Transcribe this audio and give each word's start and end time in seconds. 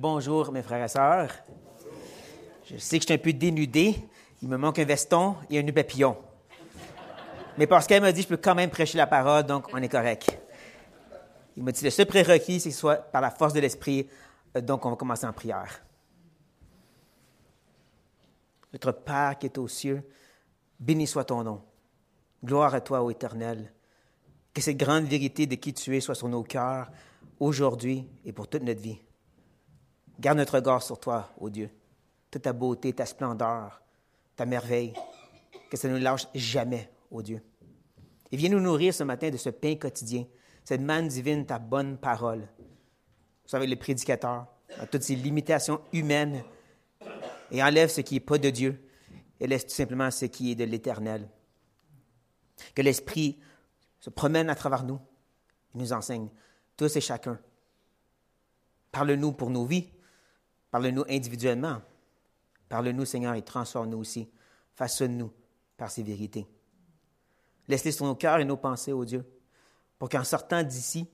Bonjour 0.00 0.52
mes 0.52 0.62
frères 0.62 0.84
et 0.84 0.88
sœurs. 0.88 1.32
Je 2.66 2.76
sais 2.76 2.98
que 2.98 3.02
je 3.02 3.06
suis 3.06 3.14
un 3.14 3.18
peu 3.18 3.32
dénudé. 3.32 3.96
Il 4.40 4.48
me 4.48 4.56
manque 4.56 4.78
un 4.78 4.84
veston 4.84 5.34
et 5.50 5.58
un 5.58 5.62
nœud 5.64 5.72
papillon. 5.72 6.16
Mais 7.56 7.66
parce 7.66 7.88
qu'elle 7.88 8.02
m'a 8.02 8.12
dit, 8.12 8.22
je 8.22 8.28
peux 8.28 8.36
quand 8.36 8.54
même 8.54 8.70
prêcher 8.70 8.96
la 8.96 9.08
parole, 9.08 9.42
donc 9.42 9.66
on 9.72 9.82
est 9.82 9.88
correct. 9.88 10.38
Il 11.56 11.64
m'a 11.64 11.72
dit, 11.72 11.82
le 11.82 11.90
seul 11.90 12.06
prérequis, 12.06 12.60
c'est 12.60 12.68
que 12.68 12.74
ce 12.76 12.80
soit 12.80 12.94
par 13.10 13.20
la 13.20 13.32
force 13.32 13.52
de 13.52 13.58
l'Esprit, 13.58 14.08
euh, 14.56 14.60
donc 14.60 14.86
on 14.86 14.90
va 14.90 14.94
commencer 14.94 15.26
en 15.26 15.32
prière. 15.32 15.82
Notre 18.72 18.92
Père 18.92 19.36
qui 19.36 19.46
est 19.46 19.58
aux 19.58 19.66
cieux, 19.66 20.08
béni 20.78 21.08
soit 21.08 21.24
ton 21.24 21.42
nom. 21.42 21.60
Gloire 22.44 22.72
à 22.72 22.80
toi, 22.80 23.02
ô 23.02 23.10
Éternel. 23.10 23.72
Que 24.54 24.60
cette 24.60 24.76
grande 24.76 25.06
vérité 25.06 25.46
de 25.46 25.56
qui 25.56 25.74
tu 25.74 25.96
es 25.96 26.00
soit 26.00 26.14
sur 26.14 26.28
nos 26.28 26.44
cœurs 26.44 26.88
aujourd'hui 27.40 28.06
et 28.24 28.30
pour 28.32 28.46
toute 28.46 28.62
notre 28.62 28.80
vie. 28.80 29.00
Garde 30.18 30.38
notre 30.38 30.56
regard 30.56 30.82
sur 30.82 30.98
toi, 30.98 31.32
ô 31.38 31.48
Dieu. 31.48 31.70
Toute 32.30 32.42
ta 32.42 32.52
beauté, 32.52 32.92
ta 32.92 33.06
splendeur, 33.06 33.82
ta 34.36 34.46
merveille. 34.46 34.92
Que 35.70 35.76
ça 35.76 35.88
ne 35.88 35.94
nous 35.94 36.02
lâche 36.02 36.26
jamais, 36.34 36.90
ô 37.10 37.22
Dieu. 37.22 37.42
Et 38.32 38.36
viens 38.36 38.50
nous 38.50 38.60
nourrir 38.60 38.92
ce 38.92 39.04
matin 39.04 39.30
de 39.30 39.36
ce 39.36 39.50
pain 39.50 39.76
quotidien, 39.76 40.26
cette 40.64 40.80
manne 40.80 41.08
divine, 41.08 41.46
ta 41.46 41.58
bonne 41.58 41.96
parole. 41.96 42.40
Vous 42.40 43.48
savez, 43.48 43.66
le 43.66 43.76
prédicateur, 43.76 44.46
à 44.78 44.86
toutes 44.86 45.02
ces 45.02 45.16
limitations 45.16 45.80
humaines, 45.92 46.42
et 47.50 47.62
enlève 47.62 47.88
ce 47.88 48.00
qui 48.00 48.14
n'est 48.14 48.20
pas 48.20 48.38
de 48.38 48.50
Dieu 48.50 48.84
et 49.40 49.46
laisse 49.46 49.66
tout 49.66 49.74
simplement 49.74 50.10
ce 50.10 50.26
qui 50.26 50.50
est 50.50 50.54
de 50.54 50.64
l'Éternel. 50.64 51.28
Que 52.74 52.82
l'Esprit 52.82 53.38
se 54.00 54.10
promène 54.10 54.50
à 54.50 54.54
travers 54.54 54.84
nous 54.84 55.00
et 55.74 55.78
nous 55.78 55.92
enseigne, 55.92 56.28
tous 56.76 56.96
et 56.96 57.00
chacun. 57.00 57.38
Parle-nous 58.92 59.32
pour 59.32 59.50
nos 59.50 59.64
vies, 59.64 59.88
parle-nous 60.70 61.04
individuellement, 61.08 61.80
parle-nous 62.68 63.04
Seigneur 63.04 63.34
et 63.34 63.42
transforme-nous 63.42 63.98
aussi, 63.98 64.28
façonne-nous 64.74 65.32
par 65.76 65.90
ces 65.90 66.02
vérités. 66.02 66.46
Laisse-les 67.68 67.92
sur 67.92 68.06
nos 68.06 68.14
cœurs 68.14 68.38
et 68.38 68.44
nos 68.44 68.56
pensées, 68.56 68.92
ô 68.92 69.04
Dieu, 69.04 69.24
pour 69.98 70.08
qu'en 70.08 70.24
sortant 70.24 70.62
d'ici, 70.62 71.08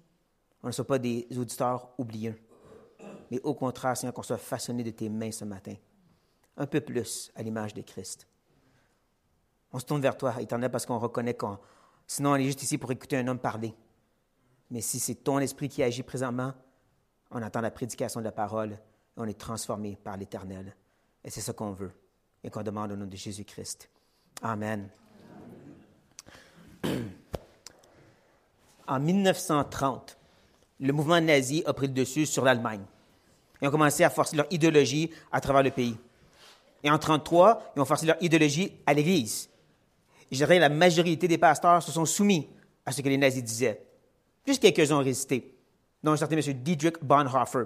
on 0.62 0.68
ne 0.68 0.72
soit 0.72 0.86
pas 0.86 0.98
des 0.98 1.26
auditeurs 1.36 1.90
oubliés, 1.98 2.34
mais 3.30 3.40
au 3.42 3.54
contraire, 3.54 3.96
Seigneur, 3.96 4.14
qu'on 4.14 4.22
soit 4.22 4.38
façonné 4.38 4.82
de 4.82 4.90
tes 4.90 5.08
mains 5.08 5.32
ce 5.32 5.44
matin, 5.44 5.74
un 6.56 6.66
peu 6.66 6.80
plus 6.80 7.30
à 7.34 7.42
l'image 7.42 7.74
de 7.74 7.82
Christ. 7.82 8.26
On 9.72 9.78
se 9.78 9.84
tourne 9.84 10.00
vers 10.00 10.16
toi, 10.16 10.40
éternel, 10.40 10.70
parce 10.70 10.86
qu'on 10.86 10.98
reconnaît 10.98 11.34
qu'on. 11.34 11.58
Sinon, 12.06 12.30
on 12.30 12.36
est 12.36 12.44
juste 12.44 12.62
ici 12.62 12.78
pour 12.78 12.92
écouter 12.92 13.16
un 13.16 13.26
homme 13.26 13.40
parler. 13.40 13.74
Mais 14.70 14.80
si 14.80 15.00
c'est 15.00 15.16
ton 15.16 15.38
esprit 15.40 15.68
qui 15.68 15.82
agit 15.82 16.02
présentement, 16.02 16.52
on 17.30 17.42
entend 17.42 17.60
la 17.60 17.70
prédication 17.70 18.20
de 18.20 18.24
la 18.24 18.32
parole 18.32 18.78
on 19.16 19.26
est 19.26 19.38
transformé 19.38 19.96
par 20.02 20.16
l'Éternel. 20.16 20.74
Et 21.24 21.30
c'est 21.30 21.40
ce 21.40 21.52
qu'on 21.52 21.72
veut 21.72 21.92
et 22.42 22.50
qu'on 22.50 22.62
demande 22.62 22.92
au 22.92 22.96
nom 22.96 23.06
de 23.06 23.16
Jésus-Christ. 23.16 23.88
Amen. 24.42 24.88
En 28.86 29.00
1930, 29.00 30.18
le 30.80 30.92
mouvement 30.92 31.20
nazi 31.20 31.62
a 31.64 31.72
pris 31.72 31.86
le 31.86 31.94
dessus 31.94 32.26
sur 32.26 32.44
l'Allemagne 32.44 32.82
et 33.62 33.66
ont 33.66 33.70
commencé 33.70 34.04
à 34.04 34.10
forcer 34.10 34.36
leur 34.36 34.46
idéologie 34.50 35.10
à 35.32 35.40
travers 35.40 35.62
le 35.62 35.70
pays. 35.70 35.96
Et 36.82 36.90
en 36.90 36.98
1933, 36.98 37.72
ils 37.76 37.80
ont 37.80 37.86
forcé 37.86 38.04
leur 38.04 38.22
idéologie 38.22 38.72
à 38.84 38.92
l'Église. 38.92 39.48
Je 40.30 40.44
la 40.44 40.68
majorité 40.68 41.28
des 41.28 41.38
pasteurs 41.38 41.82
se 41.82 41.92
sont 41.92 42.04
soumis 42.04 42.48
à 42.84 42.92
ce 42.92 43.00
que 43.00 43.08
les 43.08 43.16
nazis 43.16 43.42
disaient. 43.42 43.80
Juste 44.46 44.60
quelques-uns 44.60 44.96
ont 44.96 45.04
résisté, 45.04 45.54
dont 46.02 46.12
un 46.12 46.16
certain 46.16 46.36
M. 46.36 46.52
Dietrich 46.62 47.02
Bonhoeffer. 47.02 47.64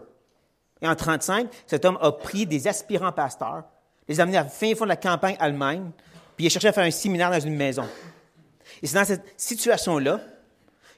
Et 0.80 0.86
en 0.86 0.90
1935, 0.90 1.48
cet 1.66 1.84
homme 1.84 1.98
a 2.00 2.12
pris 2.12 2.46
des 2.46 2.68
aspirants 2.68 3.12
pasteurs, 3.12 3.64
les 4.06 4.20
a 4.20 4.22
amenés 4.22 4.38
à 4.38 4.44
fin 4.44 4.74
fond 4.74 4.84
de 4.84 4.88
la 4.88 4.96
campagne 4.96 5.36
allemande, 5.38 5.90
puis 6.36 6.44
il 6.44 6.46
a 6.46 6.50
cherché 6.50 6.68
à 6.68 6.72
faire 6.72 6.84
un 6.84 6.90
séminaire 6.90 7.30
dans 7.30 7.40
une 7.40 7.56
maison. 7.56 7.86
Et 8.82 8.86
c'est 8.86 8.96
dans 8.96 9.04
cette 9.04 9.34
situation-là 9.36 10.20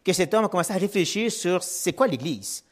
que 0.04 0.12
cet 0.12 0.34
homme 0.34 0.44
a 0.44 0.48
commencé 0.48 0.72
à 0.72 0.76
réfléchir 0.76 1.30
sur 1.30 1.62
c'est 1.62 1.92
quoi 1.92 2.06
l'Église. 2.06 2.64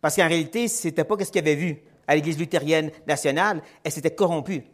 Parce 0.00 0.16
qu'en 0.16 0.28
réalité, 0.28 0.68
ce 0.68 0.88
n'était 0.88 1.04
pas 1.04 1.16
ce 1.18 1.30
qu'il 1.30 1.40
avait 1.40 1.54
vu 1.54 1.82
à 2.06 2.14
l'Église 2.14 2.38
luthérienne 2.38 2.90
nationale, 3.06 3.62
elle 3.82 3.92
s'était 3.92 4.14
corrompue. 4.14 4.64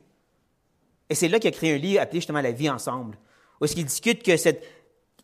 Et 1.08 1.14
c'est 1.14 1.28
là 1.28 1.38
qu'il 1.38 1.48
a 1.48 1.52
créé 1.52 1.74
un 1.74 1.78
livre 1.78 2.00
appelé 2.00 2.20
justement 2.20 2.40
La 2.40 2.52
vie 2.52 2.68
ensemble, 2.68 3.16
où 3.60 3.64
est-ce 3.64 3.74
qu'il 3.74 3.84
discute 3.84 4.22
que 4.22 4.36
cette 4.36 4.64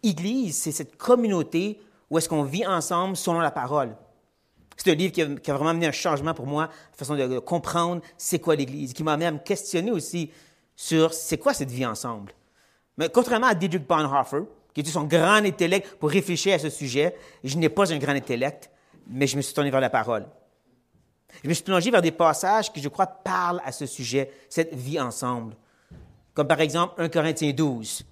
Église, 0.02 0.56
c'est 0.56 0.72
cette 0.72 0.96
communauté 0.96 1.80
où 2.10 2.18
est-ce 2.18 2.28
qu'on 2.28 2.44
vit 2.44 2.66
ensemble 2.66 3.16
selon 3.16 3.40
la 3.40 3.50
parole. 3.50 3.96
C'est 4.76 4.90
un 4.90 4.94
livre 4.94 5.12
qui 5.12 5.22
a, 5.22 5.54
vraiment 5.54 5.70
amené 5.70 5.86
un 5.86 5.92
changement 5.92 6.34
pour 6.34 6.46
moi, 6.46 6.64
la 6.64 6.96
façon 6.96 7.16
de 7.16 7.38
comprendre 7.38 8.02
c'est 8.18 8.38
quoi 8.38 8.56
l'Église, 8.56 8.92
qui 8.92 9.02
m'a 9.02 9.14
amené 9.14 9.26
à 9.26 9.32
me 9.32 9.38
questionner 9.38 9.90
aussi 9.90 10.30
sur 10.74 11.14
c'est 11.14 11.38
quoi 11.38 11.54
cette 11.54 11.70
vie 11.70 11.86
ensemble. 11.86 12.32
Mais 12.98 13.08
contrairement 13.08 13.46
à 13.46 13.54
Dietrich 13.54 13.86
Bonhoeffer, 13.86 14.42
qui 14.74 14.80
était 14.80 14.90
son 14.90 15.04
grand 15.04 15.44
intellect 15.44 15.96
pour 15.98 16.10
réfléchir 16.10 16.54
à 16.54 16.58
ce 16.58 16.68
sujet, 16.68 17.16
je 17.42 17.56
n'ai 17.56 17.70
pas 17.70 17.92
un 17.92 17.98
grand 17.98 18.12
intellect, 18.12 18.70
mais 19.08 19.26
je 19.26 19.36
me 19.36 19.42
suis 19.42 19.54
tourné 19.54 19.70
vers 19.70 19.80
la 19.80 19.90
parole. 19.90 20.26
Je 21.42 21.48
me 21.48 21.54
suis 21.54 21.64
plongé 21.64 21.90
vers 21.90 22.02
des 22.02 22.12
passages 22.12 22.72
qui, 22.72 22.80
je 22.80 22.88
crois, 22.88 23.06
parlent 23.06 23.62
à 23.64 23.72
ce 23.72 23.86
sujet, 23.86 24.30
cette 24.48 24.74
vie 24.74 25.00
ensemble. 25.00 25.56
Comme 26.34 26.46
par 26.46 26.60
exemple 26.60 26.94
1 26.98 27.08
Corinthiens 27.08 27.52
12, 27.52 28.04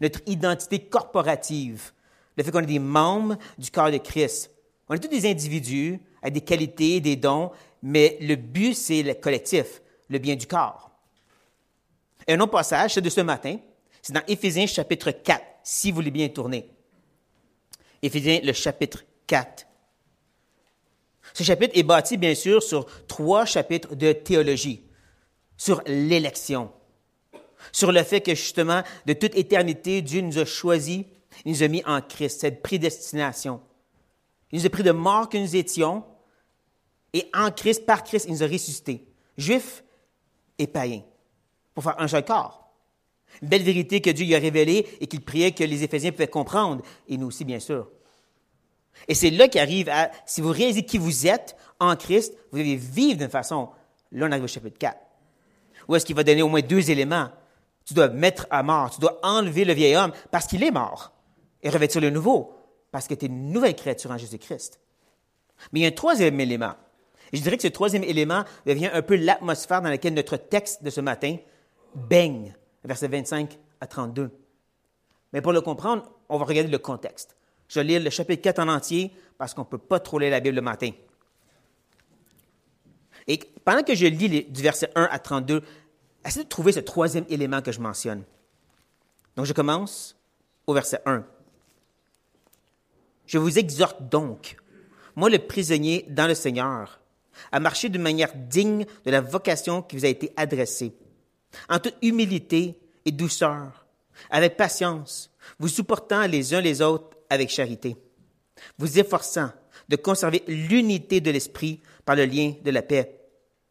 notre 0.00 0.20
identité 0.26 0.80
corporative, 0.80 1.92
le 2.36 2.44
fait 2.44 2.50
qu'on 2.50 2.60
est 2.60 2.66
des 2.66 2.78
membres 2.78 3.36
du 3.56 3.70
corps 3.70 3.90
de 3.90 3.98
Christ. 3.98 4.50
On 4.92 4.94
est 4.94 4.98
tous 4.98 5.08
des 5.08 5.24
individus 5.24 5.98
avec 6.20 6.34
des 6.34 6.40
qualités, 6.42 7.00
des 7.00 7.16
dons, 7.16 7.50
mais 7.82 8.18
le 8.20 8.36
but, 8.36 8.74
c'est 8.74 9.02
le 9.02 9.14
collectif, 9.14 9.80
le 10.10 10.18
bien 10.18 10.36
du 10.36 10.46
corps. 10.46 10.90
Un 12.28 12.38
autre 12.40 12.50
passage, 12.50 12.92
c'est 12.92 13.00
de 13.00 13.08
ce 13.08 13.22
matin, 13.22 13.56
c'est 14.02 14.12
dans 14.12 14.20
Éphésiens 14.28 14.66
chapitre 14.66 15.10
4, 15.10 15.42
si 15.64 15.90
vous 15.90 15.94
voulez 15.94 16.10
bien 16.10 16.28
tourner. 16.28 16.68
Éphésiens, 18.02 18.40
le 18.44 18.52
chapitre 18.52 19.02
4. 19.28 19.66
Ce 21.32 21.42
chapitre 21.42 21.72
est 21.74 21.84
bâti, 21.84 22.18
bien 22.18 22.34
sûr, 22.34 22.62
sur 22.62 22.84
trois 23.06 23.46
chapitres 23.46 23.94
de 23.94 24.12
théologie, 24.12 24.82
sur 25.56 25.80
l'élection, 25.86 26.70
sur 27.72 27.92
le 27.92 28.02
fait 28.02 28.20
que, 28.20 28.34
justement, 28.34 28.82
de 29.06 29.14
toute 29.14 29.36
éternité, 29.36 30.02
Dieu 30.02 30.20
nous 30.20 30.38
a 30.38 30.44
choisis, 30.44 31.06
il 31.46 31.52
nous 31.52 31.62
a 31.62 31.68
mis 31.68 31.82
en 31.86 32.02
Christ, 32.02 32.42
cette 32.42 32.60
prédestination. 32.60 33.62
Il 34.52 34.60
nous 34.60 34.66
a 34.66 34.70
pris 34.70 34.82
de 34.82 34.92
mort 34.92 35.28
que 35.28 35.38
nous 35.38 35.56
étions, 35.56 36.04
et 37.14 37.28
en 37.34 37.50
Christ, 37.50 37.84
par 37.86 38.04
Christ, 38.04 38.26
il 38.28 38.32
nous 38.32 38.42
a 38.42 38.46
ressuscités, 38.46 39.06
juifs 39.36 39.82
et 40.58 40.66
païens, 40.66 41.02
pour 41.74 41.82
faire 41.82 42.00
un 42.00 42.08
seul 42.08 42.24
corps. 42.24 42.70
Une 43.40 43.48
belle 43.48 43.62
vérité 43.62 44.00
que 44.02 44.10
Dieu 44.10 44.26
lui 44.26 44.34
a 44.34 44.38
révélée 44.38 44.86
et 45.00 45.06
qu'il 45.06 45.22
priait 45.22 45.52
que 45.52 45.64
les 45.64 45.82
Éphésiens 45.82 46.12
pouvaient 46.12 46.28
comprendre, 46.28 46.82
et 47.08 47.16
nous 47.16 47.28
aussi, 47.28 47.44
bien 47.44 47.60
sûr. 47.60 47.88
Et 49.08 49.14
c'est 49.14 49.30
là 49.30 49.48
qu'arrive 49.48 49.88
à, 49.88 50.10
si 50.26 50.42
vous 50.42 50.50
réalisez 50.50 50.84
qui 50.84 50.98
vous 50.98 51.26
êtes 51.26 51.56
en 51.80 51.96
Christ, 51.96 52.34
vous 52.50 52.58
devez 52.58 52.76
vivre 52.76 53.18
d'une 53.18 53.30
façon. 53.30 53.70
Là, 54.12 54.26
on 54.26 54.32
arrive 54.32 54.44
au 54.44 54.48
chapitre 54.48 54.78
4. 54.78 54.98
Où 55.88 55.96
est-ce 55.96 56.04
qu'il 56.04 56.14
va 56.14 56.24
donner 56.24 56.42
au 56.42 56.48
moins 56.48 56.60
deux 56.60 56.90
éléments? 56.90 57.30
Tu 57.84 57.94
dois 57.94 58.08
mettre 58.08 58.46
à 58.50 58.62
mort, 58.62 58.90
tu 58.90 59.00
dois 59.00 59.18
enlever 59.22 59.64
le 59.64 59.72
vieil 59.72 59.96
homme 59.96 60.12
parce 60.30 60.46
qu'il 60.46 60.62
est 60.62 60.70
mort 60.70 61.12
et 61.62 61.70
revêtir 61.70 62.00
le 62.00 62.10
nouveau 62.10 62.54
parce 62.92 63.08
que 63.08 63.14
tu 63.14 63.24
es 63.24 63.28
une 63.28 63.50
nouvelle 63.50 63.74
créature 63.74 64.12
en 64.12 64.18
Jésus-Christ. 64.18 64.78
Mais 65.72 65.80
il 65.80 65.82
y 65.82 65.86
a 65.86 65.88
un 65.88 65.92
troisième 65.92 66.38
élément. 66.38 66.74
Et 67.32 67.38
je 67.38 67.42
dirais 67.42 67.56
que 67.56 67.62
ce 67.62 67.68
troisième 67.68 68.04
élément 68.04 68.44
devient 68.66 68.90
un 68.92 69.02
peu 69.02 69.16
l'atmosphère 69.16 69.82
dans 69.82 69.88
laquelle 69.88 70.14
notre 70.14 70.36
texte 70.36 70.84
de 70.84 70.90
ce 70.90 71.00
matin 71.00 71.36
baigne, 71.94 72.54
versets 72.84 73.08
25 73.08 73.58
à 73.80 73.86
32. 73.86 74.30
Mais 75.32 75.40
pour 75.40 75.52
le 75.52 75.62
comprendre, 75.62 76.10
on 76.28 76.38
va 76.38 76.44
regarder 76.44 76.70
le 76.70 76.78
contexte. 76.78 77.36
Je 77.68 77.80
vais 77.80 77.84
lire 77.84 78.02
le 78.02 78.10
chapitre 78.10 78.42
4 78.42 78.58
en 78.58 78.68
entier 78.68 79.10
parce 79.38 79.54
qu'on 79.54 79.62
ne 79.62 79.66
peut 79.66 79.78
pas 79.78 79.98
trop 79.98 80.18
lire 80.18 80.30
la 80.30 80.40
Bible 80.40 80.56
le 80.56 80.62
matin. 80.62 80.90
Et 83.26 83.38
pendant 83.64 83.82
que 83.82 83.94
je 83.94 84.06
lis 84.06 84.44
du 84.44 84.62
verset 84.62 84.90
1 84.94 85.08
à 85.10 85.18
32, 85.18 85.62
essayez 86.26 86.44
de 86.44 86.48
trouver 86.48 86.72
ce 86.72 86.80
troisième 86.80 87.24
élément 87.30 87.62
que 87.62 87.72
je 87.72 87.80
mentionne. 87.80 88.24
Donc 89.36 89.46
je 89.46 89.54
commence 89.54 90.16
au 90.66 90.74
verset 90.74 91.00
1. 91.06 91.24
Je 93.32 93.38
vous 93.38 93.58
exhorte 93.58 94.10
donc, 94.10 94.56
moi 95.16 95.30
le 95.30 95.38
prisonnier 95.38 96.04
dans 96.10 96.26
le 96.26 96.34
Seigneur, 96.34 97.00
à 97.50 97.60
marcher 97.60 97.88
d'une 97.88 98.02
manière 98.02 98.34
digne 98.34 98.84
de 99.06 99.10
la 99.10 99.22
vocation 99.22 99.80
qui 99.80 99.96
vous 99.96 100.04
a 100.04 100.08
été 100.08 100.34
adressée, 100.36 100.92
en 101.70 101.78
toute 101.78 101.96
humilité 102.02 102.78
et 103.06 103.10
douceur, 103.10 103.86
avec 104.28 104.58
patience, 104.58 105.30
vous 105.58 105.68
supportant 105.68 106.26
les 106.26 106.52
uns 106.52 106.60
les 106.60 106.82
autres 106.82 107.16
avec 107.30 107.48
charité, 107.48 107.96
vous 108.76 108.98
efforçant 108.98 109.50
de 109.88 109.96
conserver 109.96 110.42
l'unité 110.46 111.22
de 111.22 111.30
l'esprit 111.30 111.80
par 112.04 112.16
le 112.16 112.26
lien 112.26 112.52
de 112.62 112.70
la 112.70 112.82
paix. 112.82 113.18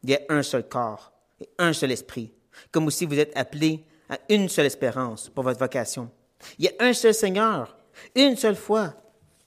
Il 0.01 0.09
y 0.09 0.15
a 0.15 0.21
un 0.29 0.41
seul 0.41 0.67
corps 0.67 1.13
et 1.39 1.47
un 1.59 1.73
seul 1.73 1.91
esprit, 1.91 2.33
comme 2.71 2.87
aussi 2.87 3.05
vous 3.05 3.19
êtes 3.19 3.37
appelés 3.37 3.85
à 4.09 4.17
une 4.29 4.49
seule 4.49 4.65
espérance 4.65 5.29
pour 5.29 5.43
votre 5.43 5.59
vocation. 5.59 6.09
Il 6.57 6.65
y 6.65 6.67
a 6.67 6.83
un 6.83 6.93
seul 6.93 7.13
Seigneur, 7.13 7.77
une 8.15 8.35
seule 8.35 8.55
foi, 8.55 8.95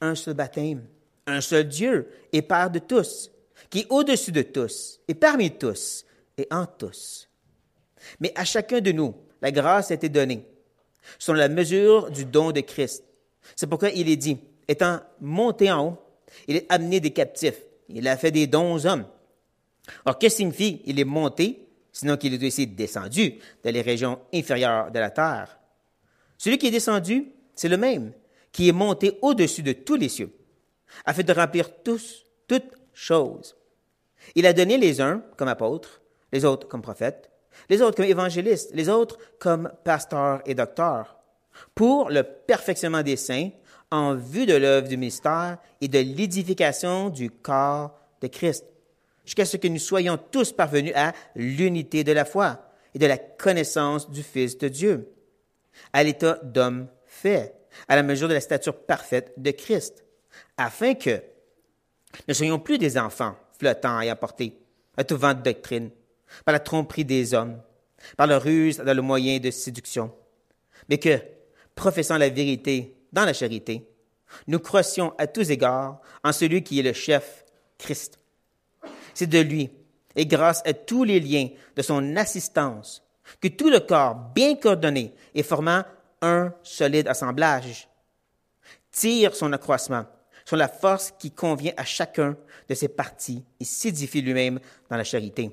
un 0.04 0.14
seul 0.14 0.34
baptême, 0.34 0.84
un 1.26 1.40
seul 1.40 1.68
Dieu 1.68 2.08
et 2.32 2.42
Père 2.42 2.70
de 2.70 2.78
tous, 2.78 3.30
qui 3.70 3.80
est 3.80 3.86
au-dessus 3.88 4.32
de 4.32 4.42
tous, 4.42 5.00
et 5.08 5.14
parmi 5.14 5.50
tous, 5.50 6.04
et 6.36 6.46
en 6.50 6.66
tous. 6.66 7.28
Mais 8.20 8.32
à 8.36 8.44
chacun 8.44 8.80
de 8.80 8.92
nous, 8.92 9.14
la 9.40 9.50
grâce 9.50 9.90
a 9.90 9.94
été 9.94 10.08
donnée, 10.08 10.44
selon 11.18 11.38
la 11.38 11.48
mesure 11.48 12.10
du 12.10 12.24
don 12.24 12.52
de 12.52 12.60
Christ. 12.60 13.04
C'est 13.56 13.66
pourquoi 13.66 13.90
il 13.90 14.08
est 14.08 14.16
dit, 14.16 14.38
étant 14.68 15.00
monté 15.20 15.70
en 15.70 15.86
haut, 15.86 15.98
il 16.46 16.56
est 16.56 16.66
amené 16.70 17.00
des 17.00 17.12
captifs. 17.12 17.60
Il 17.88 18.08
a 18.08 18.16
fait 18.16 18.30
des 18.30 18.46
dons 18.46 18.74
aux 18.74 18.86
hommes. 18.86 19.06
Or, 20.06 20.18
que 20.18 20.28
signifie 20.28 20.80
il 20.86 20.98
est 20.98 21.04
monté, 21.04 21.68
sinon 21.92 22.16
qu'il 22.16 22.34
est 22.34 22.46
aussi 22.46 22.66
descendu 22.66 23.34
dans 23.62 23.72
les 23.72 23.82
régions 23.82 24.18
inférieures 24.32 24.90
de 24.90 24.98
la 24.98 25.10
terre? 25.10 25.58
Celui 26.38 26.58
qui 26.58 26.68
est 26.68 26.70
descendu, 26.70 27.26
c'est 27.54 27.68
le 27.68 27.76
même, 27.76 28.12
qui 28.54 28.68
est 28.68 28.72
monté 28.72 29.18
au-dessus 29.20 29.64
de 29.64 29.72
tous 29.72 29.96
les 29.96 30.08
cieux, 30.08 30.32
afin 31.04 31.24
de 31.24 31.32
remplir 31.32 31.82
tous, 31.82 32.24
toutes 32.46 32.70
choses. 32.94 33.56
Il 34.36 34.46
a 34.46 34.52
donné 34.52 34.78
les 34.78 35.00
uns 35.00 35.24
comme 35.36 35.48
apôtres, 35.48 36.00
les 36.32 36.44
autres 36.44 36.68
comme 36.68 36.80
prophètes, 36.80 37.30
les 37.68 37.82
autres 37.82 37.96
comme 37.96 38.06
évangélistes, 38.06 38.70
les 38.72 38.88
autres 38.88 39.18
comme 39.40 39.72
pasteurs 39.82 40.40
et 40.46 40.54
docteurs, 40.54 41.18
pour 41.74 42.10
le 42.10 42.22
perfectionnement 42.22 43.02
des 43.02 43.16
saints, 43.16 43.50
en 43.90 44.14
vue 44.14 44.46
de 44.46 44.54
l'œuvre 44.54 44.88
du 44.88 44.96
ministère 44.96 45.58
et 45.80 45.88
de 45.88 45.98
l'édification 45.98 47.10
du 47.10 47.30
corps 47.30 47.98
de 48.20 48.28
Christ, 48.28 48.64
jusqu'à 49.24 49.44
ce 49.46 49.56
que 49.56 49.68
nous 49.68 49.78
soyons 49.80 50.16
tous 50.30 50.52
parvenus 50.52 50.94
à 50.94 51.12
l'unité 51.34 52.04
de 52.04 52.12
la 52.12 52.24
foi 52.24 52.70
et 52.94 53.00
de 53.00 53.06
la 53.06 53.18
connaissance 53.18 54.08
du 54.10 54.22
Fils 54.22 54.56
de 54.58 54.68
Dieu, 54.68 55.12
à 55.92 56.04
l'état 56.04 56.38
d'homme 56.44 56.86
fait, 57.04 57.54
à 57.88 57.96
la 57.96 58.02
mesure 58.02 58.28
de 58.28 58.34
la 58.34 58.40
stature 58.40 58.76
parfaite 58.84 59.32
de 59.36 59.50
Christ, 59.50 60.04
afin 60.56 60.94
que 60.94 61.22
ne 62.28 62.34
soyons 62.34 62.58
plus 62.58 62.78
des 62.78 62.96
enfants 62.98 63.36
flottants 63.58 64.00
et 64.00 64.10
apportés 64.10 64.58
à 64.96 65.04
tout 65.04 65.16
vent 65.16 65.34
de 65.34 65.42
doctrine, 65.42 65.90
par 66.44 66.52
la 66.52 66.60
tromperie 66.60 67.04
des 67.04 67.34
hommes, 67.34 67.60
par 68.16 68.26
la 68.26 68.38
ruse 68.38 68.78
dans 68.78 68.94
le 68.94 69.02
moyen 69.02 69.38
de 69.38 69.50
séduction, 69.50 70.12
mais 70.88 70.98
que, 70.98 71.18
professant 71.74 72.18
la 72.18 72.28
vérité 72.28 72.96
dans 73.12 73.24
la 73.24 73.32
charité, 73.32 73.88
nous 74.46 74.58
croissions 74.58 75.14
à 75.18 75.26
tous 75.26 75.50
égards 75.50 76.00
en 76.22 76.32
celui 76.32 76.62
qui 76.62 76.80
est 76.80 76.82
le 76.82 76.92
chef, 76.92 77.44
Christ. 77.78 78.18
C'est 79.14 79.28
de 79.28 79.38
lui, 79.38 79.70
et 80.16 80.26
grâce 80.26 80.62
à 80.64 80.72
tous 80.72 81.04
les 81.04 81.20
liens 81.20 81.48
de 81.76 81.82
son 81.82 82.16
assistance, 82.16 83.02
que 83.40 83.48
tout 83.48 83.70
le 83.70 83.80
corps, 83.80 84.14
bien 84.34 84.56
coordonné 84.56 85.14
et 85.34 85.42
formant 85.42 85.82
un 86.24 86.54
solide 86.62 87.08
assemblage, 87.08 87.88
tire 88.90 89.36
son 89.36 89.52
accroissement 89.52 90.06
sur 90.44 90.56
la 90.56 90.68
force 90.68 91.12
qui 91.18 91.30
convient 91.30 91.72
à 91.76 91.84
chacun 91.84 92.36
de 92.68 92.74
ses 92.74 92.88
parties 92.88 93.44
et 93.60 93.64
s'édifie 93.64 94.22
lui-même 94.22 94.58
dans 94.90 94.96
la 94.96 95.04
charité. 95.04 95.50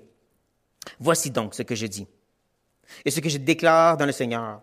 Voici 1.00 1.32
donc 1.32 1.54
ce 1.54 1.64
que 1.64 1.76
je 1.76 1.86
dis. 1.86 2.08
Et 3.06 3.12
ce 3.12 3.20
que 3.20 3.30
je 3.30 3.38
déclare 3.38 3.98
dans 3.98 4.06
le 4.06 4.12
Seigneur, 4.12 4.62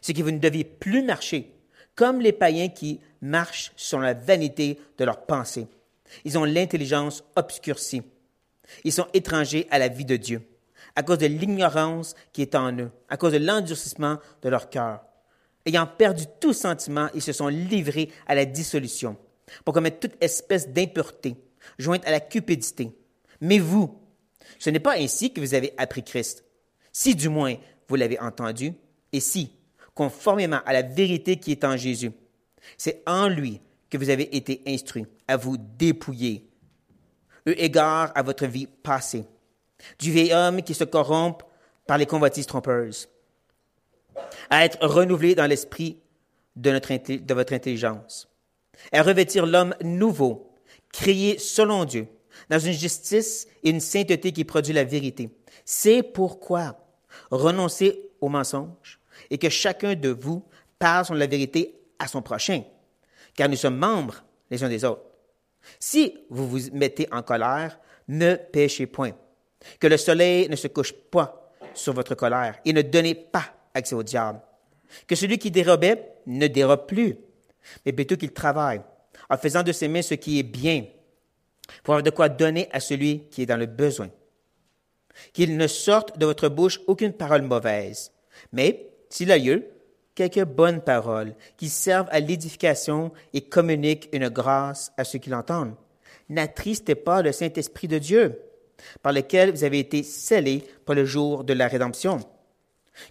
c'est 0.00 0.14
que 0.14 0.22
vous 0.22 0.30
ne 0.30 0.38
deviez 0.38 0.64
plus 0.64 1.02
marcher 1.02 1.52
comme 1.94 2.20
les 2.20 2.32
païens 2.32 2.68
qui 2.68 3.00
marchent 3.20 3.72
sur 3.76 3.98
la 4.00 4.14
vanité 4.14 4.78
de 4.98 5.04
leurs 5.04 5.26
pensées. 5.26 5.66
Ils 6.24 6.38
ont 6.38 6.44
l'intelligence 6.44 7.24
obscurcie. 7.36 8.02
Ils 8.84 8.92
sont 8.92 9.08
étrangers 9.12 9.66
à 9.70 9.78
la 9.78 9.88
vie 9.88 10.04
de 10.04 10.16
Dieu, 10.16 10.42
à 10.94 11.02
cause 11.02 11.18
de 11.18 11.26
l'ignorance 11.26 12.14
qui 12.32 12.42
est 12.42 12.54
en 12.54 12.76
eux, 12.78 12.90
à 13.08 13.16
cause 13.16 13.32
de 13.32 13.38
l'endurcissement 13.38 14.18
de 14.42 14.48
leur 14.48 14.70
cœur. 14.70 15.04
Ayant 15.64 15.86
perdu 15.86 16.24
tout 16.40 16.52
sentiment, 16.52 17.08
ils 17.14 17.22
se 17.22 17.32
sont 17.32 17.48
livrés 17.48 18.10
à 18.26 18.34
la 18.34 18.44
dissolution, 18.44 19.16
pour 19.64 19.74
commettre 19.74 20.00
toute 20.00 20.22
espèce 20.22 20.68
d'impureté, 20.68 21.36
jointe 21.78 22.06
à 22.06 22.10
la 22.10 22.20
cupidité. 22.20 22.90
Mais 23.40 23.58
vous, 23.58 24.00
ce 24.58 24.70
n'est 24.70 24.80
pas 24.80 24.96
ainsi 24.96 25.32
que 25.32 25.40
vous 25.40 25.54
avez 25.54 25.72
appris 25.76 26.02
Christ. 26.02 26.44
Si 26.92 27.14
du 27.14 27.28
moins 27.28 27.56
vous 27.88 27.96
l'avez 27.96 28.18
entendu, 28.18 28.74
et 29.12 29.20
si, 29.20 29.54
conformément 29.94 30.60
à 30.66 30.72
la 30.72 30.82
vérité 30.82 31.36
qui 31.36 31.52
est 31.52 31.64
en 31.64 31.76
Jésus, 31.76 32.12
c'est 32.76 33.02
en 33.06 33.28
lui 33.28 33.60
que 33.90 33.98
vous 33.98 34.10
avez 34.10 34.34
été 34.36 34.62
instruits 34.66 35.06
à 35.28 35.36
vous 35.36 35.56
dépouiller, 35.58 36.48
eu 37.46 37.52
égard 37.52 38.12
à 38.14 38.22
votre 38.22 38.46
vie 38.46 38.66
passée, 38.66 39.24
du 39.98 40.10
vieil 40.10 40.32
homme 40.32 40.62
qui 40.62 40.74
se 40.74 40.84
corrompt 40.84 41.44
par 41.86 41.98
les 41.98 42.06
convoitises 42.06 42.46
trompeuses, 42.46 43.08
à 44.50 44.64
être 44.64 44.84
renouvelé 44.86 45.34
dans 45.34 45.46
l'esprit 45.46 45.98
de, 46.56 46.70
notre, 46.70 46.92
de 46.92 47.34
votre 47.34 47.52
intelligence, 47.52 48.28
à 48.92 49.02
revêtir 49.02 49.46
l'homme 49.46 49.74
nouveau, 49.82 50.54
créé 50.92 51.38
selon 51.38 51.84
Dieu, 51.84 52.06
dans 52.48 52.58
une 52.58 52.72
justice 52.72 53.46
et 53.62 53.70
une 53.70 53.80
sainteté 53.80 54.32
qui 54.32 54.44
produit 54.44 54.72
la 54.72 54.84
vérité. 54.84 55.30
C'est 55.64 56.02
pourquoi 56.02 56.78
renoncez 57.30 58.10
au 58.20 58.28
mensonge 58.28 59.00
et 59.30 59.38
que 59.38 59.48
chacun 59.48 59.94
de 59.94 60.08
vous 60.08 60.44
parle 60.78 61.04
sur 61.04 61.14
la 61.14 61.26
vérité 61.26 61.74
à 61.98 62.06
son 62.06 62.22
prochain, 62.22 62.62
car 63.34 63.48
nous 63.48 63.56
sommes 63.56 63.76
membres 63.76 64.24
les 64.50 64.62
uns 64.64 64.68
des 64.68 64.84
autres. 64.84 65.02
Si 65.78 66.18
vous 66.28 66.48
vous 66.48 66.60
mettez 66.72 67.06
en 67.12 67.22
colère, 67.22 67.78
ne 68.08 68.34
péchez 68.34 68.86
point. 68.86 69.12
Que 69.78 69.86
le 69.86 69.96
soleil 69.96 70.48
ne 70.48 70.56
se 70.56 70.68
couche 70.68 70.92
pas 70.92 71.52
sur 71.74 71.92
votre 71.92 72.14
colère 72.14 72.58
et 72.64 72.72
ne 72.72 72.82
donnez 72.82 73.14
pas 73.14 73.44
accès 73.74 73.94
au 73.94 74.02
diable. 74.02 74.40
Que 75.06 75.14
celui 75.14 75.38
qui 75.38 75.50
dérobait 75.50 76.14
ne 76.26 76.46
dérobe 76.46 76.86
plus, 76.86 77.16
mais 77.84 77.92
plutôt 77.92 78.16
qu'il 78.16 78.32
travaille 78.32 78.82
en 79.30 79.36
faisant 79.36 79.62
de 79.62 79.72
ses 79.72 79.88
mains 79.88 80.02
ce 80.02 80.14
qui 80.14 80.38
est 80.38 80.44
bien 80.44 80.84
pour 81.82 81.94
avoir 81.94 82.02
de 82.02 82.10
quoi 82.10 82.28
donner 82.28 82.68
à 82.72 82.80
celui 82.80 83.28
qui 83.30 83.42
est 83.42 83.46
dans 83.46 83.56
le 83.56 83.66
besoin. 83.66 84.10
Qu'il 85.32 85.56
ne 85.56 85.66
sorte 85.66 86.18
de 86.18 86.26
votre 86.26 86.48
bouche 86.48 86.80
aucune 86.86 87.12
parole 87.12 87.42
mauvaise, 87.42 88.12
mais, 88.52 88.90
s'il 89.08 89.30
a 89.30 89.38
lieu, 89.38 89.68
quelques 90.14 90.44
bonnes 90.44 90.80
paroles 90.80 91.34
qui 91.56 91.68
servent 91.68 92.08
à 92.10 92.20
l'édification 92.20 93.12
et 93.32 93.42
communiquent 93.42 94.08
une 94.12 94.28
grâce 94.28 94.92
à 94.96 95.04
ceux 95.04 95.18
qui 95.18 95.30
l'entendent. 95.30 95.74
N'attristez 96.28 96.94
pas 96.94 97.22
le 97.22 97.32
Saint-Esprit 97.32 97.88
de 97.88 97.98
Dieu, 97.98 98.40
par 99.02 99.12
lequel 99.12 99.52
vous 99.52 99.64
avez 99.64 99.78
été 99.78 100.02
scellés 100.02 100.64
pour 100.84 100.94
le 100.94 101.04
jour 101.04 101.44
de 101.44 101.52
la 101.52 101.68
rédemption. 101.68 102.20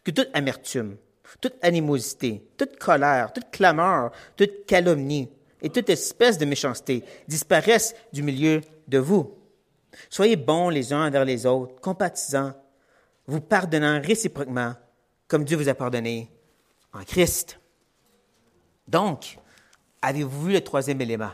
Que 0.04 0.12
toute 0.12 0.30
amertume, 0.34 0.98
toute 1.40 1.56
animosité, 1.62 2.48
toute 2.58 2.78
colère, 2.78 3.34
toute 3.34 3.50
clameur, 3.52 4.12
toute 4.36 4.66
calomnie, 4.66 5.30
et 5.62 5.70
toute 5.70 5.90
espèce 5.90 6.38
de 6.38 6.46
méchanceté 6.46 7.04
disparaissent 7.28 7.96
du 8.12 8.24
milieu 8.24 8.62
de 8.88 8.98
vous. 8.98 9.38
Soyez 10.10 10.36
bons 10.36 10.70
les 10.70 10.94
uns 10.94 11.08
envers 11.08 11.26
les 11.26 11.46
autres, 11.46 11.80
compatisants, 11.82 12.54
vous 13.28 13.42
pardonnant 13.42 14.02
réciproquement, 14.02 14.74
comme 15.28 15.44
Dieu 15.44 15.58
vous 15.58 15.70
a 15.70 15.74
pardonné 15.74 16.32
en 16.94 17.04
Christ. 17.04 17.60
Donc, 18.88 19.38
avez-vous 20.02 20.48
vu 20.48 20.54
le 20.54 20.62
troisième 20.62 21.00
élément? 21.02 21.32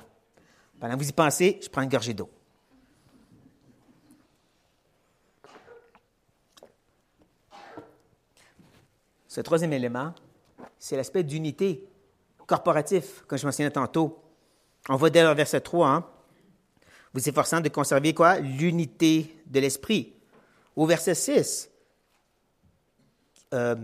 Pendant 0.79 0.95
que 0.95 1.03
vous 1.03 1.09
y 1.09 1.13
pensez, 1.13 1.59
je 1.63 1.69
prends 1.69 1.81
une 1.81 1.89
gorgée 1.89 2.13
d'eau. 2.13 2.29
Ce 9.37 9.41
troisième 9.43 9.71
élément, 9.73 10.15
c'est 10.79 10.97
l'aspect 10.97 11.21
d'unité 11.21 11.87
corporatif, 12.47 13.21
comme 13.27 13.37
je 13.37 13.45
mentionnais 13.45 13.69
tantôt. 13.69 14.19
On 14.89 14.95
voit 14.95 15.11
dès 15.11 15.21
le 15.21 15.29
verset 15.29 15.61
3, 15.61 15.87
hein? 15.87 16.07
vous 17.13 17.29
efforçant 17.29 17.61
de 17.61 17.69
conserver 17.69 18.15
quoi? 18.15 18.39
L'unité 18.39 19.35
de 19.45 19.59
l'esprit. 19.59 20.15
Au 20.75 20.87
verset 20.87 21.13
6, 21.13 21.69
euh, 23.53 23.75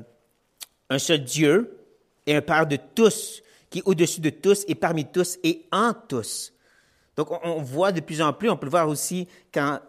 un 0.89 0.97
seul 0.97 1.23
Dieu 1.23 1.77
et 2.25 2.35
un 2.35 2.41
Père 2.41 2.65
de 2.65 2.79
tous, 2.95 3.43
qui 3.69 3.77
est 3.77 3.83
au-dessus 3.85 4.21
de 4.21 4.31
tous 4.31 4.65
et 4.67 4.73
parmi 4.73 5.05
tous 5.05 5.37
et 5.43 5.67
en 5.71 5.93
tous. 5.93 6.51
Donc, 7.15 7.29
on, 7.45 7.61
voit 7.61 7.91
de 7.91 7.99
plus 7.99 8.23
en 8.23 8.33
plus, 8.33 8.49
on 8.49 8.57
peut 8.57 8.65
le 8.65 8.71
voir 8.71 8.89
aussi 8.89 9.27
quand 9.53 9.79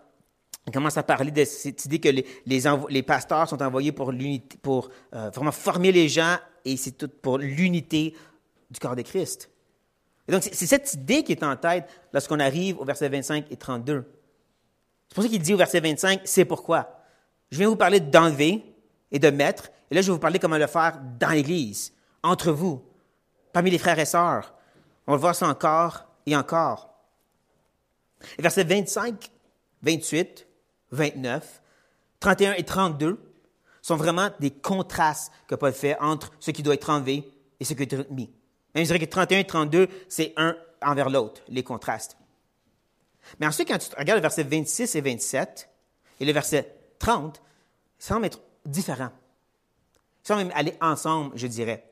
on 0.67 0.71
commence 0.71 0.97
à 0.97 1.03
parler 1.03 1.31
de 1.31 1.45
cette 1.45 1.85
idée 1.85 2.01
que 2.01 2.09
les, 2.09 3.03
pasteurs 3.03 3.49
sont 3.49 3.63
envoyés 3.63 3.93
pour, 3.93 4.11
euh, 4.11 5.31
vraiment 5.31 5.53
former 5.53 5.93
les 5.93 6.09
gens 6.09 6.37
et 6.65 6.77
c'est 6.77 6.93
tout 6.93 7.09
pour 7.09 7.39
l'unité 7.39 8.15
du 8.71 8.81
corps 8.81 8.97
de 8.97 9.03
Christ. 9.03 9.51
Et 10.27 10.33
donc, 10.33 10.43
c'est 10.43 10.67
cette 10.67 10.95
idée 10.95 11.23
qui 11.23 11.33
est 11.33 11.43
en 11.43 11.55
tête 11.57 11.89
lorsqu'on 12.13 12.41
arrive 12.41 12.81
au 12.81 12.85
verset 12.85 13.11
25 13.11 13.47
et 13.51 13.57
32. 13.57 14.05
C'est 15.09 15.15
pour 15.15 15.23
ça 15.23 15.29
qu'il 15.29 15.43
dit 15.43 15.53
au 15.53 15.59
verset 15.59 15.81
25, 15.81 16.23
c'est 16.25 16.47
pourquoi. 16.47 17.05
Je 17.51 17.59
viens 17.59 17.69
vous 17.69 17.77
parler 17.77 18.01
d'enlever 18.01 18.65
et 19.13 19.19
de 19.19 19.29
mettre, 19.29 19.71
et 19.91 19.95
là, 19.95 20.01
je 20.01 20.07
vais 20.07 20.15
vous 20.15 20.19
parler 20.19 20.39
comment 20.39 20.57
le 20.57 20.67
faire 20.67 20.99
dans 21.21 21.29
l'Église, 21.29 21.93
entre 22.23 22.53
vous, 22.53 22.83
parmi 23.53 23.71
les 23.71 23.79
frères 23.79 23.99
et 23.99 24.07
sœurs. 24.07 24.55
On 25.07 25.13
va 25.13 25.19
voir 25.19 25.35
ça 25.35 25.47
encore 25.47 26.07
et 26.25 26.35
encore. 26.35 26.89
Et 28.39 28.43
versets 28.43 28.65
25, 28.65 29.31
28, 29.83 30.47
29, 30.95 31.63
31 32.21 32.55
et 32.55 32.63
32 32.63 33.21
sont 33.83 33.97
vraiment 33.97 34.31
des 34.41 34.51
contrastes 34.51 35.31
que 35.47 35.55
Paul 35.55 35.73
fait 35.73 35.99
entre 36.01 36.31
ce 36.41 36.51
qui 36.51 36.63
doit 36.63 36.75
être 36.75 36.89
enlevé 36.89 37.31
et 37.61 37.65
ce 37.65 37.75
qui 37.75 37.87
doit 37.87 38.01
être 38.01 38.11
mis. 38.11 38.31
Même 38.75 38.85
je 38.85 38.89
dirais 38.89 38.99
que 38.99 39.05
31 39.11 39.39
et 39.41 39.45
32, 39.45 39.89
c'est 40.09 40.33
un 40.37 40.57
envers 40.83 41.11
l'autre, 41.11 41.43
les 41.49 41.63
contrastes. 41.63 42.17
Mais 43.39 43.47
ensuite, 43.47 43.69
quand 43.69 43.79
tu 43.79 43.89
regardes 43.97 44.19
le 44.19 44.23
verset 44.23 44.43
26 44.43 44.95
et 44.97 45.01
27 45.01 45.69
et 46.21 46.25
le 46.25 46.33
verset 46.33 46.75
30, 46.99 47.41
ça 47.99 48.15
semble 48.15 48.27
être 48.27 48.41
différent. 48.67 49.11
Ça 50.23 50.35
semble 50.35 50.49
même 50.49 50.57
aller 50.57 50.75
ensemble, 50.81 51.33
je 51.37 51.47
dirais. 51.47 51.91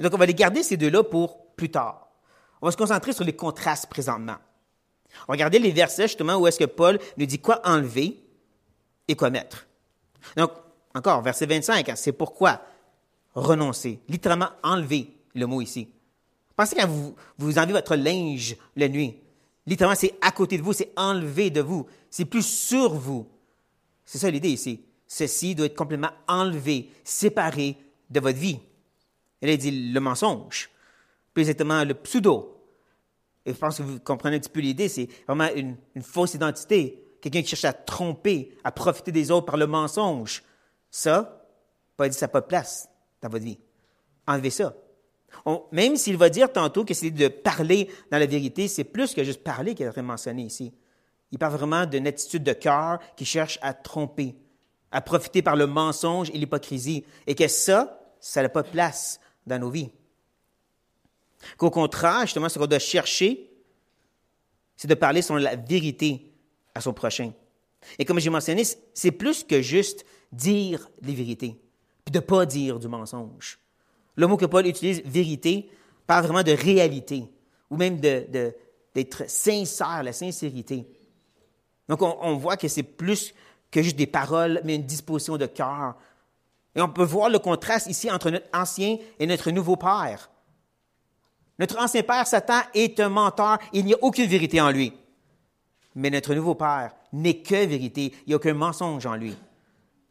Donc, 0.00 0.12
on 0.14 0.18
va 0.18 0.26
les 0.26 0.34
garder 0.34 0.62
ces 0.62 0.76
deux-là 0.76 1.02
pour 1.02 1.54
plus 1.54 1.70
tard. 1.70 2.08
On 2.60 2.66
va 2.66 2.72
se 2.72 2.76
concentrer 2.76 3.12
sur 3.12 3.24
les 3.24 3.34
contrastes 3.34 3.88
présentement. 3.88 4.36
On 5.22 5.32
va 5.32 5.34
regarder 5.34 5.58
les 5.58 5.70
versets 5.70 6.08
justement 6.08 6.36
où 6.36 6.46
est-ce 6.46 6.58
que 6.58 6.64
Paul 6.64 6.98
nous 7.16 7.26
dit 7.26 7.38
quoi 7.38 7.60
enlever 7.64 8.27
et 9.08 9.16
quoi 9.16 9.30
mettre. 9.30 9.66
Donc, 10.36 10.52
encore, 10.94 11.22
verset 11.22 11.46
25, 11.46 11.88
hein, 11.88 11.96
c'est 11.96 12.12
pourquoi 12.12 12.60
renoncer. 13.34 14.00
Littéralement, 14.08 14.50
enlever 14.62 15.16
le 15.34 15.46
mot 15.46 15.60
ici. 15.60 15.88
Pensez 16.54 16.76
quand 16.76 16.88
vous, 16.88 17.14
vous 17.38 17.58
enlevez 17.58 17.72
votre 17.72 17.96
linge 17.96 18.56
la 18.76 18.88
nuit. 18.88 19.16
Littéralement, 19.66 19.98
c'est 19.98 20.14
à 20.20 20.30
côté 20.30 20.58
de 20.58 20.62
vous, 20.62 20.72
c'est 20.72 20.92
enlevé 20.96 21.50
de 21.50 21.60
vous. 21.60 21.86
C'est 22.10 22.24
plus 22.24 22.46
sur 22.46 22.94
vous. 22.94 23.28
C'est 24.04 24.18
ça 24.18 24.30
l'idée 24.30 24.50
ici. 24.50 24.84
Ceci 25.06 25.54
doit 25.54 25.66
être 25.66 25.76
complètement 25.76 26.10
enlevé, 26.26 26.90
séparé 27.04 27.76
de 28.10 28.20
votre 28.20 28.38
vie. 28.38 28.58
Elle 29.40 29.50
a 29.50 29.56
dit 29.56 29.92
le 29.92 30.00
mensonge, 30.00 30.70
plus 31.32 31.42
exactement 31.42 31.84
le 31.84 31.94
pseudo. 31.94 32.58
Et 33.46 33.52
je 33.52 33.58
pense 33.58 33.78
que 33.78 33.82
vous 33.82 33.98
comprenez 34.00 34.36
un 34.36 34.40
petit 34.40 34.50
peu 34.50 34.60
l'idée, 34.60 34.88
c'est 34.88 35.08
vraiment 35.26 35.48
une, 35.54 35.76
fausse 36.02 36.34
identité. 36.34 37.02
Quelqu'un 37.20 37.42
qui 37.42 37.48
cherche 37.48 37.64
à 37.64 37.72
tromper, 37.72 38.56
à 38.64 38.72
profiter 38.72 39.12
des 39.12 39.30
autres 39.30 39.46
par 39.46 39.56
le 39.56 39.66
mensonge. 39.66 40.42
Ça, 40.90 41.46
pas 41.96 42.08
dit 42.08 42.16
ça 42.16 42.26
n'a 42.26 42.30
pas 42.30 42.40
de 42.40 42.46
place 42.46 42.88
dans 43.20 43.28
votre 43.28 43.44
vie. 43.44 43.58
Enlevez 44.26 44.50
ça. 44.50 44.74
même 45.72 45.96
s'il 45.96 46.16
va 46.16 46.30
dire 46.30 46.52
tantôt 46.52 46.84
que 46.84 46.94
c'est 46.94 47.10
de 47.10 47.28
parler 47.28 47.90
dans 48.10 48.18
la 48.18 48.26
vérité, 48.26 48.68
c'est 48.68 48.84
plus 48.84 49.14
que 49.14 49.24
juste 49.24 49.42
parler 49.42 49.74
qu'il 49.74 49.86
est 49.86 50.02
mentionné 50.02 50.42
ici. 50.42 50.72
Il 51.30 51.38
parle 51.38 51.54
vraiment 51.54 51.86
d'une 51.86 52.06
attitude 52.06 52.42
de 52.42 52.52
cœur 52.52 52.98
qui 53.16 53.24
cherche 53.24 53.58
à 53.62 53.74
tromper, 53.74 54.36
à 54.90 55.00
profiter 55.00 55.42
par 55.42 55.56
le 55.56 55.66
mensonge 55.66 56.30
et 56.30 56.38
l'hypocrisie, 56.38 57.04
et 57.26 57.34
que 57.34 57.48
ça, 57.48 58.00
ça 58.20 58.42
n'a 58.42 58.48
pas 58.48 58.62
de 58.62 58.68
place 58.68 59.20
dans 59.46 59.58
nos 59.58 59.70
vies. 59.70 59.90
Qu'au 61.56 61.70
contraire, 61.70 62.22
justement, 62.22 62.48
ce 62.48 62.58
qu'on 62.58 62.66
doit 62.66 62.78
chercher, 62.78 63.50
c'est 64.76 64.88
de 64.88 64.94
parler 64.94 65.22
sur 65.22 65.38
la 65.38 65.56
vérité 65.56 66.32
son 66.80 66.92
prochain. 66.92 67.32
Et 67.98 68.04
comme 68.04 68.18
j'ai 68.18 68.30
mentionné, 68.30 68.64
c'est 68.94 69.12
plus 69.12 69.44
que 69.44 69.62
juste 69.62 70.04
dire 70.32 70.88
les 71.02 71.14
vérités, 71.14 71.60
puis 72.04 72.12
de 72.12 72.18
ne 72.18 72.24
pas 72.24 72.46
dire 72.46 72.78
du 72.78 72.88
mensonge. 72.88 73.58
Le 74.16 74.26
mot 74.26 74.36
que 74.36 74.46
Paul 74.46 74.66
utilise, 74.66 75.02
vérité, 75.04 75.70
parle 76.06 76.24
vraiment 76.24 76.42
de 76.42 76.52
réalité, 76.52 77.24
ou 77.70 77.76
même 77.76 78.00
d'être 78.00 79.22
de, 79.22 79.28
sincère, 79.28 80.02
la 80.02 80.12
sincérité. 80.12 80.86
Donc, 81.88 82.02
on, 82.02 82.16
on 82.20 82.36
voit 82.36 82.56
que 82.56 82.68
c'est 82.68 82.82
plus 82.82 83.32
que 83.70 83.82
juste 83.82 83.96
des 83.96 84.06
paroles, 84.06 84.60
mais 84.64 84.74
une 84.74 84.86
disposition 84.86 85.36
de 85.36 85.46
cœur. 85.46 85.94
Et 86.74 86.80
on 86.80 86.88
peut 86.88 87.04
voir 87.04 87.28
le 87.28 87.38
contraste 87.38 87.86
ici 87.86 88.10
entre 88.10 88.30
notre 88.30 88.46
ancien 88.52 88.98
et 89.18 89.26
notre 89.26 89.50
nouveau 89.50 89.76
Père. 89.76 90.30
Notre 91.58 91.78
ancien 91.78 92.02
Père, 92.02 92.26
Satan, 92.26 92.60
est 92.74 93.00
un 93.00 93.08
menteur. 93.08 93.58
Il 93.72 93.84
n'y 93.84 93.94
a 93.94 93.98
aucune 94.00 94.26
vérité 94.26 94.60
en 94.60 94.70
lui. 94.70 94.92
Mais 95.98 96.10
notre 96.10 96.32
nouveau 96.32 96.54
Père 96.54 96.94
n'est 97.12 97.42
que 97.42 97.66
vérité. 97.66 98.12
Il 98.20 98.28
n'y 98.28 98.32
a 98.34 98.36
aucun 98.36 98.54
mensonge 98.54 99.04
en 99.04 99.16
lui. 99.16 99.32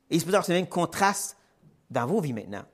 Et 0.10 0.15
il 0.15 0.20
se 0.20 0.25
peut 0.25 0.32
avoir 0.32 0.44
ce 0.44 0.51
même 0.51 0.67
contraste 0.67 1.38
dans 1.89 2.06
vos 2.06 2.20
vies 2.20 2.34
maintenant. 2.34 2.65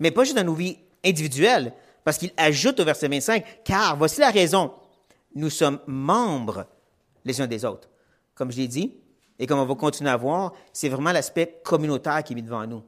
Mais 0.00 0.10
pas 0.10 0.24
juste 0.24 0.36
dans 0.36 0.42
nos 0.42 0.54
vies 0.54 0.76
individuelles, 1.04 1.72
parce 2.02 2.18
qu'il 2.18 2.32
ajoute 2.36 2.80
au 2.80 2.84
verset 2.84 3.06
25, 3.06 3.62
car 3.62 3.96
voici 3.96 4.18
la 4.18 4.30
raison, 4.30 4.72
nous 5.36 5.50
sommes 5.50 5.78
membres 5.86 6.66
les 7.24 7.40
uns 7.40 7.46
des 7.46 7.64
autres. 7.64 7.88
Comme 8.34 8.50
je 8.50 8.56
l'ai 8.56 8.66
dit, 8.66 8.96
et 9.38 9.46
comme 9.46 9.60
on 9.60 9.64
va 9.64 9.74
continuer 9.76 10.10
à 10.10 10.16
voir, 10.16 10.54
c'est 10.72 10.88
vraiment 10.88 11.12
l'aspect 11.12 11.60
communautaire 11.62 12.24
qui 12.24 12.32
est 12.32 12.36
mis 12.36 12.42
devant 12.42 12.66
nous. 12.66 12.82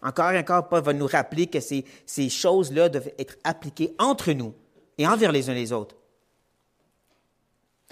Encore 0.00 0.30
et 0.30 0.38
encore, 0.38 0.66
Paul 0.68 0.82
va 0.82 0.94
nous 0.94 1.06
rappeler 1.06 1.46
que 1.46 1.60
ces, 1.60 1.84
ces 2.06 2.30
choses-là 2.30 2.88
doivent 2.88 3.10
être 3.18 3.36
appliquées 3.44 3.94
entre 3.98 4.32
nous 4.32 4.54
et 4.96 5.06
envers 5.06 5.30
les 5.30 5.50
uns 5.50 5.54
les 5.54 5.72
autres. 5.72 5.96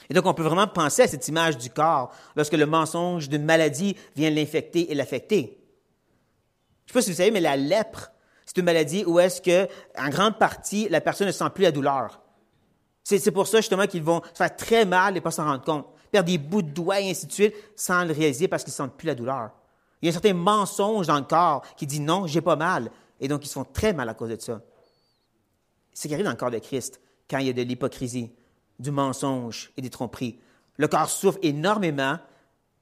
Et 0.08 0.14
donc, 0.14 0.26
on 0.26 0.34
peut 0.34 0.42
vraiment 0.42 0.66
penser 0.66 1.02
à 1.02 1.08
cette 1.08 1.26
image 1.28 1.56
du 1.56 1.70
corps 1.70 2.12
lorsque 2.36 2.52
le 2.52 2.66
mensonge 2.66 3.28
d'une 3.28 3.44
maladie 3.44 3.96
vient 4.16 4.30
l'infecter 4.30 4.90
et 4.90 4.94
l'affecter. 4.94 5.58
Je 6.86 6.90
ne 6.90 6.92
sais 6.92 6.92
pas 6.92 7.02
si 7.02 7.10
vous 7.10 7.16
savez, 7.16 7.30
mais 7.30 7.40
la 7.40 7.56
lèpre, 7.56 8.10
c'est 8.44 8.58
une 8.58 8.64
maladie 8.64 9.04
où 9.06 9.18
est-ce 9.18 9.40
que, 9.40 9.68
en 9.98 10.08
grande 10.10 10.38
partie, 10.38 10.88
la 10.88 11.00
personne 11.00 11.26
ne 11.26 11.32
sent 11.32 11.48
plus 11.54 11.62
la 11.62 11.72
douleur. 11.72 12.20
C'est 13.02 13.30
pour 13.30 13.46
ça, 13.46 13.58
justement, 13.58 13.86
qu'ils 13.86 14.02
vont 14.02 14.22
se 14.32 14.38
faire 14.38 14.54
très 14.56 14.84
mal 14.84 15.16
et 15.16 15.20
pas 15.20 15.30
s'en 15.30 15.44
rendre 15.44 15.64
compte. 15.64 15.86
Perdre 16.10 16.28
des 16.28 16.38
bouts 16.38 16.62
de 16.62 16.70
doigts 16.70 17.00
et 17.00 17.10
ainsi 17.10 17.26
de 17.26 17.32
suite 17.32 17.54
sans 17.76 18.04
le 18.04 18.12
réaliser 18.12 18.48
parce 18.48 18.64
qu'ils 18.64 18.70
ne 18.70 18.76
sentent 18.76 18.96
plus 18.96 19.06
la 19.06 19.14
douleur. 19.14 19.50
Il 20.00 20.06
y 20.06 20.08
a 20.08 20.10
un 20.10 20.12
certain 20.12 20.34
mensonge 20.34 21.06
dans 21.06 21.16
le 21.16 21.24
corps 21.24 21.62
qui 21.76 21.86
dit 21.86 22.00
non, 22.00 22.26
j'ai 22.26 22.40
pas 22.40 22.56
mal. 22.56 22.90
Et 23.20 23.28
donc, 23.28 23.44
ils 23.44 23.48
se 23.48 23.54
font 23.54 23.64
très 23.64 23.92
mal 23.92 24.08
à 24.08 24.14
cause 24.14 24.30
de 24.30 24.40
ça. 24.40 24.60
C'est 25.92 26.02
ce 26.02 26.08
qui 26.08 26.14
arrive 26.14 26.24
dans 26.24 26.32
le 26.32 26.36
corps 26.36 26.50
de 26.50 26.58
Christ 26.58 27.00
quand 27.28 27.38
il 27.38 27.46
y 27.46 27.50
a 27.50 27.52
de 27.52 27.62
l'hypocrisie, 27.62 28.30
du 28.78 28.90
mensonge 28.90 29.72
et 29.76 29.82
des 29.82 29.90
tromperies. 29.90 30.38
Le 30.76 30.88
corps 30.88 31.08
souffre 31.08 31.38
énormément 31.42 32.18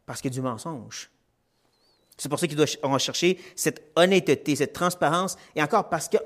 parce 0.07 0.21
qu'il 0.21 0.31
y 0.31 0.35
a 0.35 0.39
du 0.39 0.43
mensonge. 0.43 1.11
C'est 2.17 2.29
pour 2.29 2.39
ça 2.39 2.47
qu'il 2.47 2.57
doit 2.57 2.67
rechercher 2.83 3.39
cette 3.57 3.91
honnêteté, 3.97 4.55
cette 4.57 4.73
transparence, 4.73 5.37
et 5.57 5.63
encore 5.63 5.89
parce 5.89 6.09
que 6.09 6.19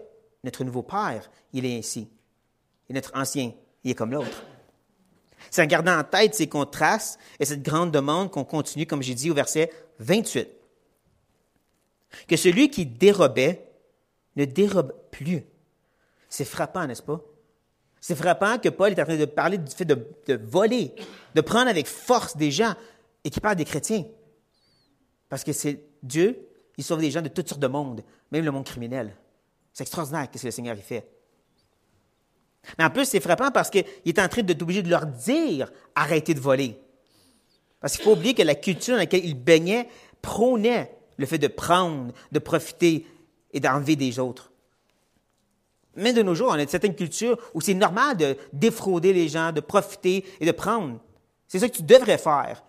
notre 0.45 0.65
nouveau 0.65 0.83
Père, 0.83 1.31
il 1.53 1.65
est 1.65 1.79
ainsi. 1.79 2.09
Et 2.89 2.93
notre 2.93 3.13
ancien, 3.15 3.53
il 3.83 3.91
est 3.91 3.95
comme 3.95 4.13
l'autre. 4.13 4.43
C'est 5.51 5.63
en 5.63 5.67
gardant 5.67 5.99
en 5.99 6.05
tête 6.05 6.35
ces 6.35 6.49
contrastes 6.49 7.19
et 7.39 7.45
cette 7.45 7.63
grande 7.63 7.93
demande 7.93 8.31
qu'on 8.31 8.45
continue, 8.45 8.87
comme 8.87 9.03
j'ai 9.03 9.15
dit 9.15 9.31
au 9.31 9.35
verset 9.35 9.71
28 10.01 10.49
que 12.29 12.37
celui 12.37 12.71
qui 12.71 12.87
dérobait 12.87 13.69
ne 14.37 14.45
dérobe 14.45 14.95
plus. 15.11 15.45
C'est 16.29 16.45
frappant, 16.45 16.87
n'est-ce 16.87 17.03
pas? 17.03 17.21
C'est 18.07 18.15
frappant 18.15 18.57
que 18.59 18.69
Paul 18.69 18.93
est 18.93 19.01
en 19.01 19.05
train 19.05 19.17
de 19.17 19.25
parler 19.25 19.59
du 19.59 19.75
fait 19.75 19.85
de, 19.85 20.37
voler, 20.37 20.95
de 21.35 21.41
prendre 21.41 21.69
avec 21.69 21.89
force 21.89 22.37
des 22.37 22.53
gens 22.53 22.73
et 23.25 23.31
qu'il 23.31 23.43
parle 23.43 23.57
des 23.57 23.65
chrétiens. 23.65 24.05
Parce 25.29 25.43
que 25.43 25.53
c'est 25.53 25.83
Dieu, 26.05 26.39
il 26.77 26.85
sauve 26.85 27.01
des 27.01 27.11
gens 27.11 27.21
de 27.21 27.27
toutes 27.27 27.49
sortes 27.49 27.61
de 27.61 27.67
mondes, 27.67 28.05
même 28.31 28.45
le 28.45 28.53
monde 28.53 28.65
criminel. 28.65 29.13
C'est 29.73 29.83
extraordinaire 29.83 30.29
ce 30.33 30.39
que 30.39 30.47
le 30.47 30.53
Seigneur 30.53 30.79
y 30.79 30.83
fait. 30.83 31.05
Mais 32.79 32.85
en 32.85 32.91
plus, 32.91 33.07
c'est 33.07 33.19
frappant 33.19 33.51
parce 33.51 33.71
qu'il 33.71 33.85
est 34.05 34.21
en 34.21 34.29
train 34.29 34.43
de 34.43 34.53
t'obliger 34.53 34.85
de 34.85 34.89
leur 34.89 35.07
dire 35.07 35.73
arrêtez 35.97 36.35
de 36.35 36.39
voler. 36.39 36.79
Parce 37.81 37.97
qu'il 37.97 38.05
faut 38.05 38.13
oublier 38.13 38.35
que 38.35 38.43
la 38.43 38.55
culture 38.55 38.95
dans 38.95 39.01
laquelle 39.01 39.25
il 39.25 39.35
baignait 39.35 39.89
prônait 40.23 40.97
le 41.17 41.27
fait 41.27 41.39
de 41.39 41.49
prendre, 41.49 42.13
de 42.31 42.39
profiter 42.39 43.05
et 43.53 43.59
d'enlever 43.59 43.97
des 43.97 44.21
autres. 44.21 44.53
Mais 45.97 46.13
de 46.13 46.23
nos 46.23 46.35
jours, 46.35 46.49
on 46.51 46.59
a 46.59 46.67
certaines 46.67 46.95
cultures 46.95 47.39
où 47.55 47.61
c'est 47.61 47.75
normal 47.75 48.17
de 48.17 48.37
défrauder 48.53 49.13
les 49.13 49.29
gens, 49.29 49.53
de 49.53 49.61
profiter 49.61 50.25
et 50.41 50.47
de 50.47 50.53
prendre. 50.53 51.01
C'est 51.49 51.59
ça 51.59 51.69
que 51.69 51.77
tu 51.77 51.83
devrais 51.83 52.19
faire. 52.19 52.63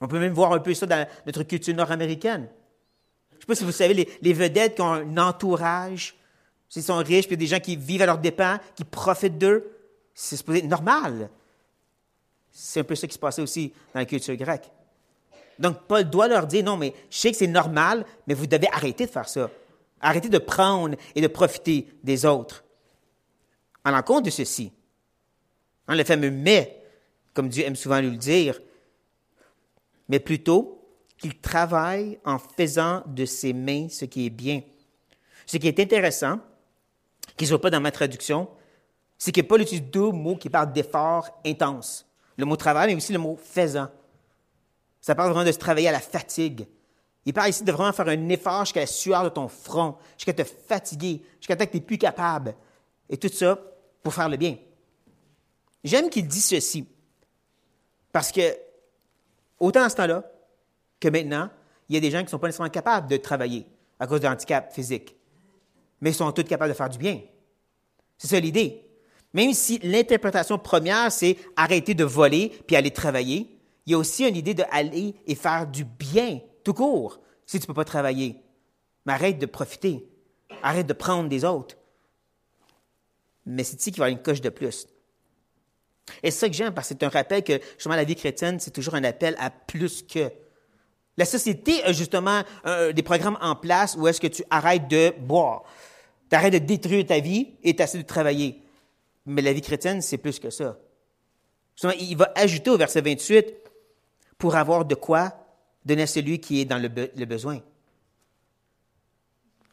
On 0.00 0.08
peut 0.08 0.18
même 0.18 0.32
voir 0.32 0.52
un 0.52 0.58
peu 0.58 0.74
ça 0.74 0.86
dans 0.86 1.06
notre 1.26 1.42
culture 1.42 1.74
nord-américaine. 1.74 2.48
Je 3.32 3.36
ne 3.36 3.40
sais 3.40 3.46
pas 3.46 3.54
si 3.54 3.64
vous 3.64 3.72
savez, 3.72 4.08
les, 4.20 4.32
vedettes 4.32 4.76
qui 4.76 4.82
ont 4.82 4.92
un 4.92 5.16
entourage, 5.18 6.16
s'ils 6.68 6.82
sont 6.82 6.96
riches, 6.96 7.26
puis 7.26 7.36
des 7.36 7.46
gens 7.46 7.60
qui 7.60 7.76
vivent 7.76 8.02
à 8.02 8.06
leurs 8.06 8.18
dépens, 8.18 8.58
qui 8.74 8.84
profitent 8.84 9.38
d'eux, 9.38 9.70
c'est 10.14 10.36
supposé 10.36 10.62
normal. 10.62 11.28
C'est 12.50 12.80
un 12.80 12.84
peu 12.84 12.94
ça 12.94 13.06
qui 13.06 13.14
se 13.14 13.18
passait 13.18 13.42
aussi 13.42 13.72
dans 13.92 14.00
la 14.00 14.06
culture 14.06 14.34
grecque. 14.36 14.70
Donc, 15.58 15.82
Paul 15.86 16.04
doit 16.04 16.28
leur 16.28 16.46
dire, 16.46 16.64
non, 16.64 16.76
mais 16.76 16.94
je 17.10 17.18
sais 17.18 17.30
que 17.30 17.36
c'est 17.36 17.46
normal, 17.46 18.04
mais 18.26 18.34
vous 18.34 18.46
devez 18.46 18.68
arrêter 18.72 19.06
de 19.06 19.10
faire 19.10 19.28
ça. 19.28 19.50
Arrêtez 20.00 20.28
de 20.28 20.38
prendre 20.38 20.96
et 21.14 21.20
de 21.20 21.26
profiter 21.26 21.88
des 22.02 22.24
autres. 22.24 22.64
En 23.84 24.02
compte 24.02 24.24
de 24.24 24.30
ceci, 24.30 24.72
hein, 25.86 25.94
le 25.94 26.04
fameux 26.04 26.30
mais, 26.30 26.82
comme 27.34 27.48
Dieu 27.48 27.64
aime 27.64 27.76
souvent 27.76 28.02
nous 28.02 28.10
le 28.10 28.16
dire, 28.16 28.60
mais 30.08 30.18
plutôt 30.18 30.76
qu'il 31.18 31.38
travaille 31.38 32.18
en 32.24 32.38
faisant 32.38 33.02
de 33.06 33.24
ses 33.24 33.52
mains 33.52 33.88
ce 33.88 34.04
qui 34.04 34.26
est 34.26 34.30
bien. 34.30 34.62
Ce 35.46 35.56
qui 35.56 35.68
est 35.68 35.80
intéressant, 35.80 36.40
qui 37.36 37.44
ne 37.44 37.48
soit 37.48 37.60
pas 37.60 37.70
dans 37.70 37.80
ma 37.80 37.92
traduction, 37.92 38.48
c'est 39.18 39.32
que 39.32 39.40
Paul 39.40 39.62
utilise 39.62 39.84
deux 39.84 40.10
mots 40.10 40.36
qui 40.36 40.50
parlent 40.50 40.72
d'effort 40.72 41.40
intense. 41.44 42.06
Le 42.36 42.44
mot 42.44 42.56
travail, 42.56 42.88
mais 42.88 42.96
aussi 42.96 43.12
le 43.12 43.18
mot 43.18 43.38
faisant. 43.42 43.88
Ça 45.00 45.14
parle 45.14 45.30
vraiment 45.30 45.46
de 45.46 45.52
se 45.52 45.58
travailler 45.58 45.88
à 45.88 45.92
la 45.92 46.00
fatigue. 46.00 46.66
Il 47.26 47.32
parle 47.32 47.50
ici 47.50 47.64
de 47.64 47.72
vraiment 47.72 47.92
faire 47.92 48.08
un 48.08 48.28
effort 48.28 48.64
jusqu'à 48.64 48.80
la 48.80 48.86
sueur 48.86 49.24
de 49.24 49.28
ton 49.28 49.48
front, 49.48 49.96
jusqu'à 50.16 50.32
te 50.32 50.44
fatiguer, 50.44 51.22
jusqu'à 51.40 51.54
ce 51.54 51.64
que 51.64 51.70
tu 51.72 51.76
n'es 51.76 51.82
plus 51.82 51.98
capable. 51.98 52.54
Et 53.10 53.16
tout 53.16 53.28
ça 53.28 53.58
pour 54.02 54.14
faire 54.14 54.28
le 54.28 54.36
bien. 54.36 54.56
J'aime 55.82 56.08
qu'il 56.08 56.26
dise 56.26 56.46
ceci. 56.46 56.86
Parce 58.12 58.30
que, 58.30 58.56
autant 59.58 59.82
à 59.82 59.88
ce 59.88 59.96
temps-là 59.96 60.22
que 61.00 61.08
maintenant, 61.08 61.50
il 61.88 61.96
y 61.96 61.98
a 61.98 62.00
des 62.00 62.10
gens 62.10 62.18
qui 62.18 62.24
ne 62.26 62.30
sont 62.30 62.38
pas 62.38 62.46
nécessairement 62.46 62.70
capables 62.70 63.08
de 63.08 63.16
travailler 63.16 63.66
à 63.98 64.06
cause 64.06 64.20
de 64.20 64.28
handicap 64.28 64.72
physique. 64.72 65.16
Mais 66.00 66.10
ils 66.10 66.14
sont 66.14 66.30
tous 66.30 66.44
capables 66.44 66.70
de 66.70 66.76
faire 66.76 66.88
du 66.88 66.98
bien. 66.98 67.20
C'est 68.18 68.28
ça 68.28 68.38
l'idée. 68.38 68.84
Même 69.32 69.52
si 69.52 69.78
l'interprétation 69.80 70.58
première, 70.58 71.10
c'est 71.10 71.36
arrêter 71.56 71.94
de 71.94 72.04
voler 72.04 72.52
puis 72.66 72.76
aller 72.76 72.90
travailler, 72.90 73.58
il 73.84 73.92
y 73.92 73.94
a 73.94 73.98
aussi 73.98 74.26
une 74.26 74.36
idée 74.36 74.54
d'aller 74.54 75.14
et 75.26 75.34
faire 75.34 75.66
du 75.66 75.84
bien, 75.84 76.40
tout 76.66 76.74
court, 76.74 77.20
si 77.46 77.60
tu 77.60 77.62
ne 77.62 77.66
peux 77.68 77.74
pas 77.74 77.84
travailler. 77.84 78.42
Mais 79.06 79.12
arrête 79.12 79.38
de 79.38 79.46
profiter. 79.46 80.04
Arrête 80.64 80.88
de 80.88 80.92
prendre 80.94 81.28
des 81.28 81.44
autres. 81.44 81.76
Mais 83.44 83.62
c'est 83.62 83.80
ici 83.80 83.92
qu'il 83.92 84.00
va 84.00 84.08
y 84.08 84.10
avoir 84.10 84.18
une 84.18 84.24
coche 84.24 84.40
de 84.40 84.48
plus. 84.48 84.88
Et 86.24 86.32
c'est 86.32 86.40
ça 86.40 86.48
que 86.48 86.54
j'aime, 86.54 86.74
parce 86.74 86.88
que 86.88 86.96
c'est 86.98 87.04
un 87.04 87.08
rappel 87.08 87.44
que, 87.44 87.60
justement, 87.74 87.94
la 87.94 88.02
vie 88.02 88.16
chrétienne, 88.16 88.58
c'est 88.58 88.72
toujours 88.72 88.96
un 88.96 89.04
appel 89.04 89.36
à 89.38 89.50
plus 89.50 90.02
que. 90.02 90.32
La 91.16 91.24
société 91.24 91.84
a 91.84 91.92
justement 91.92 92.42
euh, 92.66 92.92
des 92.92 93.04
programmes 93.04 93.38
en 93.40 93.54
place 93.54 93.94
où 93.96 94.08
est-ce 94.08 94.20
que 94.20 94.26
tu 94.26 94.42
arrêtes 94.50 94.88
de 94.88 95.14
boire, 95.20 95.62
tu 96.28 96.34
arrêtes 96.34 96.54
de 96.54 96.58
détruire 96.58 97.06
ta 97.06 97.20
vie 97.20 97.54
et 97.62 97.76
tu 97.76 97.82
essaies 97.82 97.98
de 97.98 98.02
travailler. 98.02 98.60
Mais 99.24 99.40
la 99.40 99.52
vie 99.52 99.62
chrétienne, 99.62 100.02
c'est 100.02 100.18
plus 100.18 100.40
que 100.40 100.50
ça. 100.50 100.76
Justement, 101.76 101.94
il 102.00 102.16
va 102.16 102.32
ajouter 102.34 102.70
au 102.70 102.76
verset 102.76 103.02
28, 103.02 103.54
pour 104.36 104.56
avoir 104.56 104.84
de 104.84 104.96
quoi 104.96 105.45
donner 105.86 106.02
à 106.02 106.06
celui 106.06 106.40
qui 106.40 106.60
est 106.60 106.64
dans 106.64 106.78
le, 106.78 107.24
besoin. 107.24 107.60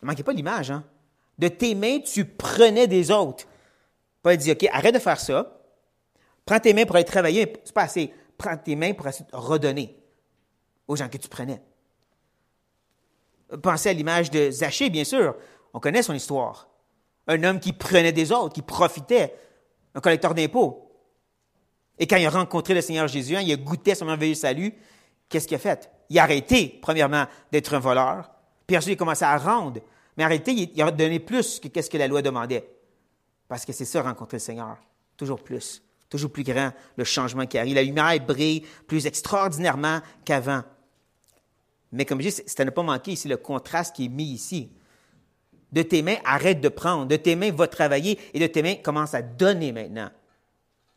Ne 0.02 0.08
manquez 0.08 0.24
pas 0.24 0.32
l'image, 0.32 0.72
hein? 0.72 0.86
De 1.40 1.48
tes 1.48 1.74
mains, 1.74 2.00
tu 2.00 2.24
prenais 2.26 2.86
des 2.86 3.10
autres. 3.10 3.46
Paul 4.22 4.38
dit, 4.38 4.52
OK, 4.52 4.68
arrête 4.72 4.94
de 4.94 5.00
faire 5.00 5.20
ça. 5.20 5.60
Prends 6.46 6.60
tes 6.60 6.74
mains 6.74 6.86
pour 6.86 6.96
aller 6.96 7.06
travailler. 7.06 7.52
C'est 7.66 7.74
pas 7.74 7.84
assez. 7.84 8.14
Prends 8.38 8.56
tes 8.56 8.76
mains 8.76 8.94
pour 8.94 9.08
redonner 9.32 9.98
aux 10.88 10.96
gens 10.96 11.10
que 11.10 11.18
tu 11.18 11.28
prenais. 11.28 11.60
Pensez 13.64 13.90
à 13.90 13.94
l'image 13.94 14.30
de 14.30 14.52
Zachée, 14.52 14.92
bien 14.92 15.04
sûr. 15.04 15.36
On 15.74 15.80
connaît 15.80 16.04
son 16.04 16.14
histoire. 16.14 16.70
Un 17.26 17.44
homme 17.44 17.60
qui 17.60 17.74
prenait 17.74 18.12
des 18.12 18.32
autres, 18.32 18.54
qui 18.54 18.62
profitait, 18.62 19.36
un 19.96 20.02
collecteur 20.02 20.36
d'impôts. 20.36 20.92
Et 21.98 22.06
quand 22.06 22.18
il 22.18 22.26
a 22.28 22.30
rencontré 22.30 22.76
le 22.76 22.82
Seigneur 22.82 23.08
Jésus, 23.08 23.36
hein, 23.36 23.42
il 23.42 23.52
a 23.52 23.56
goûté 23.56 23.96
son 23.96 24.06
merveilleux 24.06 24.36
salut, 24.36 24.76
qu'est-ce 25.30 25.48
qu'il 25.48 25.56
a 25.56 25.60
fait? 25.60 25.90
Il 26.10 26.20
a 26.20 26.24
arrêté, 26.24 26.80
premièrement, 26.82 27.26
d'être 27.52 27.74
un 27.74 27.80
voleur, 27.80 28.30
puis 28.68 28.78
ensuite 28.78 29.00
il 29.00 29.24
a 29.24 29.30
à 29.30 29.38
rendre. 29.38 29.82
Mais 30.18 30.24
en 30.24 30.28
réalité, 30.28 30.52
il 30.52 30.82
a 30.82 30.92
donné 30.92 31.20
plus 31.20 31.60
que 31.60 31.82
ce 31.82 31.90
que 31.90 31.98
la 31.98 32.08
loi 32.08 32.22
demandait. 32.22 32.70
Parce 33.48 33.66
que 33.66 33.74
c'est 33.74 33.86
ça, 33.86 34.02
rencontrer 34.02 34.38
le 34.38 34.42
Seigneur. 34.42 34.78
Toujours 35.18 35.44
plus. 35.44 35.82
Toujours 36.10 36.32
plus 36.32 36.44
grand, 36.44 36.72
le 36.96 37.04
changement 37.04 37.46
qui 37.46 37.58
arrive. 37.58 37.76
La 37.76 37.84
lumière 37.84 38.20
brille 38.20 38.66
plus 38.88 39.08
extraordinairement 39.08 40.00
qu'avant. 40.24 40.62
Mais 41.92 42.06
comme 42.06 42.22
je 42.22 42.30
dis, 42.30 42.44
c'est 42.46 42.60
à 42.60 42.66
ne 42.66 42.70
pas 42.70 42.84
manquer 42.84 43.12
ici 43.12 43.28
le 43.28 43.38
contraste 43.38 43.96
qui 43.96 44.06
est 44.06 44.10
mis 44.10 44.32
ici. 44.32 44.72
De 45.72 45.82
tes 45.82 46.04
mains, 46.04 46.18
arrête 46.24 46.62
de 46.62 46.70
prendre. 46.70 47.08
De 47.08 47.16
tes 47.16 47.36
mains, 47.36 47.52
va 47.52 47.68
travailler. 47.68 48.20
Et 48.34 48.40
de 48.40 48.46
tes 48.46 48.62
mains, 48.62 48.76
commence 48.76 49.16
à 49.16 49.24
donner 49.24 49.72
maintenant 49.72 50.10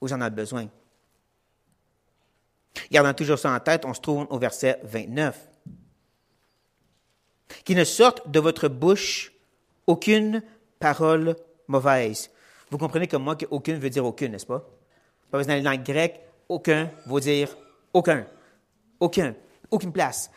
aux 0.00 0.08
gens 0.08 0.20
en 0.20 0.30
besoin. 0.30 0.68
Gardant 2.90 3.14
toujours 3.14 3.38
ça 3.38 3.52
en 3.52 3.60
tête, 3.60 3.84
on 3.84 3.94
se 3.94 4.00
trouve 4.00 4.26
au 4.30 4.38
verset 4.38 4.80
29. 4.84 5.48
Qu'il 7.64 7.76
ne 7.76 7.84
sorte 7.84 8.30
de 8.30 8.40
votre 8.40 8.68
bouche 8.68 9.32
aucune 9.86 10.42
parole 10.78 11.36
mauvaise, 11.68 12.30
vous 12.70 12.78
comprenez 12.78 13.06
comme 13.06 13.22
moi 13.22 13.36
qu'aucune 13.36 13.78
veut 13.78 13.90
dire 13.90 14.04
aucune, 14.04 14.32
n'est-ce 14.32 14.46
pas? 14.46 14.68
Pas 15.30 15.38
besoin 15.38 15.56
dans 15.56 15.64
la 15.64 15.72
langue 15.72 15.84
grecque, 15.84 16.20
aucun 16.48 16.90
veut 17.06 17.20
dire 17.20 17.56
aucun. 17.92 18.26
Aucun. 19.00 19.34
Aucune 19.70 19.92
place 19.92 20.30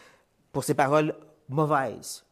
pour 0.51 0.63
ces 0.63 0.73
paroles 0.73 1.15
mauvaises. 1.47 2.23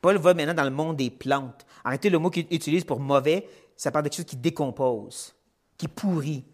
Paul 0.00 0.16
va 0.18 0.34
maintenant 0.34 0.54
dans 0.54 0.64
le 0.64 0.70
monde 0.70 0.96
des 0.96 1.10
plantes. 1.10 1.66
Arrêtez 1.84 2.10
le 2.10 2.18
mot 2.18 2.30
qu'il 2.30 2.46
utilise 2.50 2.84
pour 2.84 3.00
mauvais, 3.00 3.48
ça 3.76 3.90
parle 3.90 4.04
de 4.04 4.08
quelque 4.08 4.18
chose 4.18 4.26
qui 4.26 4.36
décompose, 4.36 5.34
qui 5.76 5.88
pourrit. 5.88 6.44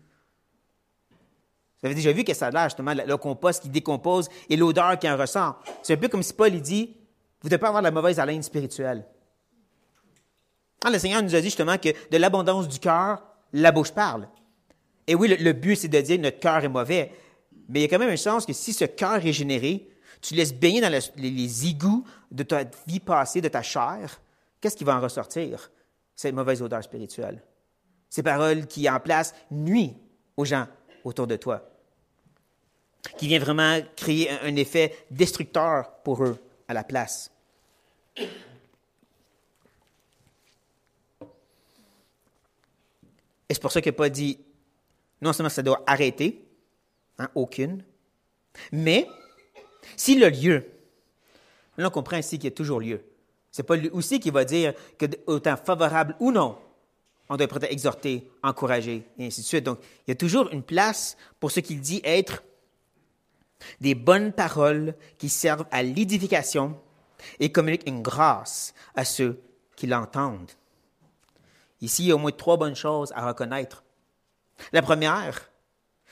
Vous 1.82 1.86
avez 1.86 1.94
déjà 1.94 2.12
vu 2.12 2.24
que 2.24 2.34
ça 2.34 2.48
a 2.48 2.50
l'air, 2.50 2.64
justement, 2.64 2.92
le 2.94 3.16
compost 3.16 3.62
qui 3.62 3.70
décompose 3.70 4.28
et 4.50 4.56
l'odeur 4.56 4.98
qui 4.98 5.08
en 5.08 5.16
ressort. 5.16 5.62
C'est 5.82 5.94
un 5.94 5.96
peu 5.96 6.08
comme 6.08 6.22
si 6.22 6.34
Paul 6.34 6.52
il 6.52 6.60
dit 6.60 6.94
Vous 7.40 7.46
ne 7.46 7.50
devez 7.50 7.58
pas 7.58 7.68
avoir 7.68 7.82
la 7.82 7.90
mauvaise 7.90 8.20
haleine 8.20 8.42
spirituelle. 8.42 9.06
Ah, 10.84 10.90
le 10.90 10.98
Seigneur 10.98 11.22
nous 11.22 11.34
a 11.34 11.40
dit 11.40 11.46
justement 11.46 11.78
que 11.78 11.88
de 12.10 12.16
l'abondance 12.18 12.68
du 12.68 12.78
cœur, 12.78 13.22
la 13.52 13.72
bouche 13.72 13.92
parle. 13.92 14.28
Et 15.06 15.14
oui, 15.14 15.34
le, 15.38 15.52
but, 15.52 15.76
c'est 15.76 15.88
de 15.88 16.00
dire 16.00 16.18
notre 16.20 16.38
cœur 16.38 16.64
est 16.64 16.68
mauvais. 16.68 17.12
Mais 17.68 17.80
il 17.80 17.82
y 17.82 17.84
a 17.86 17.88
quand 17.88 17.98
même 17.98 18.10
une 18.10 18.16
chance 18.16 18.44
que 18.44 18.52
si 18.52 18.72
ce 18.72 18.84
cœur 18.84 19.14
est 19.14 19.18
régénéré, 19.18 19.88
tu 20.20 20.34
laisses 20.34 20.54
baigner 20.54 20.80
dans 20.80 20.90
les, 20.90 21.30
les, 21.30 21.66
égouts 21.66 22.04
de 22.30 22.42
ta 22.42 22.64
vie 22.86 23.00
passée, 23.00 23.40
de 23.40 23.48
ta 23.48 23.62
chair, 23.62 24.20
qu'est-ce 24.60 24.76
qui 24.76 24.84
va 24.84 24.96
en 24.96 25.00
ressortir? 25.00 25.70
Cette 26.14 26.34
mauvaise 26.34 26.60
odeur 26.60 26.82
spirituelle. 26.84 27.42
Ces 28.10 28.22
paroles 28.22 28.66
qui, 28.66 28.88
en 28.90 29.00
place, 29.00 29.34
nuisent 29.50 29.94
aux 30.36 30.44
gens 30.44 30.66
autour 31.04 31.26
de 31.26 31.36
toi. 31.36 31.69
Qui 33.16 33.28
vient 33.28 33.38
vraiment 33.38 33.80
créer 33.96 34.30
un 34.30 34.56
effet 34.56 34.94
destructeur 35.10 35.90
pour 36.02 36.24
eux 36.24 36.38
à 36.68 36.74
la 36.74 36.84
place. 36.84 37.30
Et 43.48 43.54
c'est 43.54 43.60
pour 43.60 43.72
ça 43.72 43.80
n'a 43.84 43.92
pas 43.92 44.08
dit, 44.08 44.38
non 45.20 45.32
seulement 45.32 45.50
ça 45.50 45.62
doit 45.62 45.82
arrêter, 45.86 46.46
hein, 47.18 47.28
aucune, 47.34 47.82
mais 48.70 49.08
si 49.96 50.18
le 50.18 50.28
lieu, 50.28 50.64
là 51.76 51.88
on 51.88 51.90
comprend 51.90 52.18
ici 52.18 52.38
qu'il 52.38 52.44
y 52.44 52.52
a 52.52 52.54
toujours 52.54 52.80
lieu. 52.80 53.02
C'est 53.50 53.64
pas 53.64 53.74
lui 53.74 53.88
aussi 53.88 54.20
qui 54.20 54.30
va 54.30 54.44
dire 54.44 54.74
que 54.96 55.06
autant 55.26 55.56
favorable 55.56 56.14
ou 56.20 56.30
non, 56.30 56.58
on 57.28 57.36
doit 57.36 57.46
être 57.46 57.64
exhorter, 57.64 58.30
encourager, 58.42 59.04
et 59.18 59.26
ainsi 59.26 59.40
de 59.40 59.46
suite. 59.46 59.64
Donc, 59.64 59.78
il 60.06 60.10
y 60.10 60.12
a 60.12 60.16
toujours 60.16 60.48
une 60.50 60.62
place 60.62 61.16
pour 61.38 61.50
ce 61.50 61.60
qu'il 61.60 61.80
dit 61.80 62.00
être 62.04 62.42
des 63.80 63.94
bonnes 63.94 64.32
paroles 64.32 64.94
qui 65.18 65.28
servent 65.28 65.66
à 65.70 65.82
l'édification 65.82 66.78
et 67.38 67.52
communiquent 67.52 67.88
une 67.88 68.02
grâce 68.02 68.74
à 68.94 69.04
ceux 69.04 69.42
qui 69.76 69.86
l'entendent. 69.86 70.52
Ici, 71.80 72.04
il 72.04 72.08
y 72.08 72.12
a 72.12 72.14
au 72.14 72.18
moins 72.18 72.32
trois 72.32 72.56
bonnes 72.56 72.76
choses 72.76 73.12
à 73.14 73.26
reconnaître. 73.26 73.84
La 74.72 74.82
première, 74.82 75.50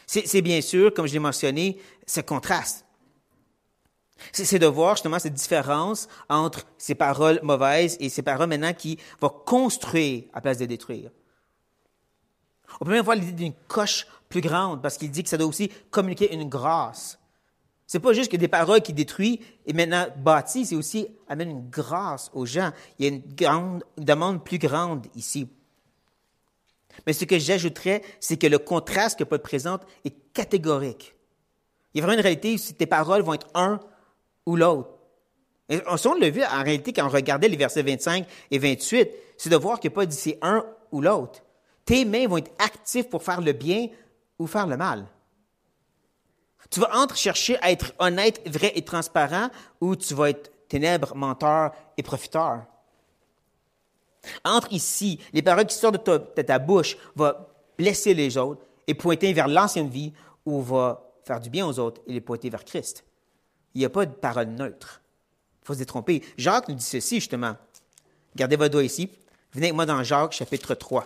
c'est 0.06 0.42
bien 0.42 0.61
sûr, 0.62 0.94
comme 0.94 1.06
je 1.06 1.12
l'ai 1.12 1.18
mentionné, 1.18 1.78
ce 2.06 2.20
contraste. 2.20 2.87
C'est 4.32 4.58
de 4.58 4.66
voir 4.66 4.96
justement 4.96 5.18
cette 5.18 5.34
différence 5.34 6.08
entre 6.28 6.66
ces 6.76 6.94
paroles 6.94 7.40
mauvaises 7.42 7.96
et 8.00 8.08
ces 8.08 8.22
paroles 8.22 8.48
maintenant 8.48 8.72
qui 8.72 8.98
vont 9.20 9.28
construire 9.28 10.24
à 10.32 10.40
place 10.40 10.58
de 10.58 10.66
détruire. 10.66 11.11
On 12.80 12.84
peut 12.84 12.90
même 12.90 13.04
voir 13.04 13.16
l'idée 13.16 13.32
d'une 13.32 13.54
coche 13.68 14.06
plus 14.28 14.40
grande 14.40 14.82
parce 14.82 14.96
qu'il 14.96 15.11
dit 15.11 15.22
que 15.22 15.28
ça 15.28 15.37
doit 15.37 15.46
aussi 15.46 15.70
communiquer 15.90 16.32
une 16.32 16.48
grâce. 16.48 17.17
C'est 17.88 18.01
pas 18.01 18.12
juste 18.12 18.31
que 18.31 18.37
des 18.37 18.48
paroles 18.48 18.83
qui 18.83 18.92
détruisent 18.92 19.38
et 19.64 19.72
maintenant 19.72 20.07
bâtissent, 20.18 20.68
c'est 20.68 20.77
aussi 20.77 21.09
amène 21.27 21.51
une 21.51 21.70
grâce 21.70 22.31
aux 22.35 22.44
gens. 22.44 22.70
Il 22.98 23.07
y 23.07 23.09
a 23.09 23.12
une, 23.14 23.22
grande, 23.35 23.83
demande 23.96 24.44
plus 24.44 24.59
grande 24.59 25.07
ici. 25.16 25.48
Mais 27.07 27.14
ce 27.14 27.24
que 27.24 27.38
j'ajouterais, 27.38 28.03
c'est 28.20 28.37
que 28.37 28.46
le 28.46 28.59
contraste 28.59 29.18
que 29.18 29.24
Paul 29.24 29.38
présente 29.38 29.87
est 30.05 30.14
catégorique. 30.35 31.14
Il 31.94 31.98
y 31.98 32.01
a 32.03 32.05
vraiment 32.05 32.18
une 32.18 32.22
réalité 32.22 32.55
où 32.55 32.72
tes 32.74 32.85
paroles 32.85 33.22
vont 33.22 33.33
être 33.33 33.48
un 33.55 33.81
ou 34.44 34.57
l'autre. 34.57 34.90
Et 35.70 35.81
on 35.87 36.14
l'a 36.14 36.29
vu 36.29 36.44
en 36.44 36.62
réalité 36.62 36.92
quand 36.92 37.07
on 37.07 37.11
regardait 37.11 37.48
les 37.48 37.57
versets 37.57 37.83
25 37.83 38.27
et 38.51 38.59
28, 38.59 39.09
c'est 39.38 39.48
de 39.48 39.57
voir 39.57 39.81
que 39.81 39.88
Paul 39.88 40.07
dit 40.07 40.14
c'est 40.14 40.38
un 40.42 40.62
ou 40.92 41.01
l'autre. 41.01 41.42
Tes 41.87 42.05
mains 42.05 42.29
vont 42.29 42.37
être 42.37 42.53
actives 42.59 43.09
pour 43.09 43.22
faire 43.22 43.40
le 43.40 43.53
bien 43.53 43.87
ou 44.38 44.46
faire 44.46 44.66
le 44.66 44.77
mal. 44.77 45.07
Tu 46.70 46.81
vas 46.81 46.96
entre 46.96 47.16
chercher 47.16 47.59
à 47.62 47.70
être 47.70 47.92
honnête, 47.98 48.40
vrai 48.46 48.72
et 48.74 48.83
transparent, 48.83 49.48
ou 49.81 49.96
tu 49.96 50.14
vas 50.14 50.31
être 50.31 50.50
ténèbres, 50.68 51.14
menteur 51.14 51.72
et 51.96 52.02
profiteur. 52.02 52.64
Entre 54.44 54.72
ici, 54.72 55.20
les 55.33 55.42
paroles 55.42 55.66
qui 55.66 55.76
sortent 55.76 56.07
de 56.07 56.42
ta, 56.42 56.59
bouche 56.59 56.96
vont 57.16 57.33
blesser 57.76 58.14
les 58.14 58.37
autres 58.37 58.62
et 58.87 58.94
pointer 58.94 59.33
vers 59.33 59.48
l'ancienne 59.48 59.88
vie 59.88 60.12
ou 60.44 60.61
va 60.61 61.02
faire 61.24 61.40
du 61.40 61.50
bien 61.50 61.66
aux 61.66 61.78
autres 61.78 62.00
et 62.07 62.12
les 62.12 62.20
pointer 62.20 62.50
vers 62.50 62.64
Christ. 62.64 63.04
Il 63.74 63.78
n'y 63.78 63.85
a 63.85 63.90
pas 63.90 64.07
de 64.07 64.12
parole 64.12 64.48
neutre. 64.48 65.00
Il 65.62 65.66
faut 65.66 65.74
se 65.74 65.78
détromper. 65.78 66.22
Jacques 66.37 66.68
nous 66.68 66.74
dit 66.74 66.85
ceci, 66.85 67.16
justement. 67.16 67.57
Gardez 68.35 68.57
votre 68.57 68.72
doigt 68.72 68.85
ici. 68.85 69.11
Venez 69.52 69.66
avec 69.66 69.76
moi 69.76 69.87
dans 69.87 70.02
Jacques, 70.02 70.33
chapitre 70.33 70.74
3. 70.74 71.04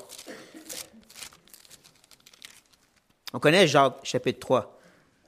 On 3.32 3.38
connaît 3.38 3.66
Jacques, 3.66 3.98
chapitre 4.02 4.40
3, 4.40 4.78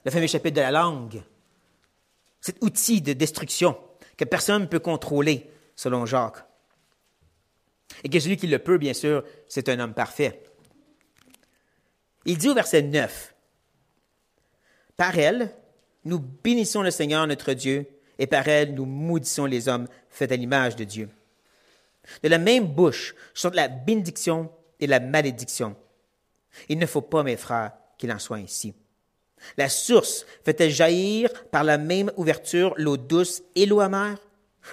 le 0.05 0.11
fameux 0.11 0.27
chapitre 0.27 0.55
de 0.55 0.61
la 0.61 0.71
langue. 0.71 1.23
Cet 2.39 2.63
outil 2.63 3.01
de 3.01 3.13
destruction 3.13 3.77
que 4.15 4.23
personne 4.23 4.61
ne 4.63 4.67
peut 4.67 4.79
contrôler, 4.79 5.49
selon 5.75 6.05
Jacques. 6.05 6.45
Et 8.03 8.09
que 8.09 8.19
celui 8.19 8.37
qui 8.37 8.47
le 8.47 8.59
peut, 8.59 8.77
bien 8.77 8.93
sûr, 8.93 9.23
c'est 9.47 9.67
un 9.67 9.79
homme 9.79 9.93
parfait. 9.93 10.43
Il 12.25 12.37
dit 12.37 12.49
au 12.49 12.53
verset 12.53 12.83
9, 12.83 13.35
Par 14.95 15.17
elle, 15.17 15.51
nous 16.05 16.19
bénissons 16.19 16.83
le 16.83 16.91
Seigneur 16.91 17.25
notre 17.27 17.53
Dieu, 17.53 17.87
et 18.19 18.27
par 18.27 18.47
elle, 18.47 18.75
nous 18.75 18.85
maudissons 18.85 19.45
les 19.45 19.67
hommes 19.67 19.87
faits 20.09 20.31
à 20.31 20.35
l'image 20.35 20.75
de 20.75 20.83
Dieu. 20.83 21.09
De 22.23 22.29
la 22.29 22.37
même 22.37 22.67
bouche 22.67 23.15
sortent 23.33 23.55
la 23.55 23.67
bénédiction 23.67 24.51
et 24.79 24.87
la 24.87 24.99
malédiction. 24.99 25.75
Il 26.69 26.77
ne 26.77 26.85
faut 26.85 27.01
pas, 27.01 27.23
mes 27.23 27.37
frères, 27.37 27.73
qu'il 27.97 28.11
en 28.11 28.19
soit 28.19 28.37
ainsi. 28.37 28.73
La 29.57 29.69
source 29.69 30.25
fait-elle 30.43 30.71
jaillir 30.71 31.29
par 31.51 31.63
la 31.63 31.77
même 31.77 32.11
ouverture 32.17 32.73
l'eau 32.77 32.97
douce 32.97 33.43
et 33.55 33.65
l'eau 33.65 33.79
amère? 33.79 34.17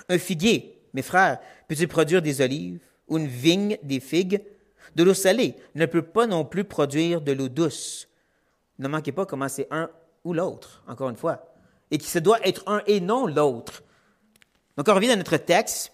Un 0.08 0.18
figuier, 0.18 0.80
mes 0.94 1.02
frères, 1.02 1.38
peut-il 1.68 1.88
produire 1.88 2.22
des 2.22 2.40
olives 2.40 2.80
ou 3.08 3.18
une 3.18 3.26
vigne 3.26 3.78
des 3.82 4.00
figues? 4.00 4.42
De 4.94 5.02
l'eau 5.02 5.14
salée 5.14 5.54
ne 5.74 5.87
peut 5.87 6.02
pas 6.02 6.26
non 6.26 6.44
plus 6.44 6.64
produire 6.64 7.20
de 7.20 7.32
l'eau 7.32 7.48
douce. 7.48 8.08
Ne 8.78 8.88
manquez 8.88 9.12
pas 9.12 9.26
comment 9.26 9.48
c'est 9.48 9.68
un 9.70 9.90
ou 10.24 10.35
l'autre, 10.35 10.82
encore 10.87 11.11
une 11.11 11.16
fois. 11.16 11.54
Et 11.90 11.98
que 11.98 12.04
ça 12.04 12.20
doit 12.20 12.46
être 12.46 12.62
un 12.66 12.82
et 12.87 13.00
non 13.00 13.26
l'autre. 13.26 13.82
Donc, 14.76 14.88
on 14.88 14.94
revient 14.94 15.08
dans 15.08 15.16
notre 15.16 15.37
texte, 15.37 15.92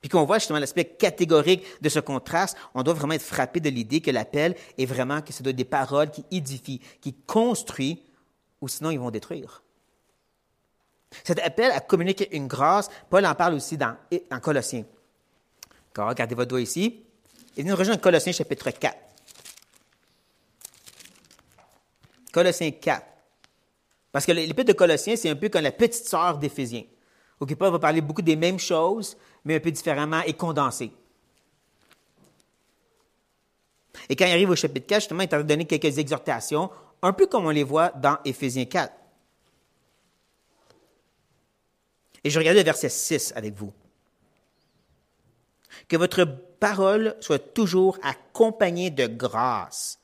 puis 0.00 0.08
qu'on 0.08 0.24
voit 0.24 0.38
justement 0.38 0.58
l'aspect 0.58 0.84
catégorique 0.84 1.64
de 1.80 1.88
ce 1.88 2.00
contraste, 2.00 2.56
on 2.74 2.82
doit 2.82 2.94
vraiment 2.94 3.14
être 3.14 3.22
frappé 3.22 3.60
de 3.60 3.68
l'idée 3.68 4.00
que 4.00 4.10
l'appel 4.10 4.54
est 4.78 4.86
vraiment 4.86 5.20
que 5.20 5.32
ce 5.32 5.42
doit 5.42 5.52
des 5.52 5.64
paroles 5.64 6.10
qui 6.10 6.24
édifient, 6.30 6.80
qui 7.00 7.14
construisent, 7.26 7.98
ou 8.60 8.68
sinon 8.68 8.90
ils 8.90 8.98
vont 8.98 9.10
détruire. 9.10 9.62
Cet 11.24 11.40
appel 11.40 11.70
à 11.72 11.80
communiquer 11.80 12.34
une 12.36 12.46
grâce, 12.46 12.88
Paul 13.10 13.26
en 13.26 13.34
parle 13.34 13.54
aussi 13.54 13.76
dans, 13.76 13.96
dans 14.30 14.40
Colossiens. 14.40 14.84
Regardez 15.96 16.34
votre 16.34 16.48
doigt 16.48 16.60
ici. 16.60 17.04
Il 17.56 17.66
nous 17.66 17.76
rejoint 17.76 17.96
Colossiens 17.96 18.32
chapitre 18.32 18.70
4. 18.70 18.96
Colossiens 22.32 22.70
4. 22.70 23.06
Parce 24.12 24.24
que 24.24 24.32
l'épître 24.32 24.68
de 24.68 24.72
Colossiens, 24.72 25.16
c'est 25.16 25.28
un 25.28 25.36
peu 25.36 25.48
comme 25.48 25.62
la 25.62 25.72
petite 25.72 26.06
sœur 26.06 26.38
d'Éphésiens. 26.38 26.84
OK, 27.40 27.54
Paul 27.54 27.72
va 27.72 27.78
parler 27.78 28.00
beaucoup 28.00 28.22
des 28.22 28.36
mêmes 28.36 28.58
choses, 28.58 29.16
mais 29.44 29.56
un 29.56 29.60
peu 29.60 29.70
différemment 29.70 30.22
et 30.22 30.34
condensé. 30.34 30.92
Et 34.08 34.16
quand 34.16 34.26
il 34.26 34.32
arrive 34.32 34.50
au 34.50 34.56
chapitre 34.56 34.86
4, 34.86 35.00
justement, 35.02 35.22
il 35.22 35.28
t'a 35.28 35.42
donné 35.42 35.64
quelques 35.66 35.98
exhortations, 35.98 36.70
un 37.02 37.12
peu 37.12 37.26
comme 37.26 37.46
on 37.46 37.50
les 37.50 37.62
voit 37.62 37.90
dans 37.90 38.18
Éphésiens 38.24 38.64
4. 38.64 38.92
Et 42.24 42.30
je 42.30 42.38
regarde 42.38 42.56
le 42.56 42.62
verset 42.62 42.88
6 42.88 43.32
avec 43.34 43.54
vous. 43.54 43.72
Que 45.88 45.96
votre 45.96 46.24
parole 46.24 47.16
soit 47.20 47.54
toujours 47.54 47.98
accompagnée 48.02 48.90
de 48.90 49.06
grâce, 49.06 49.98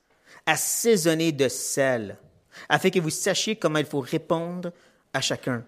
assaisonnée 0.47 1.33
de 1.33 1.49
sel, 1.49 2.17
afin 2.69 2.91
que 2.91 3.01
vous 3.01 3.11
sachiez 3.11 3.57
comment 3.57 3.79
il 3.79 3.87
faut 3.87 4.01
répondre 4.01 4.73
à 5.13 5.21
chacun. 5.21 5.65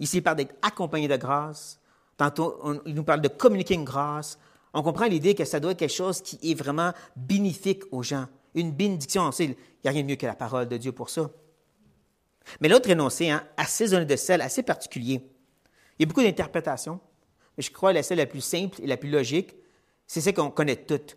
Ici, 0.00 0.18
il 0.18 0.22
parle 0.22 0.36
d'être 0.38 0.54
accompagné 0.62 1.08
de 1.08 1.16
grâce. 1.16 1.78
Tantôt, 2.22 2.62
il 2.86 2.94
nous 2.94 3.02
parle 3.02 3.20
de 3.20 3.26
communiquer 3.26 3.74
une 3.74 3.82
grâce. 3.82 4.38
On 4.74 4.84
comprend 4.84 5.06
l'idée 5.06 5.34
que 5.34 5.44
ça 5.44 5.58
doit 5.58 5.72
être 5.72 5.78
quelque 5.80 5.92
chose 5.92 6.22
qui 6.22 6.38
est 6.52 6.54
vraiment 6.54 6.92
bénéfique 7.16 7.82
aux 7.90 8.04
gens. 8.04 8.26
Une 8.54 8.70
bénédiction. 8.70 9.28
Il 9.40 9.48
n'y 9.48 9.56
a 9.86 9.90
rien 9.90 10.02
de 10.02 10.06
mieux 10.06 10.14
que 10.14 10.26
la 10.26 10.36
parole 10.36 10.68
de 10.68 10.76
Dieu 10.76 10.92
pour 10.92 11.10
ça. 11.10 11.28
Mais 12.60 12.68
l'autre 12.68 12.88
énoncé, 12.88 13.28
hein, 13.28 13.44
assaisonné 13.56 14.04
de 14.04 14.14
sel, 14.14 14.40
assez 14.40 14.62
particulier. 14.62 15.20
Il 15.98 16.02
y 16.02 16.04
a 16.04 16.06
beaucoup 16.06 16.22
d'interprétations, 16.22 17.00
mais 17.56 17.64
je 17.64 17.72
crois 17.72 17.90
que 17.90 17.96
la 17.96 18.04
seule 18.04 18.18
la 18.18 18.26
plus 18.26 18.40
simple 18.40 18.80
et 18.80 18.86
la 18.86 18.96
plus 18.96 19.10
logique, 19.10 19.56
c'est 20.06 20.20
celle 20.20 20.34
qu'on 20.34 20.52
connaît 20.52 20.76
toutes. 20.76 21.16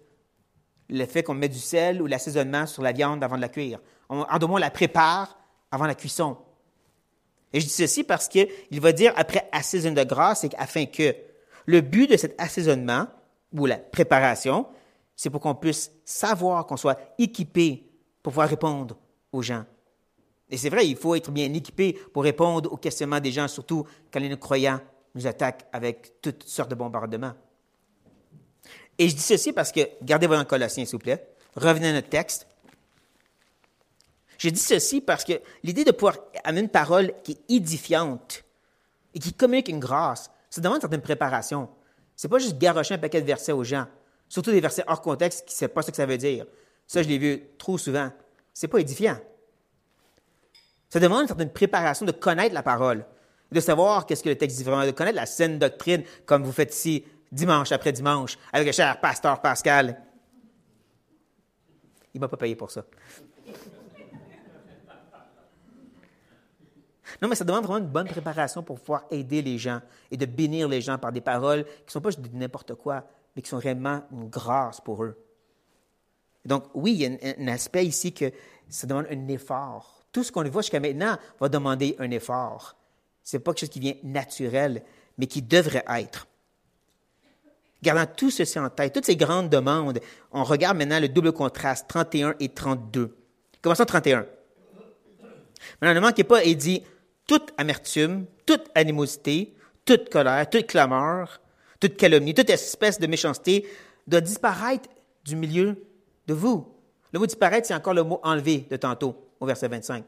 Le 0.89 1.05
fait 1.05 1.21
qu'on 1.21 1.35
met 1.35 1.49
du 1.49 1.59
sel 1.59 2.01
ou 2.01 2.07
l'assaisonnement 2.07 2.65
sur 2.65 2.81
la 2.81 2.93
viande 2.93 3.23
avant 3.23 3.35
de 3.35 3.41
la 3.41 3.49
cuire. 3.49 3.79
En 4.09 4.23
d'autres 4.39 4.53
on 4.53 4.57
la 4.57 4.71
prépare 4.71 5.37
avant 5.69 5.85
la 5.85 5.93
cuisson. 5.93 6.35
Et 7.55 7.61
je 7.61 7.67
dis 7.67 7.71
ceci 7.71 8.03
parce 8.03 8.27
qu'il 8.27 8.49
va 8.81 8.91
dire 8.91 9.13
après 9.15 9.47
assaisonnement 9.53 10.03
de 10.03 10.09
grâce, 10.09 10.41
c'est 10.41 10.53
afin 10.55 10.87
que 10.87 11.15
le 11.65 11.79
but 11.79 12.11
de 12.11 12.17
cet 12.17 12.35
assaisonnement 12.37 13.07
ou 13.53 13.65
la 13.65 13.77
préparation, 13.77 14.67
c'est 15.15 15.29
pour 15.29 15.39
qu'on 15.39 15.55
puisse 15.55 15.89
savoir 16.03 16.67
qu'on 16.67 16.75
soit 16.75 16.99
équipé 17.17 17.89
pour 18.21 18.33
pouvoir 18.33 18.49
répondre 18.49 18.97
aux 19.31 19.41
gens. 19.41 19.63
Et 20.49 20.57
c'est 20.57 20.69
vrai, 20.69 20.85
il 20.85 20.97
faut 20.97 21.15
être 21.15 21.31
bien 21.31 21.51
équipé 21.53 21.97
pour 22.13 22.23
répondre 22.23 22.73
aux 22.73 22.75
questionnements 22.75 23.21
des 23.21 23.31
gens, 23.31 23.47
surtout 23.47 23.87
quand 24.11 24.19
les 24.19 24.37
croyants 24.37 24.81
nous 25.15 25.25
attaquent 25.25 25.65
avec 25.71 26.21
toutes 26.21 26.43
sortes 26.43 26.69
de 26.69 26.75
bombardements. 26.75 27.35
Et 28.97 29.07
je 29.07 29.15
dis 29.15 29.21
ceci 29.21 29.53
parce 29.53 29.71
que, 29.71 29.79
gardez 30.01 30.27
votre 30.27 30.45
Colossiens, 30.45 30.83
s'il 30.83 30.91
vous 30.91 30.99
plaît. 30.99 31.25
Revenez 31.55 31.87
à 31.87 31.93
notre 31.93 32.09
texte. 32.09 32.47
Je 34.37 34.49
dis 34.49 34.59
ceci 34.59 35.01
parce 35.01 35.23
que 35.23 35.33
l'idée 35.63 35.83
de 35.83 35.91
pouvoir 35.91 36.17
amener 36.43 36.61
une 36.61 36.69
parole 36.69 37.13
qui 37.23 37.33
est 37.33 37.55
édifiante 37.55 38.43
et 39.13 39.19
qui 39.19 39.33
communique 39.33 39.69
une 39.69 39.79
grâce, 39.79 40.29
ça 40.49 40.61
demande 40.61 40.77
une 40.77 40.81
certaine 40.81 41.01
préparation. 41.01 41.69
C'est 42.15 42.27
pas 42.27 42.39
juste 42.39 42.57
garocher 42.57 42.93
un 42.93 42.97
paquet 42.97 43.21
de 43.21 43.25
versets 43.25 43.51
aux 43.51 43.63
gens, 43.63 43.85
surtout 44.29 44.51
des 44.51 44.61
versets 44.61 44.83
hors 44.87 45.01
contexte 45.01 45.45
qui 45.45 45.53
ne 45.53 45.57
savent 45.57 45.69
pas 45.69 45.81
ce 45.81 45.91
que 45.91 45.97
ça 45.97 46.05
veut 46.05 46.17
dire. 46.17 46.45
Ça, 46.87 47.01
je 47.01 47.07
l'ai 47.07 47.17
vu 47.17 47.41
trop 47.57 47.77
souvent. 47.77 48.11
C'est 48.53 48.67
pas 48.67 48.79
édifiant. 48.79 49.17
Ça 50.89 50.99
demande 50.99 51.23
une 51.23 51.27
certaine 51.27 51.51
préparation 51.51 52.05
de 52.05 52.11
connaître 52.11 52.53
la 52.53 52.63
parole, 52.63 53.05
de 53.51 53.59
savoir 53.59 54.05
qu'est-ce 54.05 54.23
que 54.23 54.29
le 54.29 54.37
texte 54.37 54.57
dit 54.57 54.63
vraiment, 54.63 54.85
de 54.85 54.91
connaître 54.91 55.17
la 55.17 55.25
saine 55.25 55.59
doctrine, 55.59 56.03
comme 56.25 56.43
vous 56.43 56.51
faites 56.51 56.73
ici, 56.73 57.03
dimanche 57.31 57.71
après 57.71 57.91
dimanche, 57.91 58.37
avec 58.53 58.67
le 58.67 58.71
cher 58.71 58.99
pasteur 59.01 59.41
Pascal. 59.41 60.01
Il 62.13 62.19
ne 62.19 62.21
m'a 62.21 62.29
pas 62.29 62.37
payé 62.37 62.55
pour 62.55 62.71
ça. 62.71 62.85
Non, 67.21 67.29
mais 67.29 67.35
ça 67.35 67.45
demande 67.45 67.63
vraiment 67.63 67.79
une 67.79 67.91
bonne 67.91 68.07
préparation 68.07 68.61
pour 68.61 68.79
pouvoir 68.79 69.05
aider 69.09 69.41
les 69.41 69.57
gens 69.57 69.81
et 70.11 70.17
de 70.17 70.25
bénir 70.25 70.67
les 70.67 70.81
gens 70.81 70.97
par 70.97 71.11
des 71.11 71.21
paroles 71.21 71.63
qui 71.63 71.85
ne 71.87 71.91
sont 71.91 72.01
pas 72.01 72.09
juste 72.09 72.21
n'importe 72.33 72.75
quoi, 72.75 73.03
mais 73.35 73.41
qui 73.41 73.49
sont 73.49 73.57
réellement 73.57 74.03
une 74.11 74.29
grâce 74.29 74.81
pour 74.81 75.03
eux. 75.03 75.17
Donc, 76.45 76.65
oui, 76.73 76.93
il 76.93 77.01
y 77.01 77.05
a 77.05 77.35
un, 77.39 77.47
aspect 77.47 77.85
ici 77.85 78.13
que 78.13 78.31
ça 78.69 78.85
demande 78.85 79.07
un 79.09 79.27
effort. 79.29 80.05
Tout 80.11 80.23
ce 80.23 80.31
qu'on 80.31 80.43
voit 80.43 80.61
jusqu'à 80.61 80.79
maintenant 80.79 81.17
va 81.39 81.49
demander 81.49 81.95
un 81.99 82.11
effort. 82.11 82.75
Ce 83.23 83.35
n'est 83.35 83.43
pas 83.43 83.51
quelque 83.51 83.61
chose 83.61 83.69
qui 83.69 83.79
vient 83.79 83.95
naturel, 84.03 84.83
mais 85.17 85.25
qui 85.25 85.41
devrait 85.41 85.85
être. 85.87 86.27
Gardant 87.81 88.05
tout 88.05 88.29
ceci 88.29 88.59
en 88.59 88.69
tête, 88.69 88.93
toutes 88.93 89.05
ces 89.05 89.15
grandes 89.15 89.49
demandes, 89.49 89.99
on 90.31 90.43
regarde 90.43 90.77
maintenant 90.77 90.99
le 90.99 91.09
double 91.09 91.31
contraste, 91.31 91.87
31 91.87 92.35
et 92.39 92.49
32. 92.49 93.15
Commençons 93.61 93.85
31. 93.85 94.25
Maintenant, 95.81 95.95
ne 95.95 95.99
manquez 95.99 96.23
pas, 96.23 96.43
il 96.43 96.57
dit 96.57 96.83
toute 97.27 97.53
amertume, 97.57 98.25
toute 98.45 98.69
animosité, 98.75 99.55
toute 99.85 100.09
colère, 100.09 100.49
toute 100.49 100.67
clameur, 100.67 101.41
toute 101.79 101.97
calomnie, 101.97 102.33
toute 102.33 102.49
espèce 102.49 102.99
de 102.99 103.07
méchanceté 103.07 103.67
doit 104.07 104.21
disparaître 104.21 104.89
du 105.23 105.35
milieu 105.35 105.83
de 106.27 106.33
vous. 106.33 106.67
Le 107.11 107.19
mot 107.19 107.25
disparaître, 107.25 107.67
c'est 107.67 107.73
encore 107.73 107.93
le 107.93 108.03
mot 108.03 108.19
enlever 108.23 108.67
de 108.69 108.75
tantôt, 108.77 109.15
au 109.39 109.45
verset 109.45 109.67
25. 109.67 110.03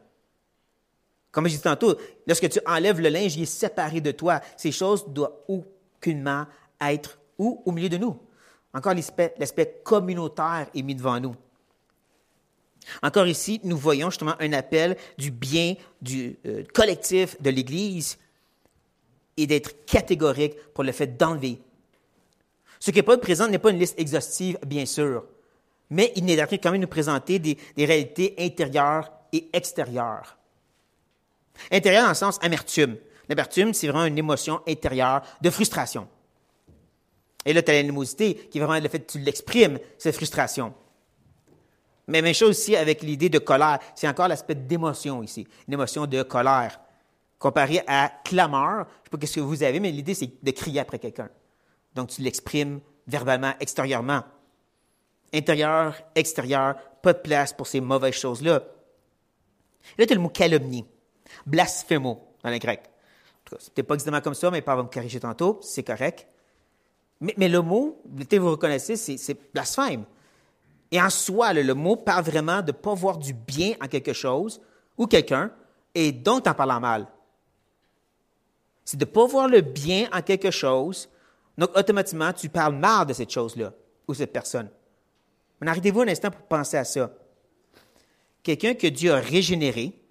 Comme 1.32 1.48
je 1.48 1.56
dis 1.56 1.62
tantôt, 1.62 1.96
lorsque 2.26 2.50
tu 2.50 2.60
enlèves 2.66 3.00
le 3.00 3.10
linge, 3.10 3.36
il 3.36 3.44
est 3.44 3.46
séparé 3.46 4.02
de 4.02 4.12
toi. 4.12 4.42
Ces 4.56 4.72
choses 4.72 5.08
doivent 5.08 5.34
aucunement 5.48 6.46
être 6.82 7.20
ou 7.38 7.62
au 7.66 7.72
milieu 7.72 7.90
de 7.90 7.98
nous. 7.98 8.20
Encore 8.74 8.94
l'aspect 8.94 9.82
communautaire 9.84 10.68
est 10.74 10.82
mis 10.82 10.96
devant 10.96 11.20
nous. 11.20 11.36
Encore 13.02 13.28
ici, 13.28 13.60
nous 13.64 13.78
voyons 13.78 14.10
justement 14.10 14.36
un 14.40 14.54
appel 14.54 14.98
du 15.18 15.32
bien 15.32 15.76
du 16.02 16.38
euh, 16.46 16.64
collectif 16.74 17.42
de 17.42 17.50
l'Église 17.50 18.18
et 19.36 19.48
d'être 19.48 19.86
catégorique 19.86 20.56
pour 20.74 20.84
le 20.84 20.92
fait 20.92 21.18
d'enlever. 21.18 21.60
Ce 22.80 22.92
qui 22.92 23.02
Paul 23.02 23.20
présente 23.20 23.52
n'est 23.52 23.60
pas 23.60 23.72
une 23.72 23.80
liste 23.80 24.00
exhaustive, 24.00 24.58
bien 24.66 24.86
sûr, 24.86 25.26
mais 25.90 26.12
il 26.16 26.30
est 26.30 26.58
quand 26.58 26.72
même 26.72 26.82
nous 26.82 26.88
présenter 26.88 27.40
des, 27.40 27.58
des 27.76 27.86
réalités 27.86 28.36
intérieures 28.40 29.12
et 29.32 29.50
extérieures. 29.54 30.38
Intérieure 31.72 32.04
dans 32.04 32.10
le 32.10 32.16
sens 32.16 32.40
amertume. 32.42 32.98
L'amertume, 33.30 33.74
c'est 33.74 33.88
vraiment 33.88 34.06
une 34.06 34.18
émotion 34.18 34.62
intérieure 34.68 35.22
de 35.42 35.50
frustration. 35.50 36.08
Et 37.46 37.54
là, 37.54 37.62
tu 37.62 37.72
as 37.72 37.76
l'animosité, 37.76 38.36
qui 38.36 38.58
est 38.58 38.62
vraiment 38.62 38.80
le 38.82 38.90
fait 38.90 39.00
que 39.00 39.12
tu 39.12 39.20
l'exprimes, 39.20 39.80
cette 39.98 40.16
frustration. 40.16 40.74
Mais 42.08 42.22
même 42.22 42.34
chose 42.34 42.50
aussi 42.50 42.76
avec 42.76 43.02
l'idée 43.02 43.30
de 43.30 43.40
colère. 43.40 43.80
C'est 43.96 44.08
encore 44.08 44.28
l'aspect 44.28 44.56
d'émotion 44.56 45.24
ici, 45.24 45.48
une 45.68 45.74
émotion 45.74 46.06
de 46.06 46.24
colère. 46.24 46.80
Comparé 47.38 47.82
à 47.86 48.12
clameur, 48.24 48.78
je 48.78 48.82
ne 48.82 49.04
sais 49.04 49.18
pas 49.20 49.28
ce 49.28 49.36
que 49.36 49.40
vous 49.42 49.62
avez, 49.62 49.80
mais 49.80 49.92
l'idée, 49.92 50.14
c'est 50.14 50.44
de 50.44 50.52
crier 50.52 50.80
après 50.80 50.98
quelqu'un. 50.98 51.30
Donc, 51.94 52.10
tu 52.10 52.22
l'exprimes 52.22 52.80
verbalement, 53.06 53.54
extérieurement. 53.60 54.24
Intérieur, 55.34 55.96
extérieur, 56.16 56.76
pas 57.02 57.14
de 57.14 57.20
place 57.20 57.54
pour 57.54 57.68
ces 57.68 57.82
mauvaises 57.82 58.16
choses-là. 58.16 58.64
Là, 59.98 60.06
tu 60.06 60.14
as 60.14 60.16
le 60.16 60.22
mot 60.22 60.30
calomnie, 60.30 60.86
blasphémo 61.46 62.36
dans 62.44 62.50
le 62.50 62.58
grec. 62.58 62.84
Ce 63.60 63.70
n'est 63.76 63.84
pas 63.84 63.94
exactement 63.94 64.22
comme 64.22 64.34
ça, 64.34 64.50
mais 64.50 64.62
pas 64.62 64.76
va 64.76 64.84
me 64.84 64.90
corriger 64.90 65.20
tantôt, 65.20 65.60
c'est 65.62 65.84
correct. 65.84 66.28
Mais, 67.22 67.34
mais, 67.38 67.50
le 67.50 67.62
mot, 67.62 68.02
vous 68.06 68.52
reconnaissez, 68.52 68.96
c'est 68.96 69.54
blasphème. 69.54 70.06
Et 70.92 71.02
en 71.02 71.10
soi, 71.10 71.54
le, 71.54 71.74
mot 71.74 71.96
parle 71.96 72.24
vraiment 72.24 72.62
de 72.62 72.68
ne 72.68 72.78
pas 72.78 72.94
voir 72.94 73.18
du 73.18 73.34
bien 73.34 73.74
en 73.82 73.88
quelque 73.88 74.14
chose 74.14 74.62
ou 74.98 75.06
quelqu'un 75.06 75.52
et 75.94 76.12
donc 76.12 76.48
en 76.48 76.54
parlant 76.54 76.80
mal. 76.80 77.08
C'est 78.86 78.98
de 78.98 79.06
ne 79.06 79.12
pas 79.12 79.26
voir 79.26 79.48
le 79.48 79.62
bien 79.62 80.08
en 80.14 80.22
quelque 80.22 80.52
chose, 80.52 81.10
donc 81.58 81.76
automatiquement, 81.78 82.32
tu 82.32 82.50
parles 82.50 82.76
mal 82.76 83.06
de 83.06 83.14
cette 83.14 83.32
chose-là. 83.32 83.74
ou 84.08 84.14
cette 84.14 84.32
personne. 84.32 84.70
Mais 85.60 85.70
arrêtez-vous 85.70 86.02
un 86.02 86.08
instant 86.08 86.32
pour 86.32 86.44
penser 86.44 86.78
à 86.78 86.86
ça. 86.86 87.12
Quelqu'un 88.42 88.74
que 88.74 88.88
Dieu 88.88 89.12
a 89.12 89.20
régénéré, 89.20 90.02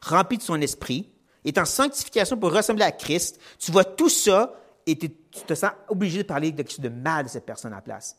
rempli 0.00 0.38
de 0.38 0.42
son 0.42 0.58
esprit, 0.62 1.12
est 1.44 1.58
en 1.58 1.66
sanctification 1.66 2.38
pour 2.38 2.52
ressembler 2.52 2.84
à 2.84 2.92
Christ, 2.92 3.38
tu 3.58 3.70
vois 3.72 3.84
tout 3.84 4.08
ça 4.08 4.54
et 4.86 4.96
tu 4.96 5.10
te 5.10 5.54
sens 5.54 5.72
obligé 5.88 6.22
de 6.22 6.26
parler 6.26 6.52
de 6.52 6.62
de 6.62 6.88
mal 6.88 7.24
de 7.24 7.28
cette 7.28 7.44
personne 7.44 7.72
à 7.72 7.76
la 7.76 7.82
place. 7.82 8.16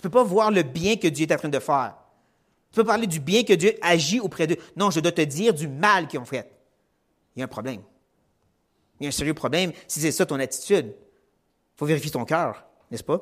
Tu 0.00 0.06
ne 0.06 0.10
peux 0.10 0.18
pas 0.18 0.24
voir 0.24 0.50
le 0.50 0.62
bien 0.62 0.96
que 0.96 1.08
Dieu 1.08 1.26
est 1.26 1.34
en 1.34 1.36
train 1.36 1.50
de 1.50 1.58
faire. 1.58 1.94
Tu 2.70 2.76
peux 2.76 2.84
parler 2.84 3.06
du 3.06 3.20
bien 3.20 3.42
que 3.42 3.52
Dieu 3.52 3.74
agit 3.82 4.18
auprès 4.18 4.46
d'eux. 4.46 4.56
Non, 4.74 4.90
je 4.90 4.98
dois 5.00 5.12
te 5.12 5.20
dire 5.20 5.52
du 5.52 5.68
mal 5.68 6.08
qu'ils 6.08 6.20
ont 6.20 6.24
fait. 6.24 6.50
Il 7.36 7.40
y 7.40 7.42
a 7.42 7.44
un 7.44 7.48
problème. 7.48 7.82
Il 8.98 9.04
y 9.04 9.06
a 9.06 9.08
un 9.08 9.12
sérieux 9.12 9.34
problème 9.34 9.72
si 9.86 10.00
c'est 10.00 10.10
ça 10.10 10.24
ton 10.24 10.40
attitude. 10.40 10.86
Il 10.86 11.78
faut 11.78 11.84
vérifier 11.84 12.10
ton 12.10 12.24
cœur, 12.24 12.64
n'est-ce 12.90 13.04
pas? 13.04 13.20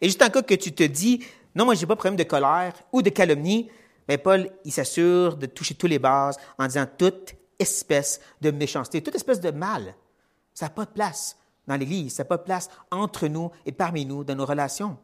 Et 0.00 0.06
juste 0.06 0.22
en 0.22 0.30
cas 0.30 0.42
que 0.42 0.54
tu 0.54 0.72
te 0.72 0.84
dis, 0.84 1.24
non, 1.56 1.64
moi, 1.64 1.74
je 1.74 1.80
n'ai 1.80 1.86
pas 1.86 1.94
de 1.94 1.98
problème 1.98 2.16
de 2.16 2.22
colère 2.22 2.74
ou 2.92 3.02
de 3.02 3.10
calomnie, 3.10 3.68
mais 4.08 4.18
Paul, 4.18 4.48
il 4.64 4.72
s'assure 4.72 5.36
de 5.36 5.46
toucher 5.46 5.74
tous 5.74 5.88
les 5.88 5.98
bases 5.98 6.36
en 6.56 6.66
disant 6.66 6.86
toute 6.98 7.34
espèce 7.58 8.20
de 8.40 8.52
méchanceté, 8.52 9.02
toute 9.02 9.16
espèce 9.16 9.40
de 9.40 9.50
mal. 9.50 9.96
Ça 10.54 10.66
n'a 10.66 10.70
pas 10.70 10.84
de 10.84 10.90
place 10.90 11.36
dans 11.66 11.76
l'Église, 11.76 12.14
ça 12.14 12.22
n'a 12.22 12.28
pas 12.28 12.36
de 12.36 12.42
place 12.44 12.68
entre 12.92 13.26
nous 13.26 13.50
et 13.66 13.72
parmi 13.72 14.06
nous 14.06 14.22
dans 14.22 14.36
nos 14.36 14.46
relations. 14.46 14.96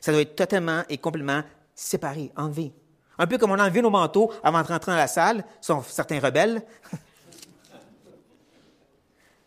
Ça 0.00 0.12
doit 0.12 0.20
être 0.22 0.36
totalement 0.36 0.82
et 0.88 0.98
complètement 0.98 1.42
séparé, 1.74 2.30
enlevé. 2.36 2.72
Un 3.18 3.26
peu 3.26 3.38
comme 3.38 3.50
on 3.50 3.58
a 3.58 3.64
enlevé 3.64 3.82
nos 3.82 3.90
manteaux 3.90 4.32
avant 4.42 4.62
de 4.62 4.66
rentrer 4.66 4.92
dans 4.92 4.96
la 4.96 5.06
salle, 5.06 5.44
sont 5.60 5.82
certains 5.82 6.20
rebelles. 6.20 6.62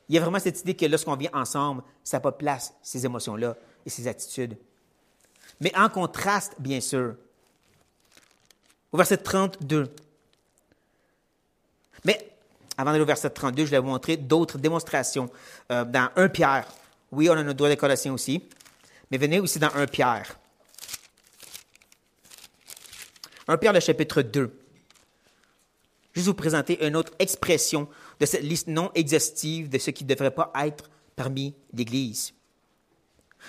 Il 0.07 0.15
y 0.15 0.17
a 0.17 0.21
vraiment 0.21 0.39
cette 0.39 0.61
idée 0.61 0.75
que 0.75 0.85
lorsqu'on 0.85 1.15
vient 1.15 1.31
ensemble, 1.33 1.81
ça 2.03 2.17
n'a 2.17 2.21
pas 2.21 2.31
place, 2.31 2.73
ces 2.81 3.05
émotions-là 3.05 3.55
et 3.85 3.89
ces 3.89 4.07
attitudes. 4.07 4.55
Mais 5.59 5.75
en 5.75 5.89
contraste, 5.89 6.55
bien 6.59 6.79
sûr, 6.79 7.15
au 8.91 8.97
verset 8.97 9.17
32. 9.17 9.91
Mais 12.03 12.31
avant 12.77 12.91
d'aller 12.91 13.03
au 13.03 13.07
verset 13.07 13.29
32, 13.29 13.65
je 13.65 13.71
vais 13.71 13.79
vous 13.79 13.87
montrer 13.87 14.17
d'autres 14.17 14.57
démonstrations 14.57 15.29
euh, 15.71 15.85
dans 15.85 16.09
1 16.15 16.29
Pierre. 16.29 16.67
Oui, 17.11 17.29
on 17.29 17.33
a 17.33 17.43
notre 17.43 17.57
droit 17.57 17.69
de 17.69 17.75
Colossiens 17.75 18.13
aussi, 18.13 18.47
mais 19.11 19.17
venez 19.17 19.39
aussi 19.39 19.59
dans 19.59 19.73
1 19.73 19.87
Pierre. 19.87 20.37
1 23.47 23.57
Pierre, 23.57 23.73
le 23.73 23.79
chapitre 23.79 24.21
2. 24.21 24.51
Juste 26.13 26.27
vous 26.27 26.33
présenter 26.33 26.85
une 26.85 26.95
autre 26.95 27.13
expression 27.19 27.87
de 28.19 28.25
cette 28.25 28.43
liste 28.43 28.67
non 28.67 28.89
exhaustive 28.95 29.69
de 29.69 29.77
ce 29.77 29.91
qui 29.91 30.03
ne 30.05 30.09
devrait 30.09 30.31
pas 30.31 30.51
être 30.63 30.89
parmi 31.15 31.53
l'Église. 31.73 32.33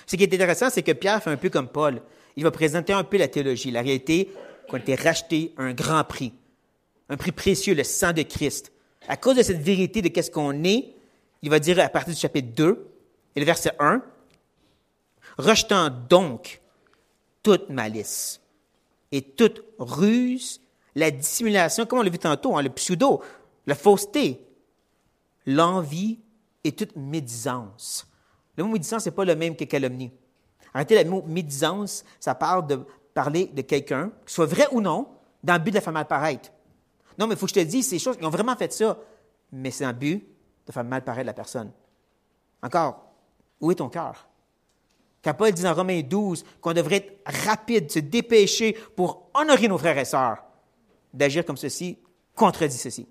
Ce 0.07 0.16
qui 0.16 0.23
est 0.25 0.35
intéressant, 0.35 0.69
c'est 0.69 0.83
que 0.83 0.92
Pierre 0.92 1.23
fait 1.23 1.31
un 1.31 1.37
peu 1.37 1.49
comme 1.49 1.69
Paul. 1.69 2.03
Il 2.37 2.42
va 2.42 2.51
présenter 2.51 2.92
un 2.92 3.05
peu 3.05 3.16
la 3.16 3.29
théologie, 3.29 3.71
la 3.71 3.83
réalité 3.83 4.31
qu'on 4.69 4.79
été 4.79 4.97
racheté 4.97 5.55
un 5.57 5.73
grand 5.73 6.03
prix, 6.05 6.33
un 7.09 7.16
prix 7.16 7.33
précieux, 7.33 7.75
le 7.75 7.85
sang 7.85 8.12
de 8.12 8.23
Christ. 8.23 8.73
À 9.09 9.16
cause 9.16 9.37
de 9.37 9.42
cette 9.42 9.61
vérité 9.61 10.03
de 10.03 10.09
qu'est-ce 10.09 10.31
qu'on 10.31 10.64
est, 10.64 10.92
il 11.42 11.51
va 11.51 11.61
dire 11.61 11.79
à 11.79 11.88
partir 11.88 12.12
du 12.12 12.21
chapitre 12.21 12.49
2 12.55 12.88
et 13.37 13.40
le 13.40 13.47
verset 13.47 13.71
1, 13.79 14.03
rejetant 15.38 15.90
donc 15.90 16.61
toute 17.42 17.68
malice 17.70 18.40
et 19.12 19.22
toute 19.22 19.62
ruse, 19.79 20.61
la 20.94 21.11
dissimulation, 21.11 21.87
comme 21.87 22.01
on 22.01 22.03
l'a 22.03 22.11
vu 22.11 22.18
tantôt, 22.18 22.57
hein, 22.57 22.62
le 22.62 22.70
pseudo, 22.70 23.22
la 23.66 23.75
fausseté, 23.75 24.44
l'envie 25.46 26.18
et 26.64 26.72
toute 26.72 26.96
médisance. 26.96 28.07
Le 28.57 28.64
mot 28.64 28.72
médisance, 28.72 29.05
ce 29.05 29.11
n'est 29.11 29.14
pas 29.14 29.25
le 29.25 29.37
même 29.37 29.55
que 29.55 29.64
calomnie. 29.64 30.11
Arrêtez 30.72 31.03
le 31.03 31.09
mot 31.09 31.22
médisance, 31.27 32.05
ça 32.18 32.35
parle 32.35 32.66
de 32.66 32.81
parler 33.14 33.46
de 33.46 33.62
quelqu'un, 33.62 34.11
que 34.25 34.31
soit 34.31 34.46
vrai 34.46 34.66
ou 34.72 34.81
non, 34.81 35.09
dans 35.42 35.55
le 35.55 35.61
but 35.61 35.70
de 35.70 35.77
la 35.77 35.81
faire 35.81 35.92
mal 35.92 36.07
paraître. 36.07 36.51
Non, 37.18 37.27
mais 37.27 37.35
il 37.35 37.38
faut 37.38 37.46
que 37.46 37.51
je 37.51 37.61
te 37.61 37.64
dise, 37.64 37.88
ces 37.88 37.99
choses, 37.99 38.16
ils 38.20 38.27
ont 38.27 38.31
vraiment 38.31 38.57
fait 38.57 38.72
ça, 38.72 38.99
mais 39.53 39.70
c'est 39.70 39.85
un 39.85 39.92
but 39.92 40.27
de 40.66 40.72
faire 40.72 40.85
mal 40.85 41.03
paraître 41.05 41.27
la 41.27 41.33
personne. 41.33 41.70
Encore, 42.62 43.12
où 43.61 43.70
est 43.70 43.77
ton 43.77 43.88
cœur? 43.88 44.27
Quand 45.27 45.35
Paul 45.35 45.51
dit 45.51 45.62
dans 45.62 45.75
Romains 45.75 46.03
12 46.03 46.45
qu'on 46.61 46.73
devrait 46.73 46.99
être 46.99 47.21
rapide, 47.47 47.91
se 47.91 47.99
dépêcher 47.99 48.75
pour 48.95 49.29
honorer 49.35 49.67
nos 49.67 49.77
frères 49.77 49.99
et 49.99 50.05
sœurs, 50.05 50.39
d'agir 51.12 51.45
comme 51.45 51.57
ceci 51.57 51.99
contredit 52.33 52.77
ceci. 52.79 53.09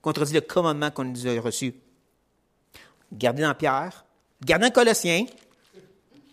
Contredit 0.00 0.34
le 0.34 0.40
commandement 0.40 0.90
qu'on 0.90 1.04
nous 1.04 1.28
a 1.28 1.40
reçu. 1.40 1.74
Gardez 3.12 3.42
dans 3.42 3.54
Pierre, 3.54 4.04
gardez 4.44 4.66
dans 4.66 4.72
Colossiens, 4.72 5.24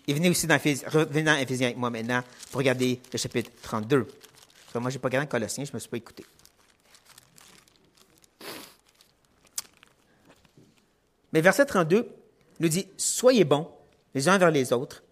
et 0.08 0.14
venez 0.16 0.28
aussi 0.28 0.48
dans 0.48 0.56
Éphésiens 0.56 1.68
avec 1.68 1.78
moi 1.78 1.92
maintenant 1.92 2.24
pour 2.50 2.58
regarder 2.58 3.00
le 3.14 3.20
chapitre 3.20 3.52
32. 3.62 4.08
moi, 4.74 4.90
je 4.90 4.96
n'ai 4.96 5.00
pas 5.00 5.08
regardé 5.08 5.28
Colossiens, 5.28 5.66
je 5.66 5.70
ne 5.70 5.76
me 5.76 5.80
suis 5.80 5.90
pas 5.90 5.98
écouté. 5.98 6.26
Mais 11.32 11.42
verset 11.42 11.68
32 11.68 12.10
nous 12.60 12.70
dit 12.70 12.88
Soyez 12.98 13.44
bons 13.44 13.68
les 14.14 14.28
uns 14.28 14.38
vers 14.38 14.52
les 14.52 14.74
autres, 14.74 15.04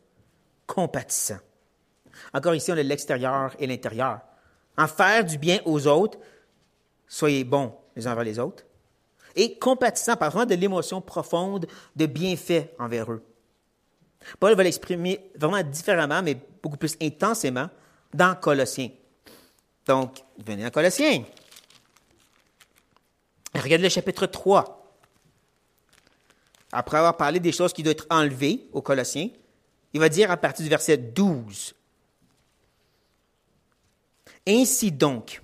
compatissants. 0.65 1.39
Encore 2.33 2.55
ici, 2.55 2.71
on 2.71 2.77
a 2.77 2.83
l'extérieur 2.83 3.55
et 3.59 3.67
l'intérieur. 3.67 4.19
En 4.77 4.87
faire 4.87 5.23
du 5.23 5.37
bien 5.37 5.59
aux 5.65 5.87
autres, 5.87 6.17
soyez 7.07 7.43
bons 7.43 7.73
les 7.95 8.07
uns 8.07 8.15
vers 8.15 8.23
les 8.23 8.39
autres. 8.39 8.63
Et 9.35 9.57
compatissants, 9.57 10.17
par 10.17 10.45
de 10.45 10.55
l'émotion 10.55 11.01
profonde 11.01 11.67
de 11.95 12.05
bienfait 12.05 12.73
envers 12.79 13.11
eux. 13.11 13.23
Paul 14.39 14.55
va 14.55 14.63
l'exprimer 14.63 15.31
vraiment 15.35 15.61
différemment, 15.63 16.21
mais 16.23 16.35
beaucoup 16.61 16.77
plus 16.77 16.97
intensément 17.01 17.69
dans 18.13 18.35
Colossiens. 18.35 18.89
Donc, 19.85 20.23
venez 20.43 20.63
dans 20.63 20.69
Colossiens. 20.69 21.23
Regardez 23.55 23.83
le 23.83 23.89
chapitre 23.89 24.25
3. 24.25 24.76
Après 26.71 26.97
avoir 26.97 27.17
parlé 27.17 27.39
des 27.39 27.51
choses 27.51 27.73
qui 27.73 27.83
doivent 27.83 27.93
être 27.93 28.07
enlevées 28.09 28.67
aux 28.73 28.81
Colossiens, 28.81 29.29
il 29.93 29.99
va 29.99 30.09
dire 30.09 30.31
à 30.31 30.37
partir 30.37 30.63
du 30.63 30.69
verset 30.69 30.97
12. 30.97 31.73
Ainsi 34.47 34.91
donc, 34.91 35.41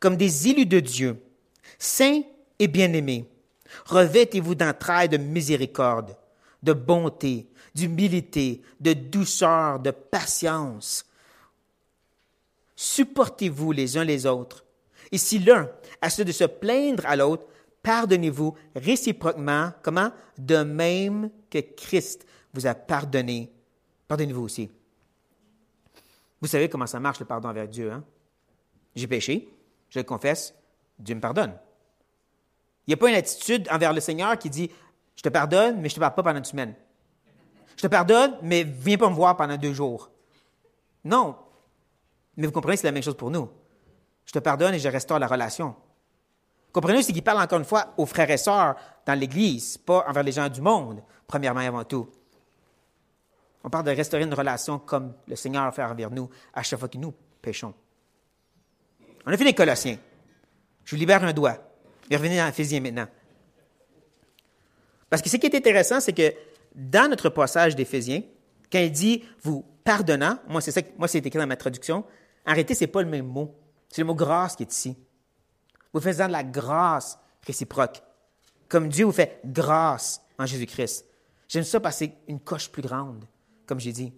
comme 0.00 0.16
des 0.16 0.48
élus 0.48 0.66
de 0.66 0.80
Dieu, 0.80 1.22
saints 1.78 2.22
et 2.58 2.68
bien-aimés, 2.68 3.28
revêtez-vous 3.86 4.54
d'entrailles 4.54 5.08
de 5.08 5.16
miséricorde, 5.16 6.16
de 6.62 6.72
bonté, 6.72 7.48
d'humilité, 7.74 8.62
de 8.80 8.92
douceur, 8.92 9.80
de 9.80 9.90
patience. 9.90 11.04
Supportez-vous 12.76 13.72
les 13.72 13.96
uns 13.96 14.04
les 14.04 14.26
autres. 14.26 14.64
Et 15.12 15.18
si 15.18 15.38
l'un 15.38 15.70
a 16.00 16.10
ce 16.10 16.22
de 16.22 16.32
se 16.32 16.44
plaindre 16.44 17.04
à 17.06 17.16
l'autre, 17.16 17.46
pardonnez-vous 17.84 18.56
réciproquement, 18.74 19.70
comment? 19.82 20.10
De 20.36 20.64
même 20.64 21.30
que 21.48 21.58
Christ 21.58 22.26
vous 22.52 22.66
a 22.66 22.74
pardonné. 22.74 23.52
Pardonnez-vous 24.08 24.42
aussi. 24.42 24.70
Vous 26.40 26.48
savez 26.48 26.68
comment 26.68 26.86
ça 26.86 26.98
marche 26.98 27.20
le 27.20 27.26
pardon 27.26 27.48
envers 27.48 27.68
Dieu, 27.68 27.92
hein? 27.92 28.02
J'ai 28.96 29.06
péché, 29.06 29.48
je 29.90 29.98
le 29.98 30.04
confesse, 30.04 30.54
Dieu 30.98 31.14
me 31.14 31.20
pardonne. 31.20 31.56
Il 32.86 32.90
n'y 32.90 32.94
a 32.94 32.96
pas 32.96 33.08
une 33.08 33.16
attitude 33.16 33.68
envers 33.70 33.92
le 33.92 34.00
Seigneur 34.00 34.38
qui 34.38 34.50
dit 34.50 34.70
Je 35.16 35.22
te 35.22 35.28
pardonne, 35.28 35.80
mais 35.80 35.88
je 35.88 35.94
ne 35.94 35.96
te 35.96 36.00
parle 36.00 36.14
pas 36.14 36.22
pendant 36.22 36.38
une 36.38 36.44
semaine. 36.44 36.74
Je 37.76 37.82
te 37.82 37.86
pardonne, 37.86 38.36
mais 38.42 38.62
viens 38.62 38.96
pas 38.96 39.10
me 39.10 39.14
voir 39.14 39.36
pendant 39.36 39.56
deux 39.56 39.72
jours. 39.72 40.10
Non. 41.02 41.36
Mais 42.36 42.46
vous 42.46 42.52
comprenez, 42.52 42.76
c'est 42.76 42.86
la 42.86 42.92
même 42.92 43.02
chose 43.02 43.16
pour 43.16 43.30
nous. 43.30 43.48
Je 44.26 44.32
te 44.32 44.38
pardonne 44.38 44.74
et 44.74 44.78
je 44.78 44.88
restaure 44.88 45.18
la 45.18 45.26
relation. 45.26 45.74
Comprenez, 46.74 47.04
c'est 47.04 47.12
qu'il 47.12 47.22
parle 47.22 47.40
encore 47.40 47.60
une 47.60 47.64
fois 47.64 47.94
aux 47.96 48.04
frères 48.04 48.28
et 48.28 48.36
sœurs 48.36 48.74
dans 49.06 49.14
l'Église, 49.14 49.78
pas 49.78 50.04
envers 50.08 50.24
les 50.24 50.32
gens 50.32 50.48
du 50.48 50.60
monde, 50.60 51.04
premièrement 51.24 51.60
et 51.60 51.68
avant 51.68 51.84
tout. 51.84 52.10
On 53.62 53.70
parle 53.70 53.84
de 53.84 53.92
restaurer 53.92 54.24
une 54.24 54.34
relation 54.34 54.80
comme 54.80 55.14
le 55.28 55.36
Seigneur 55.36 55.72
fait 55.72 55.84
envers 55.84 56.10
nous 56.10 56.28
à 56.52 56.64
chaque 56.64 56.80
fois 56.80 56.88
que 56.88 56.98
nous 56.98 57.14
péchons. 57.40 57.72
On 59.24 59.30
a 59.30 59.36
fait 59.36 59.44
les 59.44 59.54
Colossiens. 59.54 59.98
Je 60.84 60.96
vous 60.96 60.98
libère 60.98 61.22
un 61.22 61.32
doigt. 61.32 61.56
Et 62.10 62.16
revenez 62.16 62.38
dans 62.38 62.48
Éphésiens 62.48 62.80
maintenant. 62.80 63.06
Parce 65.08 65.22
que 65.22 65.30
ce 65.30 65.36
qui 65.36 65.46
est 65.46 65.54
intéressant, 65.54 66.00
c'est 66.00 66.12
que 66.12 66.34
dans 66.74 67.08
notre 67.08 67.28
passage 67.28 67.76
d'Éphésiens, 67.76 68.22
quand 68.70 68.80
il 68.80 68.90
dit 68.90 69.22
vous 69.42 69.64
pardonnant, 69.84 70.38
moi 70.48 70.60
c'est 70.60 70.72
ça, 70.72 70.80
moi 70.98 71.06
c'est 71.06 71.24
écrit 71.24 71.38
dans 71.38 71.46
ma 71.46 71.56
traduction, 71.56 72.04
arrêtez, 72.44 72.74
c'est 72.74 72.88
pas 72.88 73.00
le 73.00 73.08
même 73.08 73.26
mot. 73.26 73.54
C'est 73.88 74.02
le 74.02 74.06
mot 74.06 74.14
grâce 74.16 74.56
qui 74.56 74.64
est 74.64 74.72
ici. 74.72 74.96
Vous 75.94 76.00
faisant 76.00 76.26
de 76.26 76.32
la 76.32 76.44
grâce 76.44 77.18
réciproque. 77.46 78.02
Comme 78.68 78.88
Dieu 78.88 79.06
vous 79.06 79.12
fait 79.12 79.40
grâce 79.46 80.20
en 80.38 80.44
Jésus-Christ. 80.44 81.06
J'aime 81.48 81.64
ça 81.64 81.80
parce 81.80 81.98
que 81.98 82.06
c'est 82.06 82.18
une 82.28 82.40
coche 82.40 82.68
plus 82.70 82.82
grande, 82.82 83.24
comme 83.66 83.80
j'ai 83.80 83.92
dit. 83.92 84.12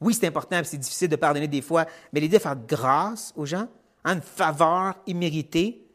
Oui, 0.00 0.14
c'est 0.14 0.26
important, 0.26 0.60
c'est 0.64 0.78
difficile 0.78 1.08
de 1.08 1.16
pardonner 1.16 1.48
des 1.48 1.62
fois, 1.62 1.86
mais 2.12 2.20
l'idée 2.20 2.38
de 2.38 2.42
faire 2.42 2.56
grâce 2.56 3.32
aux 3.36 3.44
gens, 3.44 3.68
en 4.04 4.14
une 4.14 4.22
faveur 4.22 4.94
imméritée, 5.06 5.86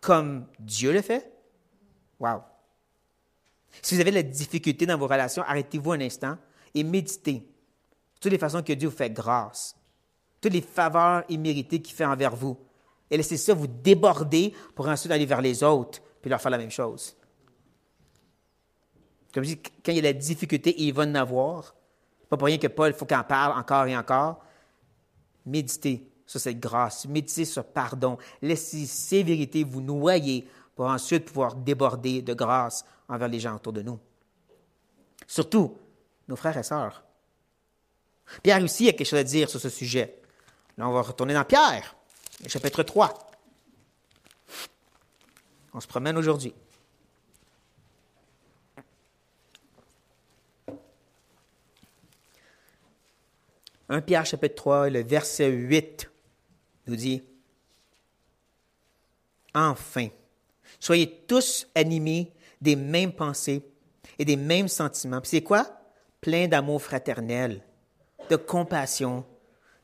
comme 0.00 0.46
Dieu 0.58 0.92
le 0.92 1.00
fait, 1.00 1.32
wow. 2.20 2.42
Si 3.80 3.94
vous 3.94 4.00
avez 4.00 4.10
de 4.10 4.16
la 4.16 4.22
difficulté 4.22 4.86
dans 4.86 4.98
vos 4.98 5.06
relations, 5.06 5.42
arrêtez-vous 5.44 5.92
un 5.92 6.00
instant 6.00 6.36
et 6.74 6.84
méditez 6.84 7.48
toutes 8.20 8.32
les 8.32 8.38
façons 8.38 8.62
que 8.62 8.72
Dieu 8.72 8.88
vous 8.88 8.96
fait 8.96 9.10
grâce, 9.10 9.76
toutes 10.40 10.52
les 10.52 10.60
faveurs 10.60 11.24
imméritées 11.28 11.80
qu'il 11.80 11.94
fait 11.94 12.04
envers 12.04 12.36
vous. 12.36 12.58
Et 13.10 13.16
laissez 13.16 13.36
ça 13.36 13.54
vous 13.54 13.66
déborder 13.66 14.54
pour 14.74 14.88
ensuite 14.88 15.12
aller 15.12 15.26
vers 15.26 15.40
les 15.40 15.62
autres 15.62 16.00
puis 16.20 16.30
leur 16.30 16.40
faire 16.40 16.50
la 16.50 16.58
même 16.58 16.70
chose. 16.70 17.14
Comme 19.32 19.44
je 19.44 19.50
dis, 19.50 19.58
quand 19.58 19.92
il 19.92 19.96
y 19.96 19.98
a 19.98 20.02
de 20.02 20.06
la 20.06 20.12
difficulté, 20.12 20.74
il 20.78 20.94
va 20.94 21.02
en 21.02 21.14
avoir, 21.14 21.74
pas 22.28 22.36
pour 22.36 22.46
rien 22.46 22.56
que 22.56 22.68
Paul, 22.68 22.90
il 22.90 22.94
faut 22.94 23.04
qu'il 23.04 23.16
en 23.16 23.24
parle 23.24 23.58
encore 23.58 23.86
et 23.86 23.96
encore, 23.96 24.42
méditez 25.44 26.08
sur 26.24 26.40
cette 26.40 26.60
grâce, 26.60 27.06
méditez 27.06 27.44
sur 27.44 27.64
pardon, 27.64 28.16
laissez 28.40 28.86
ces 28.86 29.22
vérités 29.22 29.64
vous 29.64 29.80
noyer 29.80 30.48
pour 30.74 30.86
ensuite 30.86 31.26
pouvoir 31.26 31.56
déborder 31.56 32.22
de 32.22 32.32
grâce 32.32 32.84
envers 33.08 33.28
les 33.28 33.40
gens 33.40 33.56
autour 33.56 33.72
de 33.72 33.82
nous. 33.82 33.98
Surtout, 35.26 35.76
nos 36.28 36.36
frères 36.36 36.56
et 36.56 36.62
sœurs. 36.62 37.04
Pierre 38.42 38.62
aussi 38.62 38.88
a 38.88 38.92
quelque 38.92 39.06
chose 39.06 39.18
à 39.18 39.24
dire 39.24 39.50
sur 39.50 39.60
ce 39.60 39.68
sujet. 39.68 40.20
Là, 40.78 40.88
on 40.88 40.92
va 40.92 41.02
retourner 41.02 41.34
dans 41.34 41.44
Pierre, 41.44 41.94
chapitre 42.46 42.82
3. 42.82 43.30
On 45.72 45.80
se 45.80 45.86
promène 45.86 46.16
aujourd'hui. 46.16 46.54
1 53.88 54.00
Pierre 54.00 54.24
chapitre 54.24 54.54
3, 54.54 54.90
le 54.90 55.02
verset 55.02 55.48
8 55.48 56.10
nous 56.86 56.96
dit, 56.96 57.22
Enfin, 59.54 60.08
soyez 60.80 61.24
tous 61.26 61.68
animés 61.74 62.32
des 62.60 62.76
mêmes 62.76 63.12
pensées 63.12 63.62
et 64.18 64.24
des 64.24 64.36
mêmes 64.36 64.68
sentiments. 64.68 65.20
C'est 65.22 65.42
quoi? 65.42 65.80
Plein 66.20 66.48
d'amour 66.48 66.82
fraternel, 66.82 67.62
de 68.30 68.36
compassion, 68.36 69.24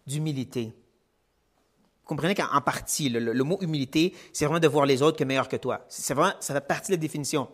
d'humilité. 0.07 0.73
Comprenez 2.11 2.35
qu'en 2.35 2.61
partie, 2.61 3.09
le, 3.09 3.45
mot 3.45 3.57
humilité, 3.61 4.13
c'est 4.33 4.45
vraiment 4.45 4.59
de 4.59 4.67
voir 4.67 4.85
les 4.85 5.01
autres 5.01 5.17
que 5.17 5.23
meilleurs 5.23 5.49
que 5.49 5.55
toi. 5.55 5.85
C'est 5.89 6.13
vraiment, 6.13 6.35
ça 6.41 6.53
fait 6.53 6.61
partie 6.61 6.91
de 6.91 6.97
la 6.97 7.01
définition. 7.01 7.49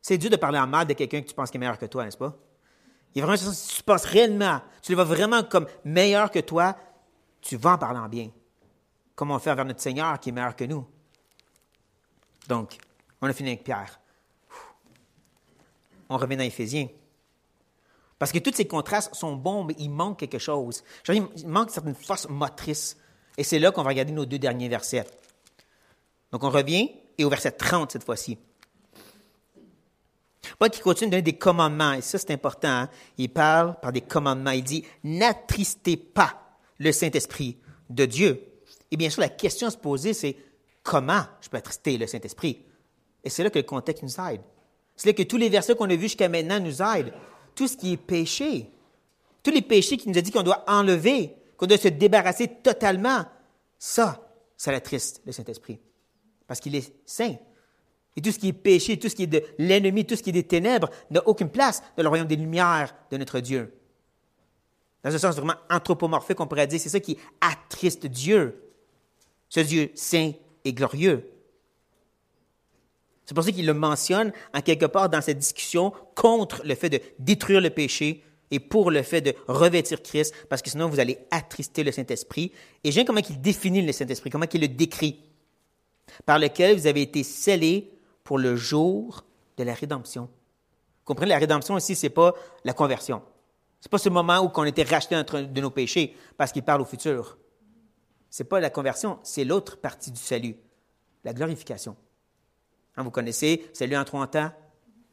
C'est 0.00 0.18
dur 0.18 0.30
de 0.30 0.34
parler 0.34 0.58
en 0.58 0.66
mal 0.66 0.84
de 0.84 0.94
quelqu'un 0.94 1.20
que 1.20 1.28
tu 1.28 1.34
penses 1.36 1.48
qui 1.48 1.58
est 1.58 1.60
meilleur 1.60 1.78
que 1.78 1.86
toi, 1.86 2.04
n'est-ce 2.04 2.16
pas? 2.16 2.36
Il 3.14 3.20
y 3.20 3.22
a 3.22 3.24
vraiment 3.24 3.38
si 3.40 3.76
tu 3.76 3.84
penses 3.84 4.04
réellement, 4.04 4.60
tu 4.82 4.90
le 4.90 4.96
vois 4.96 5.04
vraiment 5.04 5.44
comme 5.44 5.68
meilleur 5.84 6.32
que 6.32 6.40
toi, 6.40 6.76
tu 7.40 7.56
vas 7.56 7.74
en 7.74 7.78
parler 7.78 8.00
bien. 8.08 8.30
Comme 9.14 9.30
on 9.30 9.38
fait 9.38 9.52
envers 9.52 9.64
notre 9.64 9.80
Seigneur 9.80 10.18
qui 10.18 10.30
est 10.30 10.32
meilleur 10.32 10.56
que 10.56 10.64
nous. 10.64 10.84
Donc, 12.48 12.78
on 13.20 13.28
a 13.28 13.32
fini 13.32 13.50
avec 13.50 13.62
Pierre. 13.62 14.00
On 16.08 16.18
revient 16.18 16.36
dans 16.36 16.42
Éphésiens. 16.42 16.88
Parce 18.18 18.32
que 18.32 18.40
tous 18.40 18.54
ces 18.54 18.66
contrastes 18.66 19.14
sont 19.14 19.36
bons, 19.36 19.62
mais 19.62 19.76
il 19.78 19.90
manque 19.90 20.18
quelque 20.18 20.40
chose. 20.40 20.82
il 21.06 21.28
manque 21.46 21.70
certaines 21.70 21.94
forces 21.94 22.28
motrices. 22.28 22.96
Et 23.36 23.44
c'est 23.44 23.58
là 23.58 23.70
qu'on 23.70 23.82
va 23.82 23.90
regarder 23.90 24.12
nos 24.12 24.26
deux 24.26 24.38
derniers 24.38 24.68
versets. 24.68 25.06
Donc, 26.30 26.44
on 26.44 26.50
revient, 26.50 26.90
et 27.18 27.24
au 27.24 27.28
verset 27.28 27.52
30 27.52 27.92
cette 27.92 28.04
fois-ci. 28.04 28.38
Paul 30.58 30.70
qui 30.70 30.80
continue 30.80 31.10
de 31.10 31.16
donner 31.16 31.22
des 31.22 31.38
commandements, 31.38 31.92
et 31.92 32.00
ça 32.00 32.18
c'est 32.18 32.30
important, 32.30 32.68
hein. 32.68 32.90
il 33.18 33.28
parle 33.28 33.78
par 33.80 33.92
des 33.92 34.00
commandements, 34.00 34.50
il 34.50 34.62
dit, 34.62 34.84
n'attristez 35.02 35.96
pas 35.96 36.58
le 36.78 36.92
Saint-Esprit 36.92 37.58
de 37.90 38.04
Dieu. 38.04 38.42
Et 38.90 38.96
bien 38.96 39.10
sûr, 39.10 39.20
la 39.20 39.28
question 39.28 39.68
à 39.68 39.70
se 39.70 39.76
poser, 39.76 40.14
c'est 40.14 40.36
comment 40.82 41.22
je 41.40 41.48
peux 41.48 41.56
attrister 41.56 41.96
le 41.96 42.06
Saint-Esprit? 42.06 42.64
Et 43.24 43.30
c'est 43.30 43.42
là 43.42 43.50
que 43.50 43.58
le 43.58 43.64
contexte 43.64 44.02
nous 44.02 44.24
aide. 44.24 44.40
C'est 44.96 45.08
là 45.08 45.12
que 45.14 45.22
tous 45.22 45.36
les 45.36 45.48
versets 45.48 45.74
qu'on 45.74 45.88
a 45.90 45.94
vus 45.96 46.02
jusqu'à 46.02 46.28
maintenant 46.28 46.60
nous 46.60 46.82
aident. 46.82 47.12
Tout 47.54 47.68
ce 47.68 47.76
qui 47.76 47.94
est 47.94 47.96
péché, 47.96 48.70
tous 49.42 49.50
les 49.50 49.62
péchés 49.62 49.96
qui 49.96 50.08
nous 50.08 50.18
a 50.18 50.20
dit 50.20 50.30
qu'on 50.30 50.42
doit 50.42 50.64
enlever, 50.66 51.34
qu'on 51.62 51.68
doit 51.68 51.78
se 51.78 51.86
débarrasser 51.86 52.48
totalement, 52.48 53.24
ça, 53.78 54.28
ça 54.56 54.72
l'attriste, 54.72 55.22
le 55.24 55.30
Saint-Esprit. 55.30 55.78
Parce 56.48 56.58
qu'il 56.58 56.74
est 56.74 56.92
saint. 57.06 57.36
Et 58.16 58.20
tout 58.20 58.32
ce 58.32 58.40
qui 58.40 58.48
est 58.48 58.52
péché, 58.52 58.98
tout 58.98 59.08
ce 59.08 59.14
qui 59.14 59.22
est 59.22 59.28
de 59.28 59.44
l'ennemi, 59.58 60.04
tout 60.04 60.16
ce 60.16 60.24
qui 60.24 60.30
est 60.30 60.32
des 60.32 60.42
ténèbres 60.42 60.90
n'a 61.12 61.24
aucune 61.28 61.50
place 61.50 61.80
dans 61.96 62.02
le 62.02 62.08
royaume 62.08 62.26
des 62.26 62.34
lumières 62.34 62.92
de 63.12 63.16
notre 63.16 63.38
Dieu. 63.38 63.72
Dans 65.04 65.14
un 65.14 65.18
sens 65.18 65.36
vraiment 65.36 65.54
anthropomorphique, 65.70 66.40
on 66.40 66.48
pourrait 66.48 66.66
dire, 66.66 66.80
c'est 66.80 66.88
ça 66.88 66.98
qui 66.98 67.16
attriste 67.40 68.06
Dieu. 68.06 68.72
Ce 69.48 69.60
Dieu 69.60 69.92
saint 69.94 70.32
et 70.64 70.72
glorieux. 70.72 71.30
C'est 73.24 73.34
pour 73.34 73.44
ça 73.44 73.52
qu'il 73.52 73.66
le 73.66 73.74
mentionne 73.74 74.32
en 74.52 74.62
quelque 74.62 74.86
part 74.86 75.08
dans 75.08 75.20
cette 75.20 75.38
discussion 75.38 75.92
contre 76.16 76.62
le 76.64 76.74
fait 76.74 76.90
de 76.90 77.00
détruire 77.20 77.60
le 77.60 77.70
péché 77.70 78.24
et 78.52 78.60
pour 78.60 78.90
le 78.90 79.02
fait 79.02 79.22
de 79.22 79.34
revêtir 79.48 80.02
Christ, 80.02 80.34
parce 80.48 80.60
que 80.62 80.70
sinon 80.70 80.88
vous 80.88 81.00
allez 81.00 81.18
attrister 81.30 81.82
le 81.82 81.90
Saint-Esprit. 81.90 82.52
Et 82.84 82.92
j'aime 82.92 83.06
comment 83.06 83.22
il 83.28 83.40
définit 83.40 83.80
le 83.82 83.92
Saint-Esprit, 83.92 84.28
comment 84.28 84.46
il 84.52 84.60
le 84.60 84.68
décrit, 84.68 85.18
par 86.26 86.38
lequel 86.38 86.76
vous 86.76 86.86
avez 86.86 87.00
été 87.00 87.22
scellés 87.24 87.90
pour 88.22 88.38
le 88.38 88.54
jour 88.54 89.24
de 89.56 89.64
la 89.64 89.72
rédemption. 89.72 90.24
Vous 90.24 91.06
comprenez, 91.06 91.30
la 91.30 91.38
rédemption 91.38 91.78
ici, 91.78 91.96
ce 91.96 92.06
n'est 92.06 92.10
pas 92.10 92.34
la 92.64 92.74
conversion. 92.74 93.22
Ce 93.80 93.88
n'est 93.88 93.90
pas 93.90 93.98
ce 93.98 94.10
moment 94.10 94.40
où 94.40 94.50
on 94.54 94.64
était 94.64 94.84
racheté 94.84 95.16
de 95.16 95.60
nos 95.60 95.70
péchés, 95.70 96.14
parce 96.36 96.52
qu'il 96.52 96.62
parle 96.62 96.82
au 96.82 96.84
futur. 96.84 97.38
Ce 98.28 98.42
n'est 98.42 98.48
pas 98.48 98.60
la 98.60 98.70
conversion, 98.70 99.18
c'est 99.22 99.44
l'autre 99.44 99.78
partie 99.78 100.10
du 100.10 100.20
salut, 100.20 100.56
la 101.24 101.32
glorification. 101.32 101.96
Hein, 102.96 103.02
vous 103.02 103.10
connaissez, 103.10 103.70
salut 103.72 103.96
en 103.96 104.04
trois 104.04 104.26
temps, 104.26 104.52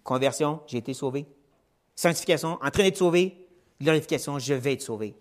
conversion, 0.03 0.59
j'ai 0.67 0.79
été 0.79 0.93
sauvé. 0.93 1.25
Sanctification, 1.99 2.57
en 2.61 2.71
train 2.71 2.83
d'être 2.83 2.95
sauvé, 2.95 3.45
glorification, 3.81 4.39
je 4.39 4.53
vais 4.53 4.71
être 4.71 4.81
sauvé. 4.81 5.17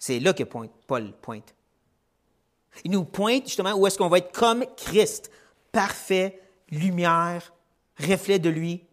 C'est 0.00 0.18
là 0.18 0.32
que 0.32 0.42
Paul 0.42 1.12
pointe. 1.22 1.54
Il 2.82 2.90
nous 2.90 3.04
pointe 3.04 3.44
justement 3.44 3.72
où 3.74 3.86
est-ce 3.86 3.96
qu'on 3.96 4.08
va 4.08 4.18
être 4.18 4.36
comme 4.36 4.64
Christ, 4.76 5.30
parfait, 5.70 6.40
lumière, 6.72 7.52
reflet 8.00 8.40
de 8.40 8.48
lui. 8.48 8.84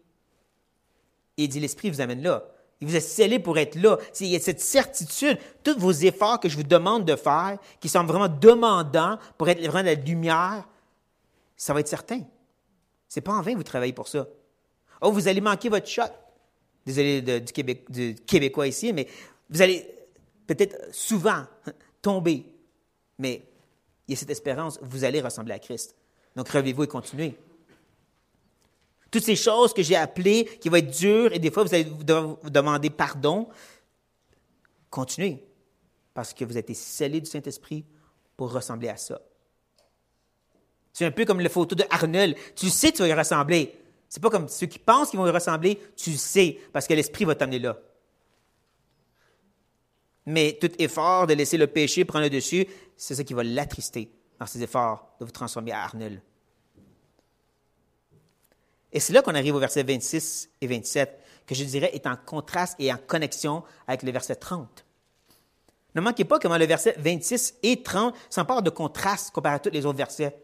Et 1.36 1.42
il 1.42 1.48
dit, 1.48 1.58
l'Esprit 1.58 1.90
vous 1.90 2.00
amène 2.00 2.22
là. 2.22 2.44
Il 2.80 2.86
vous 2.86 2.94
a 2.94 3.00
scellé 3.00 3.40
pour 3.40 3.58
être 3.58 3.74
là. 3.74 3.98
Il 4.20 4.28
y 4.28 4.36
a 4.36 4.38
cette 4.38 4.60
certitude, 4.60 5.36
tous 5.64 5.76
vos 5.76 5.90
efforts 5.90 6.38
que 6.38 6.48
je 6.48 6.56
vous 6.56 6.62
demande 6.62 7.04
de 7.04 7.16
faire, 7.16 7.58
qui 7.80 7.88
sont 7.88 8.04
vraiment 8.04 8.28
demandants 8.28 9.18
pour 9.36 9.48
être 9.48 9.58
vraiment 9.58 9.82
la 9.82 9.94
lumière, 9.94 10.64
ça 11.56 11.74
va 11.74 11.80
être 11.80 11.88
certain. 11.88 12.20
C'est 13.08 13.20
pas 13.20 13.32
en 13.32 13.42
vain 13.42 13.50
que 13.54 13.56
vous 13.56 13.64
travaillez 13.64 13.92
pour 13.92 14.06
ça. 14.06 14.28
Oh, 15.00 15.10
vous 15.10 15.26
allez 15.26 15.40
manquer 15.40 15.68
votre 15.68 15.88
shot. 15.88 16.04
Désolé 16.86 17.22
du, 17.22 18.14
Québécois 18.26 18.66
ici, 18.66 18.92
mais 18.92 19.08
vous 19.48 19.62
allez 19.62 19.88
peut-être 20.46 20.94
souvent 20.94 21.44
tomber. 22.02 22.46
Mais 23.18 23.42
il 24.06 24.12
y 24.12 24.14
a 24.14 24.18
cette 24.18 24.30
espérance, 24.30 24.78
vous 24.82 25.04
allez 25.04 25.20
ressembler 25.20 25.54
à 25.54 25.58
Christ. 25.58 25.94
Donc, 26.36 26.48
relevez-vous 26.48 26.84
et 26.84 26.88
continuez. 26.88 27.36
Toutes 29.10 29.22
ces 29.22 29.36
choses 29.36 29.72
que 29.72 29.82
j'ai 29.82 29.96
appelées, 29.96 30.44
qui 30.60 30.68
vont 30.68 30.76
être 30.76 30.90
dures, 30.90 31.32
et 31.32 31.38
des 31.38 31.50
fois, 31.50 31.62
vous 31.62 31.74
allez 31.74 31.84
vous 31.84 32.04
demander 32.04 32.90
pardon, 32.90 33.48
continuez. 34.90 35.42
Parce 36.12 36.34
que 36.34 36.44
vous 36.44 36.58
êtes 36.58 36.74
scellés 36.74 37.20
du 37.20 37.30
Saint-Esprit 37.30 37.84
pour 38.36 38.52
ressembler 38.52 38.88
à 38.88 38.96
ça. 38.96 39.20
C'est 40.92 41.04
un 41.04 41.10
peu 41.10 41.24
comme 41.24 41.40
la 41.40 41.48
photo 41.48 41.74
de 41.74 41.84
Arnold. 41.90 42.36
Tu 42.54 42.70
sais 42.70 42.92
que 42.92 42.96
tu 42.98 43.02
vas 43.02 43.08
y 43.08 43.14
ressembler. 43.14 43.83
C'est 44.14 44.20
pas 44.20 44.30
comme 44.30 44.46
ceux 44.46 44.68
qui 44.68 44.78
pensent 44.78 45.10
qu'ils 45.10 45.18
vont 45.18 45.26
y 45.26 45.30
ressembler, 45.30 45.76
tu 45.96 46.16
sais, 46.16 46.60
parce 46.72 46.86
que 46.86 46.94
l'Esprit 46.94 47.24
va 47.24 47.34
t'amener 47.34 47.58
là. 47.58 47.76
Mais 50.24 50.56
tout 50.60 50.70
effort 50.80 51.26
de 51.26 51.34
laisser 51.34 51.58
le 51.58 51.66
péché 51.66 52.04
prendre 52.04 52.22
le 52.22 52.30
dessus, 52.30 52.64
c'est 52.96 53.16
ça 53.16 53.24
qui 53.24 53.34
va 53.34 53.42
l'attrister 53.42 54.12
dans 54.38 54.46
ses 54.46 54.62
efforts 54.62 55.16
de 55.18 55.24
vous 55.24 55.32
transformer 55.32 55.72
à 55.72 55.82
Arnold. 55.82 56.22
Et 58.92 59.00
c'est 59.00 59.12
là 59.12 59.20
qu'on 59.20 59.34
arrive 59.34 59.56
au 59.56 59.58
verset 59.58 59.82
26 59.82 60.48
et 60.60 60.68
27, 60.68 61.20
que 61.44 61.56
je 61.56 61.64
dirais 61.64 61.90
est 61.92 62.06
en 62.06 62.14
contraste 62.14 62.76
et 62.78 62.92
en 62.92 62.98
connexion 62.98 63.64
avec 63.88 64.04
le 64.04 64.12
verset 64.12 64.36
30. 64.36 64.86
Ne 65.96 66.00
manquez 66.00 66.24
pas 66.24 66.38
comment 66.38 66.56
le 66.56 66.66
verset 66.66 66.94
26 66.98 67.56
et 67.64 67.82
30 67.82 68.14
s'emparent 68.30 68.62
de 68.62 68.70
contraste 68.70 69.32
comparé 69.32 69.56
à 69.56 69.58
tous 69.58 69.70
les 69.70 69.84
autres 69.84 69.98
versets. 69.98 70.43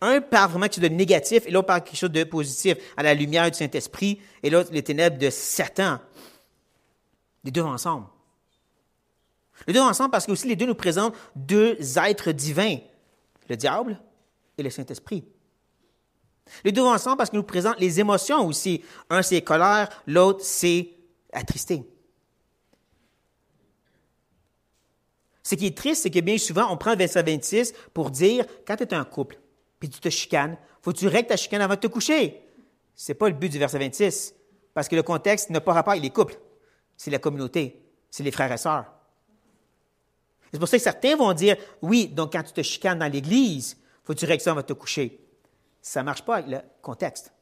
Un 0.00 0.20
parle 0.20 0.50
vraiment 0.50 0.66
quelque 0.66 0.76
chose 0.76 0.90
de 0.90 0.94
négatif 0.94 1.46
et 1.46 1.50
l'autre 1.50 1.66
parle 1.66 1.82
quelque 1.82 1.96
chose 1.96 2.10
de 2.10 2.24
positif, 2.24 2.76
à 2.96 3.02
la 3.02 3.14
lumière 3.14 3.50
du 3.50 3.56
Saint-Esprit 3.56 4.20
et 4.42 4.50
l'autre 4.50 4.70
les 4.72 4.82
ténèbres 4.82 5.18
de 5.18 5.30
Satan. 5.30 5.98
Les 7.42 7.50
deux 7.50 7.62
ensemble. 7.62 8.06
Les 9.66 9.72
deux 9.72 9.80
ensemble 9.80 10.10
parce 10.10 10.26
que 10.26 10.32
aussi 10.32 10.46
les 10.46 10.56
deux 10.56 10.66
nous 10.66 10.74
présentent 10.74 11.14
deux 11.34 11.76
êtres 11.98 12.30
divins, 12.30 12.76
le 13.48 13.56
diable 13.56 14.00
et 14.56 14.62
le 14.62 14.70
Saint-Esprit. 14.70 15.24
Les 16.64 16.72
deux 16.72 16.82
ensemble 16.82 17.16
parce 17.16 17.30
qu'ils 17.30 17.38
nous 17.38 17.44
présentent 17.44 17.80
les 17.80 18.00
émotions 18.00 18.46
aussi. 18.46 18.82
Un, 19.10 19.22
c'est 19.22 19.42
colère, 19.42 19.88
l'autre, 20.06 20.40
c'est 20.44 20.90
attristé. 21.32 21.82
Ce 25.42 25.54
qui 25.54 25.66
est 25.66 25.76
triste, 25.76 26.02
c'est 26.02 26.10
que 26.10 26.20
bien 26.20 26.38
souvent, 26.38 26.70
on 26.70 26.76
prend 26.76 26.92
le 26.92 26.98
verset 26.98 27.22
26 27.22 27.74
pour 27.94 28.10
dire, 28.10 28.44
quand 28.66 28.76
tu 28.76 28.82
es 28.82 28.94
un 28.94 29.04
couple, 29.04 29.38
puis 29.78 29.88
tu 29.88 30.00
te 30.00 30.08
chicanes, 30.08 30.56
faut 30.82 30.92
tu 30.92 31.06
règles 31.06 31.28
ta 31.28 31.36
chicane 31.36 31.60
avant 31.60 31.74
de 31.74 31.80
te 31.80 31.86
coucher. 31.86 32.42
Ce 32.94 33.12
n'est 33.12 33.16
pas 33.16 33.28
le 33.28 33.34
but 33.34 33.48
du 33.48 33.58
verset 33.58 33.78
26, 33.78 34.34
parce 34.74 34.88
que 34.88 34.96
le 34.96 35.02
contexte 35.02 35.50
n'a 35.50 35.60
pas 35.60 35.72
rapport 35.72 35.92
avec 35.92 36.02
les 36.02 36.10
couples. 36.10 36.38
C'est 36.96 37.10
la 37.10 37.18
communauté, 37.18 37.80
c'est 38.10 38.22
les 38.22 38.32
frères 38.32 38.50
et 38.50 38.56
sœurs. 38.56 38.86
C'est 40.52 40.58
pour 40.58 40.68
ça 40.68 40.78
que 40.78 40.82
certains 40.82 41.16
vont 41.16 41.32
dire, 41.32 41.56
oui, 41.82 42.08
donc 42.08 42.32
quand 42.32 42.42
tu 42.42 42.52
te 42.52 42.62
chicanes 42.62 42.98
dans 42.98 43.10
l'Église, 43.10 43.76
faut 44.04 44.14
tu 44.14 44.24
règles 44.24 44.42
ça 44.42 44.50
avant 44.50 44.62
de 44.62 44.66
te 44.66 44.72
coucher. 44.72 45.20
Ça 45.82 46.02
marche 46.02 46.22
pas 46.22 46.36
avec 46.36 46.50
le 46.50 46.58
contexte. 46.82 47.32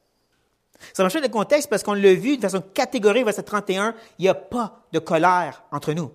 Ça 0.93 1.03
marche 1.03 1.13
pas 1.13 1.19
avec 1.19 1.31
le 1.31 1.37
contexte 1.37 1.69
parce 1.69 1.83
qu'on 1.83 1.93
l'a 1.93 2.13
vu 2.13 2.37
de 2.37 2.41
façon 2.41 2.61
catégorique, 2.61 3.25
verset 3.25 3.43
31, 3.43 3.95
il 4.19 4.23
n'y 4.23 4.29
a 4.29 4.35
pas 4.35 4.85
de 4.91 4.99
colère 4.99 5.63
entre 5.71 5.93
nous. 5.93 6.11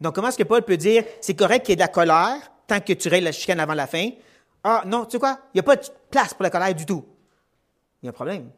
Donc, 0.00 0.14
comment 0.14 0.28
est-ce 0.28 0.38
que 0.38 0.42
Paul 0.42 0.62
peut 0.62 0.76
dire, 0.76 1.04
c'est 1.20 1.34
correct 1.34 1.64
qu'il 1.64 1.72
y 1.72 1.74
ait 1.74 1.76
de 1.76 1.80
la 1.80 1.88
colère 1.88 2.52
tant 2.66 2.80
que 2.80 2.92
tu 2.92 3.08
règles 3.08 3.24
la 3.24 3.32
chicane 3.32 3.60
avant 3.60 3.74
la 3.74 3.86
fin? 3.86 4.10
Ah, 4.64 4.82
non, 4.86 5.04
tu 5.04 5.12
sais 5.12 5.18
quoi? 5.18 5.38
Il 5.52 5.56
n'y 5.56 5.60
a 5.60 5.62
pas 5.62 5.76
de 5.76 5.86
place 6.10 6.32
pour 6.32 6.42
la 6.42 6.50
colère 6.50 6.74
du 6.74 6.86
tout. 6.86 7.04
Il 8.02 8.06
y 8.06 8.08
a 8.08 8.10
un 8.10 8.14
problème. 8.14 8.50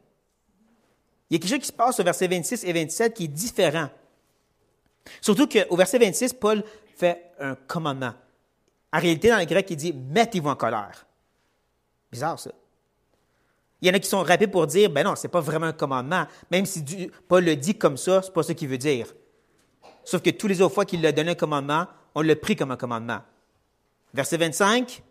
Il 1.29 1.33
y 1.33 1.35
a 1.35 1.39
quelque 1.39 1.49
chose 1.49 1.59
qui 1.59 1.67
se 1.67 1.73
passe 1.73 1.99
au 1.99 2.03
verset 2.03 2.27
26 2.27 2.63
et 2.63 2.71
27 2.71 3.13
qui 3.13 3.25
est 3.25 3.27
différent. 3.27 3.89
Surtout 5.19 5.47
qu'au 5.47 5.75
verset 5.75 5.99
26, 5.99 6.33
Paul 6.33 6.63
fait 6.95 7.31
un 7.39 7.55
commandement. 7.55 8.13
En 8.93 8.99
réalité, 8.99 9.29
dans 9.29 9.37
le 9.37 9.45
grec, 9.45 9.67
il 9.69 9.75
dit 9.75 9.93
mettez-vous 9.93 10.49
en 10.49 10.55
colère. 10.55 11.05
Bizarre, 12.09 12.39
ça. 12.39 12.51
Il 13.81 13.87
y 13.87 13.91
en 13.91 13.93
a 13.93 13.99
qui 13.99 14.09
sont 14.09 14.23
rapides 14.23 14.51
pour 14.51 14.65
dire 14.65 14.89
ben 14.89 15.03
non, 15.03 15.15
ce 15.15 15.27
n'est 15.27 15.31
pas 15.31 15.41
vraiment 15.41 15.67
un 15.67 15.73
commandement. 15.73 16.25
Même 16.49 16.65
si 16.65 17.11
Paul 17.27 17.43
le 17.43 17.55
dit 17.57 17.77
comme 17.77 17.97
ça, 17.97 18.21
ce 18.21 18.27
n'est 18.27 18.33
pas 18.33 18.43
ce 18.43 18.53
qu'il 18.53 18.69
veut 18.69 18.77
dire. 18.77 19.13
Sauf 20.05 20.21
que 20.21 20.29
tous 20.29 20.47
les 20.47 20.61
autres 20.61 20.73
fois 20.73 20.85
qu'il 20.85 21.05
a 21.05 21.11
donné 21.11 21.31
un 21.31 21.35
commandement, 21.35 21.85
on 22.15 22.21
l'a 22.21 22.35
pris 22.37 22.55
comme 22.55 22.71
un 22.71 22.77
commandement. 22.77 23.19
Verset 24.13 24.37
25, 24.37 25.03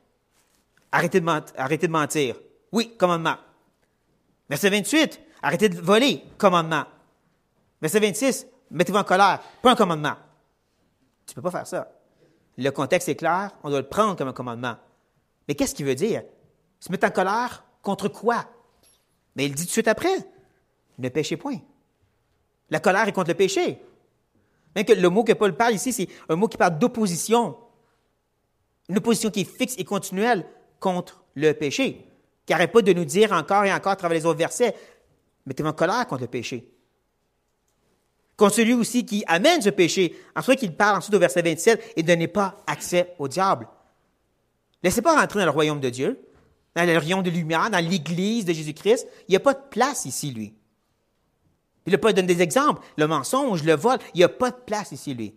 arrêtez 0.92 1.20
de, 1.20 1.28
arrêtez 1.56 1.86
de 1.86 1.92
mentir. 1.92 2.36
Oui, 2.72 2.96
commandement. 2.96 3.36
Verset 4.48 4.70
28, 4.70 5.20
arrêtez 5.42 5.68
de 5.68 5.80
voler, 5.80 6.22
commandement. 6.38 6.84
Verset 7.80 8.00
26, 8.00 8.46
mettez-vous 8.70 8.98
en 8.98 9.04
colère, 9.04 9.40
pas 9.62 9.72
un 9.72 9.76
commandement. 9.76 10.14
Tu 11.26 11.32
ne 11.32 11.34
peux 11.34 11.42
pas 11.42 11.50
faire 11.50 11.66
ça. 11.66 11.92
Le 12.56 12.70
contexte 12.70 13.08
est 13.08 13.16
clair, 13.16 13.50
on 13.62 13.70
doit 13.70 13.80
le 13.80 13.88
prendre 13.88 14.16
comme 14.16 14.28
un 14.28 14.32
commandement. 14.32 14.76
Mais 15.46 15.54
qu'est-ce 15.54 15.74
qu'il 15.74 15.86
veut 15.86 15.94
dire? 15.94 16.22
Se 16.80 16.90
mettre 16.90 17.06
en 17.06 17.10
colère 17.10 17.64
contre 17.82 18.08
quoi? 18.08 18.44
Mais 19.34 19.46
il 19.46 19.54
dit 19.54 19.62
tout 19.62 19.68
de 19.68 19.72
suite 19.72 19.88
après, 19.88 20.16
ne 20.98 21.08
péchez 21.08 21.36
point. 21.36 21.58
La 22.70 22.80
colère 22.80 23.06
est 23.06 23.12
contre 23.12 23.28
le 23.28 23.34
péché. 23.34 23.82
Le 24.74 25.08
mot 25.08 25.24
que 25.24 25.32
Paul 25.32 25.56
parle 25.56 25.74
ici, 25.74 25.92
c'est 25.92 26.08
un 26.28 26.36
mot 26.36 26.48
qui 26.48 26.56
parle 26.56 26.78
d'opposition. 26.78 27.56
Une 28.88 28.98
opposition 28.98 29.30
qui 29.30 29.40
est 29.40 29.44
fixe 29.44 29.74
et 29.78 29.84
continuelle 29.84 30.46
contre 30.80 31.24
le 31.34 31.52
péché, 31.52 32.06
qui 32.44 32.52
n'arrête 32.52 32.72
pas 32.72 32.82
de 32.82 32.92
nous 32.92 33.04
dire 33.04 33.32
encore 33.32 33.64
et 33.64 33.72
encore 33.72 33.92
à 33.92 33.96
travers 33.96 34.18
les 34.18 34.26
autres 34.26 34.38
versets, 34.38 34.74
mettez-vous 35.46 35.68
en 35.68 35.72
colère 35.72 36.06
contre 36.06 36.22
le 36.22 36.28
péché. 36.28 36.72
Contre 38.36 38.56
celui 38.56 38.74
aussi 38.74 39.06
qui 39.06 39.24
amène 39.26 39.62
ce 39.62 39.70
péché, 39.70 40.14
en 40.34 40.42
soit 40.42 40.56
qu'il 40.56 40.74
parle 40.74 40.98
ensuite 40.98 41.14
au 41.14 41.18
verset 41.18 41.42
27, 41.42 41.94
et 41.96 42.02
donnez 42.02 42.28
pas 42.28 42.56
accès 42.66 43.14
au 43.18 43.28
diable. 43.28 43.66
Laissez 44.82 45.00
pas 45.00 45.18
rentrer 45.18 45.40
dans 45.40 45.46
le 45.46 45.50
royaume 45.50 45.80
de 45.80 45.88
Dieu, 45.88 46.20
dans 46.74 46.86
le 46.86 46.98
royaume 46.98 47.22
de 47.22 47.30
lumière, 47.30 47.70
dans 47.70 47.84
l'église 47.84 48.44
de 48.44 48.52
Jésus-Christ. 48.52 49.08
Il 49.28 49.32
n'y 49.32 49.36
a 49.36 49.40
pas 49.40 49.54
de 49.54 49.62
place 49.70 50.04
ici, 50.04 50.30
lui. 50.30 50.54
Il 51.86 51.92
n'a 51.92 51.98
pas 51.98 52.12
donné 52.12 52.34
des 52.34 52.42
exemples. 52.42 52.82
Le 52.98 53.06
mensonge, 53.06 53.62
le 53.62 53.74
vol, 53.74 53.98
il 54.14 54.18
n'y 54.18 54.24
a 54.24 54.28
pas 54.28 54.50
de 54.50 54.56
place 54.56 54.92
ici, 54.92 55.14
lui. 55.14 55.34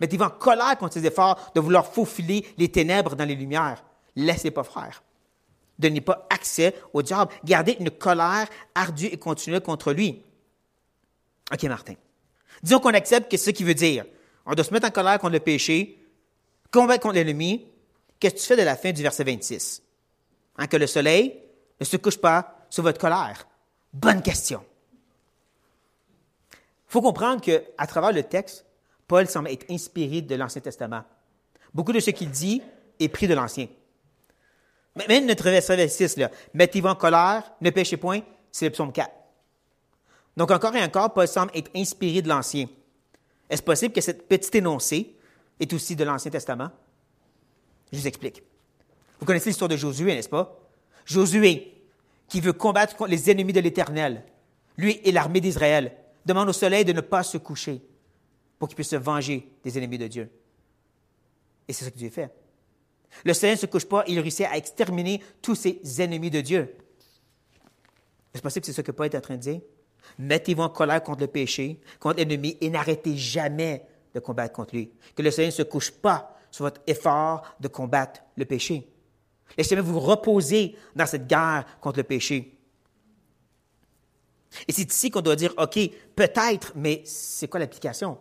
Mettez-vous 0.00 0.24
en 0.24 0.30
colère 0.30 0.78
contre 0.78 0.94
ses 0.94 1.06
efforts 1.06 1.50
de 1.54 1.60
vouloir 1.60 1.86
faufiler 1.86 2.46
les 2.56 2.70
ténèbres 2.70 3.16
dans 3.16 3.24
les 3.24 3.34
lumières. 3.34 3.82
Laissez 4.18 4.50
pas 4.50 4.64
faire. 4.64 5.02
Donnez 5.78 6.00
pas 6.00 6.26
accès 6.28 6.74
au 6.92 7.02
diable. 7.02 7.32
Gardez 7.44 7.76
une 7.78 7.90
colère 7.90 8.48
ardue 8.74 9.06
et 9.06 9.16
continuelle 9.16 9.60
contre 9.60 9.92
lui. 9.92 10.24
OK, 11.52 11.62
Martin. 11.64 11.94
Disons 12.60 12.80
qu'on 12.80 12.94
accepte 12.94 13.30
que 13.30 13.36
ce 13.36 13.50
qui 13.50 13.62
veut 13.62 13.74
dire. 13.74 14.04
On 14.44 14.54
doit 14.54 14.64
se 14.64 14.72
mettre 14.72 14.88
en 14.88 14.90
colère 14.90 15.20
contre 15.20 15.34
le 15.34 15.40
péché, 15.40 16.04
combattre 16.72 17.02
contre 17.02 17.14
l'ennemi. 17.14 17.64
Qu'est-ce 18.18 18.34
que 18.34 18.40
tu 18.40 18.46
fais 18.46 18.56
de 18.56 18.62
la 18.62 18.76
fin 18.76 18.90
du 18.90 19.02
verset 19.02 19.22
26? 19.22 19.82
Hein, 20.56 20.66
que 20.66 20.76
le 20.76 20.88
soleil 20.88 21.40
ne 21.78 21.84
se 21.84 21.96
couche 21.96 22.18
pas 22.18 22.66
sur 22.70 22.82
votre 22.82 22.98
colère. 22.98 23.46
Bonne 23.92 24.20
question. 24.20 24.64
Il 26.52 26.56
faut 26.88 27.02
comprendre 27.02 27.40
qu'à 27.40 27.86
travers 27.86 28.12
le 28.12 28.24
texte, 28.24 28.64
Paul 29.06 29.28
semble 29.28 29.50
être 29.50 29.70
inspiré 29.70 30.22
de 30.22 30.34
l'Ancien 30.34 30.60
Testament. 30.60 31.04
Beaucoup 31.72 31.92
de 31.92 32.00
ce 32.00 32.10
qu'il 32.10 32.32
dit 32.32 32.62
est 32.98 33.08
pris 33.08 33.28
de 33.28 33.34
l'Ancien. 33.34 33.68
Même 35.06 35.26
notre 35.26 35.44
verset 35.44 35.76
26, 35.76 36.16
là, 36.16 36.30
mettez-vous 36.54 36.88
en 36.88 36.94
colère, 36.94 37.52
ne 37.60 37.70
péchez 37.70 37.96
point, 37.96 38.20
c'est 38.50 38.64
le 38.64 38.72
psaume 38.72 38.92
4. 38.92 39.10
Donc, 40.36 40.50
encore 40.50 40.74
et 40.74 40.82
encore, 40.82 41.12
Paul 41.12 41.28
semble 41.28 41.50
être 41.54 41.70
inspiré 41.74 42.22
de 42.22 42.28
l'Ancien. 42.28 42.66
Est-ce 43.50 43.62
possible 43.62 43.92
que 43.92 44.00
cette 44.00 44.28
petite 44.28 44.54
énoncée 44.54 45.16
est 45.60 45.72
aussi 45.72 45.96
de 45.96 46.04
l'Ancien 46.04 46.30
Testament? 46.30 46.70
Je 47.92 47.98
vous 47.98 48.06
explique. 48.06 48.42
Vous 49.18 49.26
connaissez 49.26 49.50
l'histoire 49.50 49.68
de 49.68 49.76
Josué, 49.76 50.14
n'est-ce 50.14 50.28
pas? 50.28 50.58
Josué, 51.04 51.74
qui 52.28 52.40
veut 52.40 52.52
combattre 52.52 53.06
les 53.06 53.30
ennemis 53.30 53.52
de 53.52 53.60
l'Éternel, 53.60 54.24
lui 54.76 55.00
et 55.04 55.12
l'armée 55.12 55.40
d'Israël, 55.40 55.96
demande 56.24 56.50
au 56.50 56.52
soleil 56.52 56.84
de 56.84 56.92
ne 56.92 57.00
pas 57.00 57.22
se 57.22 57.38
coucher 57.38 57.82
pour 58.58 58.68
qu'il 58.68 58.76
puisse 58.76 58.90
se 58.90 58.96
venger 58.96 59.48
des 59.64 59.78
ennemis 59.78 59.98
de 59.98 60.06
Dieu. 60.06 60.30
Et 61.66 61.72
c'est 61.72 61.84
ce 61.84 61.90
que 61.90 61.98
Dieu 61.98 62.10
fait. 62.10 62.30
Le 63.24 63.32
soleil 63.32 63.56
ne 63.56 63.60
se 63.60 63.66
couche 63.66 63.86
pas, 63.86 64.04
il 64.06 64.18
réussit 64.20 64.46
à 64.46 64.56
exterminer 64.56 65.22
tous 65.42 65.54
ses 65.54 65.80
ennemis 66.00 66.30
de 66.30 66.40
Dieu. 66.40 66.76
Est-ce 68.32 68.42
possible 68.42 68.62
que 68.62 68.66
c'est 68.66 68.76
ce 68.76 68.82
que 68.82 68.92
Paul 68.92 69.06
est 69.06 69.16
en 69.16 69.20
train 69.20 69.36
de 69.36 69.42
dire? 69.42 69.60
Mettez-vous 70.18 70.62
en 70.62 70.68
colère 70.68 71.02
contre 71.02 71.20
le 71.20 71.26
péché, 71.26 71.80
contre 71.98 72.18
l'ennemi, 72.18 72.56
et 72.60 72.70
n'arrêtez 72.70 73.16
jamais 73.16 73.84
de 74.14 74.20
combattre 74.20 74.54
contre 74.54 74.74
lui. 74.74 74.92
Que 75.14 75.22
le 75.22 75.30
Seigneur 75.30 75.52
ne 75.52 75.56
se 75.56 75.62
couche 75.62 75.90
pas 75.90 76.36
sur 76.50 76.64
votre 76.64 76.80
effort 76.86 77.56
de 77.60 77.68
combattre 77.68 78.20
le 78.36 78.44
péché. 78.44 78.88
Laissez-moi 79.56 79.82
vous 79.82 80.00
reposer 80.00 80.76
dans 80.94 81.06
cette 81.06 81.26
guerre 81.26 81.64
contre 81.80 81.98
le 81.98 82.04
péché. 82.04 82.58
Et 84.66 84.72
c'est 84.72 84.90
ici 84.90 85.10
qu'on 85.10 85.20
doit 85.20 85.36
dire, 85.36 85.52
OK, 85.58 85.78
peut-être, 86.14 86.72
mais 86.74 87.02
c'est 87.04 87.48
quoi 87.48 87.60
l'application? 87.60 88.18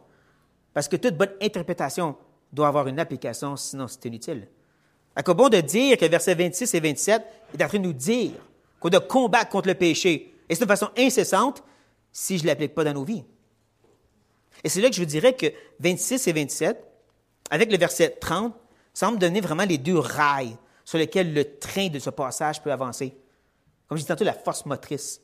Parce 0.73 0.87
que 0.87 0.95
toute 0.97 1.15
bonne 1.15 1.33
interprétation 1.41 2.17
doit 2.51 2.67
avoir 2.67 2.87
une 2.87 2.99
application, 2.99 3.55
sinon 3.55 3.87
c'est 3.87 4.05
inutile. 4.05 4.47
À 5.17 5.23
quoi 5.23 5.33
bon 5.33 5.49
de 5.49 5.59
dire 5.59 5.97
que 5.97 6.05
versets 6.05 6.35
26 6.35 6.75
et 6.75 6.79
27 6.79 7.25
est 7.57 7.63
en 7.63 7.67
train 7.67 7.79
de 7.79 7.83
nous 7.83 7.93
dire 7.93 8.33
qu'on 8.79 8.89
doit 8.89 9.01
combattre 9.01 9.49
contre 9.49 9.67
le 9.67 9.73
péché, 9.73 10.35
et 10.47 10.53
c'est 10.53 10.63
de 10.63 10.67
façon 10.67 10.89
incessante, 10.95 11.63
si 12.11 12.37
je 12.37 12.43
ne 12.43 12.47
l'applique 12.49 12.75
pas 12.75 12.83
dans 12.83 12.93
nos 12.93 13.03
vies. 13.03 13.23
Et 14.63 14.69
c'est 14.69 14.79
là 14.79 14.89
que 14.89 14.95
je 14.95 15.01
vous 15.01 15.07
dirais 15.07 15.33
que 15.33 15.47
26 15.79 16.27
et 16.27 16.33
27, 16.33 16.77
avec 17.49 17.71
le 17.71 17.79
verset 17.79 18.11
30, 18.21 18.53
semblent 18.93 19.17
donner 19.17 19.41
vraiment 19.41 19.65
les 19.65 19.79
deux 19.79 19.97
rails 19.97 20.55
sur 20.85 20.99
lesquels 20.99 21.33
le 21.33 21.57
train 21.57 21.87
de 21.87 21.97
ce 21.97 22.11
passage 22.11 22.61
peut 22.61 22.71
avancer. 22.71 23.17
Comme 23.87 23.97
je 23.97 24.03
dis 24.03 24.07
tantôt, 24.07 24.23
la 24.23 24.33
force 24.33 24.67
motrice. 24.67 25.19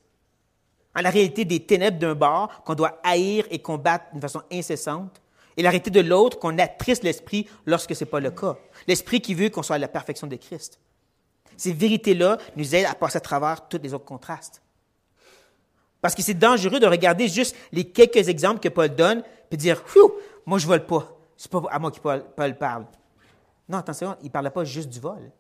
En 0.96 1.02
la 1.02 1.12
réalité 1.12 1.46
des 1.46 1.68
ténèbres 1.68 2.00
d'un 2.00 2.16
bord 2.16 2.64
qu'on 2.64 2.74
doit 2.74 3.00
haïr 3.04 3.46
et 3.52 3.60
combattre 3.60 4.06
d'une 4.12 4.22
façon 4.22 4.42
incessante, 4.52 5.22
et 5.58 5.62
la 5.64 5.70
réalité 5.70 5.92
de 5.92 6.02
l'autre 6.02 6.40
qu'on 6.40 6.58
attriste 6.58 7.04
l'esprit 7.04 7.48
lorsque 7.66 7.96
ce 7.96 8.04
n'est 8.04 8.10
pas 8.10 8.20
le 8.20 8.32
cas. 8.32 8.58
L'esprit 8.88 9.22
qui 9.22 9.34
veut 9.34 9.50
qu'on 9.50 9.64
soit 9.64 9.76
à 9.76 9.80
la 9.80 9.88
perfection 9.88 10.28
de 10.28 10.36
Christ. 10.36 10.80
Ces 11.58 11.74
vérités-là 11.74 12.38
nous 12.56 12.76
aident 12.76 12.88
à 12.88 12.96
passer 12.96 13.18
à 13.18 13.22
travers 13.22 13.68
tous 13.68 13.80
les 13.82 13.94
autres 13.94 14.06
contrastes. 14.06 14.62
Parce 16.02 16.16
que 16.16 16.22
c'est 16.22 16.34
dangereux 16.34 16.80
de 16.80 16.88
regarder 16.88 17.28
juste 17.28 17.56
les 17.72 17.86
quelques 17.86 18.28
exemples 18.28 18.60
que 18.60 18.70
Paul 18.70 18.90
donne 18.90 19.24
et 19.52 19.58
dire, 19.58 19.84
moi 20.46 20.58
je 20.58 20.68
vole 20.68 20.86
pas. 20.86 21.08
C'est 21.38 21.50
pas 21.50 21.62
à 21.70 21.80
moi 21.80 21.92
que 21.92 22.00
Paul, 22.00 22.58
parle. 22.58 22.86
Non, 23.70 23.78
attention, 23.78 24.16
il 24.22 24.26
ne 24.26 24.30
parlait 24.32 24.50
pas 24.50 24.64
juste 24.64 24.90
du 24.90 25.00
vol. 25.00 25.32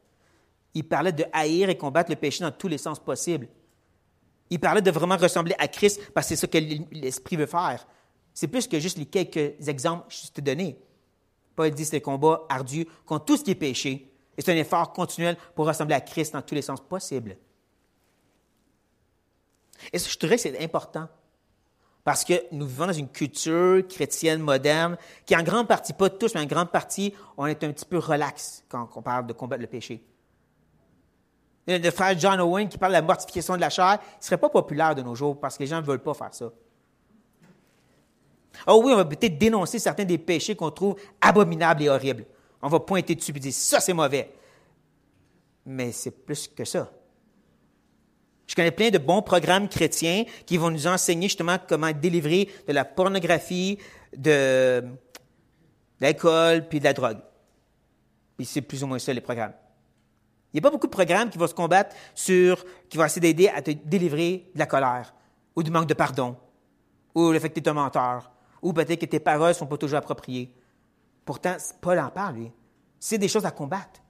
Il 0.74 0.88
parlait 0.88 1.12
de 1.12 1.26
haïr 1.34 1.70
et 1.70 1.78
combattre 1.78 2.10
le 2.10 2.16
péché 2.16 2.44
dans 2.44 2.52
tous 2.52 2.68
les 2.68 2.78
sens 2.78 3.00
possibles. 3.00 3.48
Il 4.50 4.60
parlait 4.60 4.82
de 4.82 4.92
vraiment 4.92 5.18
ressembler 5.18 5.56
à 5.58 5.68
Christ 5.68 6.12
parce 6.14 6.28
que 6.28 6.36
c'est 6.36 6.42
ce 6.42 6.46
que 6.46 6.58
l'Esprit 6.92 7.36
veut 7.36 7.46
faire. 7.46 7.86
C'est 8.34 8.48
plus 8.48 8.68
que 8.68 8.80
juste 8.80 8.98
les 8.98 9.06
quelques 9.06 9.68
exemples 9.68 10.08
que 10.08 10.14
je 10.14 10.32
t'ai 10.32 10.42
donnés. 10.42 10.80
Paul 11.56 11.70
dit 11.72 11.86
c'est 11.86 11.98
un 11.98 12.00
combat 12.00 12.46
ardu 12.50 12.88
contre 13.06 13.26
tout 13.26 13.38
ce 13.38 13.44
qui 13.44 13.52
est 13.52 13.56
péché. 13.56 14.10
Et 14.38 14.42
c'est 14.42 14.52
un 14.52 14.58
effort 14.58 14.92
continuel 14.94 15.38
pour 15.56 15.68
ressembler 15.68 15.96
à 15.96 16.02
Christ 16.02 16.34
dans 16.34 16.42
tous 16.42 16.56
les 16.56 16.64
sens 16.64 16.82
possibles. 16.82 17.38
Et 19.92 20.00
ça, 20.00 20.10
je 20.10 20.18
trouvais 20.18 20.38
que 20.38 20.42
c'est 20.42 20.64
important. 20.64 21.08
Parce 22.04 22.26
que 22.26 22.34
nous 22.52 22.66
vivons 22.66 22.88
dans 22.88 22.94
une 22.94 23.08
culture 23.08 23.88
chrétienne 23.88 24.42
moderne 24.42 24.98
qui, 25.26 25.36
en 25.36 25.44
grande 25.44 25.68
partie, 25.68 25.94
pas 25.94 26.10
tous, 26.10 26.34
mais 26.36 26.42
en 26.42 26.46
grande 26.46 26.70
partie, 26.70 27.14
on 27.38 27.46
est 27.46 27.64
un 27.64 27.72
petit 27.72 27.86
peu 27.86 27.98
relax 27.98 28.64
quand 28.68 28.90
on 28.96 29.02
parle 29.02 29.26
de 29.28 29.34
combattre 29.34 29.62
le 29.62 29.68
péché. 29.68 30.04
Le 31.66 31.92
frère 31.92 32.20
John 32.20 32.42
Owen 32.42 32.68
qui 32.68 32.78
parle 32.78 32.92
de 32.92 32.98
la 32.98 33.02
mortification 33.02 33.56
de 33.56 33.62
la 33.62 33.70
chair, 33.70 34.00
ne 34.20 34.24
serait 34.24 34.38
pas 34.38 34.50
populaire 34.50 34.96
de 34.96 35.02
nos 35.02 35.16
jours 35.16 35.40
parce 35.40 35.56
que 35.56 35.64
les 35.64 35.68
gens 35.68 35.80
ne 35.80 35.86
veulent 35.86 36.04
pas 36.04 36.14
faire 36.14 36.34
ça. 36.34 36.52
Oh 38.68 38.82
oui, 38.84 38.94
on 38.94 38.98
va 38.98 39.06
peut-être 39.06 39.38
dénoncer 39.38 39.80
certains 39.80 40.06
des 40.06 40.18
péchés 40.18 40.56
qu'on 40.56 40.72
trouve 40.72 40.96
abominables 41.20 41.84
et 41.84 41.90
horribles. 41.90 42.26
On 42.62 42.70
va 42.70 42.80
pointer 42.80 43.16
dessus 43.16 43.34
et 43.36 43.40
dire 43.40 43.54
ça 43.54 43.80
c'est 43.80 43.94
mauvais. 43.94 44.32
Mais 45.66 45.92
c'est 45.92 46.12
plus 46.12 46.48
que 46.48 46.66
ça. 46.66 46.90
Je 48.48 48.56
connais 48.56 48.72
plein 48.72 48.90
de 48.90 48.98
bons 48.98 49.22
programmes 49.22 49.70
chrétiens 49.70 50.26
qui 50.46 50.58
vont 50.58 50.70
nous 50.70 50.88
enseigner 50.88 51.28
justement 51.28 51.58
comment 51.68 51.92
délivrer 51.92 52.50
de 52.68 52.74
la 52.74 52.86
pornographie, 52.86 53.80
de, 54.16 54.84
l'alcool, 56.00 56.68
puis 56.68 56.80
de 56.80 56.84
la 56.84 56.94
drogue. 56.94 57.20
Puis 58.38 58.46
c'est 58.46 58.62
plus 58.62 58.84
ou 58.84 58.88
moins 58.88 59.00
ça 59.00 59.14
les 59.14 59.22
programmes. 59.22 59.54
Il 60.52 60.58
n'y 60.58 60.60
a 60.60 60.62
pas 60.62 60.70
beaucoup 60.70 60.88
de 60.88 60.92
programmes 60.92 61.30
qui 61.30 61.38
vont 61.38 61.48
se 61.48 61.54
combattre 61.54 61.96
sur, 62.14 62.64
qui 62.90 62.98
vont 62.98 63.06
essayer 63.06 63.22
d'aider 63.22 63.48
à 63.48 63.62
te 63.62 63.72
délivrer 63.72 64.52
de 64.54 64.60
la 64.60 64.68
colère, 64.68 65.14
ou 65.56 65.64
du 65.64 65.72
manque 65.72 65.88
de 65.88 65.94
pardon, 65.94 66.36
ou 67.16 67.32
le 67.32 67.40
fait 67.40 67.50
que 67.50 67.60
tu 67.60 67.62
es 67.62 67.70
un 67.70 67.74
menteur, 67.74 68.30
ou 68.64 68.74
peut-être 68.74 69.00
que 69.00 69.06
tes 69.06 69.20
paroles 69.20 69.50
ne 69.50 69.54
sont 69.54 69.68
pas 69.68 69.78
toujours 69.78 70.00
appropriées. 70.00 70.52
Pourtant, 71.26 71.56
Paul 71.82 72.00
en 72.00 72.10
parle, 72.10 72.36
lui. 72.36 72.52
C'est 73.00 73.18
des 73.18 73.28
choses 73.28 73.46
à 73.46 73.52
combattre. 73.52 74.02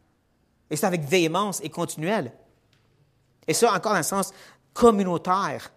Et 0.70 0.76
c'est 0.76 0.86
avec 0.86 1.01
véhémence 1.01 1.60
et 1.62 1.70
continuelle. 1.70 2.32
Et 3.47 3.54
ça, 3.54 3.74
encore 3.74 3.91
dans 3.91 3.97
le 3.97 4.04
sens 4.04 4.32
communautaire. 4.74 5.72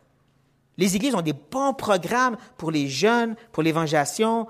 Les 0.77 0.95
églises 0.95 1.14
ont 1.14 1.22
des 1.22 1.33
bons 1.33 1.74
programmes 1.74 2.37
pour 2.57 2.70
les 2.70 2.89
jeunes, 2.89 3.35
pour 3.53 3.62
l'évangélisation, 3.62 4.47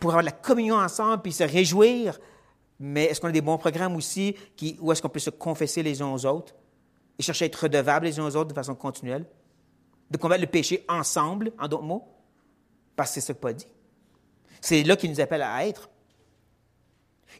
pour 0.00 0.10
avoir 0.10 0.24
la 0.24 0.32
communion 0.32 0.76
ensemble, 0.76 1.22
puis 1.22 1.32
se 1.32 1.44
réjouir. 1.44 2.18
Mais 2.80 3.04
est-ce 3.04 3.20
qu'on 3.20 3.28
a 3.28 3.32
des 3.32 3.40
bons 3.40 3.58
programmes 3.58 3.96
aussi 3.96 4.36
où 4.80 4.92
est-ce 4.92 5.00
qu'on 5.00 5.08
peut 5.08 5.20
se 5.20 5.30
confesser 5.30 5.82
les 5.82 6.02
uns 6.02 6.12
aux 6.12 6.26
autres 6.26 6.54
et 7.18 7.22
chercher 7.22 7.44
à 7.44 7.46
être 7.46 7.62
redevables 7.62 8.06
les 8.06 8.18
uns 8.18 8.26
aux 8.26 8.36
autres 8.36 8.48
de 8.48 8.54
façon 8.54 8.74
continuelle? 8.74 9.24
De 10.10 10.18
combattre 10.18 10.40
le 10.40 10.48
péché 10.48 10.84
ensemble, 10.88 11.52
en 11.58 11.68
d'autres 11.68 11.84
mots? 11.84 12.13
Parce 12.96 13.10
que 13.10 13.14
c'est 13.14 13.20
ce 13.20 13.32
que 13.32 13.38
Paul 13.38 13.54
dit. 13.54 13.66
C'est 14.60 14.82
là 14.82 14.96
qu'il 14.96 15.10
nous 15.10 15.20
appelle 15.20 15.42
à 15.42 15.66
être. 15.66 15.90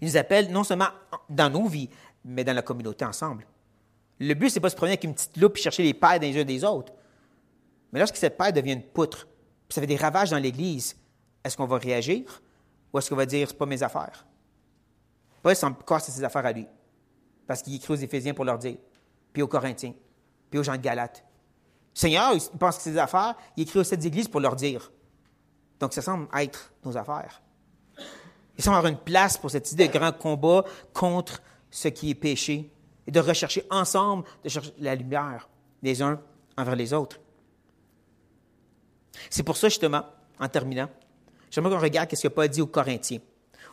Il 0.01 0.09
nous 0.09 0.17
appelle 0.17 0.51
non 0.51 0.65
seulement 0.65 0.89
dans 1.29 1.51
nos 1.51 1.67
vies, 1.67 1.89
mais 2.25 2.45
dans 2.45 2.53
la 2.53 2.63
communauté 2.63 3.05
ensemble. 3.05 3.47
Le 4.19 4.35
but, 4.35 4.51
c'est 4.51 4.61
pas 4.61 4.69
de 4.69 4.73
se 4.73 4.77
promener 4.77 4.93
avec 4.93 5.05
une 5.05 5.15
petite 5.15 5.37
loupe 5.37 5.57
et 5.57 5.61
chercher 5.61 5.83
les 5.83 5.95
pailles 5.95 6.21
des 6.21 6.41
uns 6.41 6.45
des 6.45 6.65
autres. 6.65 6.93
Mais 7.93 7.99
lorsque 7.99 8.17
cette 8.17 8.37
paille 8.37 8.53
devient 8.53 8.73
une 8.73 8.83
poutre, 8.83 9.27
puis 9.69 9.75
ça 9.75 9.81
fait 9.81 9.87
des 9.87 9.97
ravages 9.97 10.31
dans 10.31 10.39
l'Église, 10.39 10.97
est-ce 11.45 11.57
qu'on 11.57 11.67
va 11.67 11.79
réagir 11.79 12.43
ou 12.93 12.99
est-ce 12.99 13.09
qu'on 13.11 13.17
va 13.17 13.27
dire, 13.27 13.49
c'est 13.49 13.59
pas 13.59 13.67
mes 13.67 13.83
affaires? 13.83 14.27
Paul 15.43 15.55
semble 15.55 15.77
casser 15.87 16.11
ses 16.11 16.25
affaires 16.25 16.47
à 16.47 16.53
lui. 16.53 16.67
Parce 17.47 17.63
qu'il 17.63 17.75
écrit 17.75 17.93
aux 17.93 17.97
Éphésiens 17.97 18.35
pour 18.35 18.45
leur 18.45 18.59
dire, 18.59 18.77
puis 19.33 19.43
aux 19.43 19.49
Corinthiens, 19.49 19.93
puis 20.51 20.59
aux 20.59 20.63
gens 20.63 20.73
de 20.73 20.79
Galate. 20.79 21.25
Seigneur, 21.93 22.33
il 22.33 22.59
pense 22.59 22.77
que 22.77 22.83
c'est 22.83 22.93
ses 22.93 22.99
affaires, 22.99 23.35
il 23.57 23.65
écrit 23.65 23.79
aux 23.79 23.85
sept 23.85 24.05
églises 24.05 24.29
pour 24.29 24.41
leur 24.41 24.57
dire. 24.57 24.91
Donc, 25.81 25.93
ça 25.93 26.03
semble 26.03 26.29
être 26.39 26.73
nos 26.85 26.97
affaires. 26.97 27.43
Il 28.57 28.63
semble 28.63 28.77
avoir 28.77 28.93
une 28.93 28.99
place 28.99 29.37
pour 29.37 29.51
cette 29.51 29.71
idée 29.73 29.89
de 29.89 29.93
grand 29.93 30.13
combat 30.13 30.65
contre 30.93 31.43
ce 31.71 31.89
qui 31.89 32.11
est 32.11 32.15
péché 32.15 32.71
et 33.07 33.11
de 33.11 33.21
rechercher 33.21 33.65
ensemble, 33.71 34.25
de 34.45 34.49
chercher 34.49 34.73
la 34.79 34.95
lumière 34.95 35.49
les 35.83 36.01
uns 36.01 36.21
envers 36.57 36.77
les 36.77 36.93
autres. 36.93 37.19
C'est 39.29 39.43
pour 39.43 39.57
ça, 39.57 39.69
justement, 39.69 40.05
en 40.39 40.49
terminant, 40.49 40.89
j'aimerais 41.51 41.75
qu'on 41.75 41.83
regarde 41.83 42.15
ce 42.15 42.23
que 42.23 42.29
Paul 42.29 42.49
dit 42.49 42.61
aux 42.61 42.67
Corinthiens. 42.67 43.21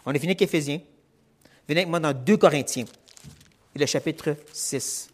On 0.05 0.11
est 0.11 0.19
fini 0.19 0.31
avec 0.31 0.41
Éphésiens. 0.41 0.81
Venez 1.67 1.81
avec 1.81 1.89
moi 1.89 1.99
dans 1.99 2.13
2 2.13 2.37
Corinthiens, 2.37 2.85
et 3.75 3.79
le 3.79 3.85
chapitre 3.85 4.35
6. 4.51 5.10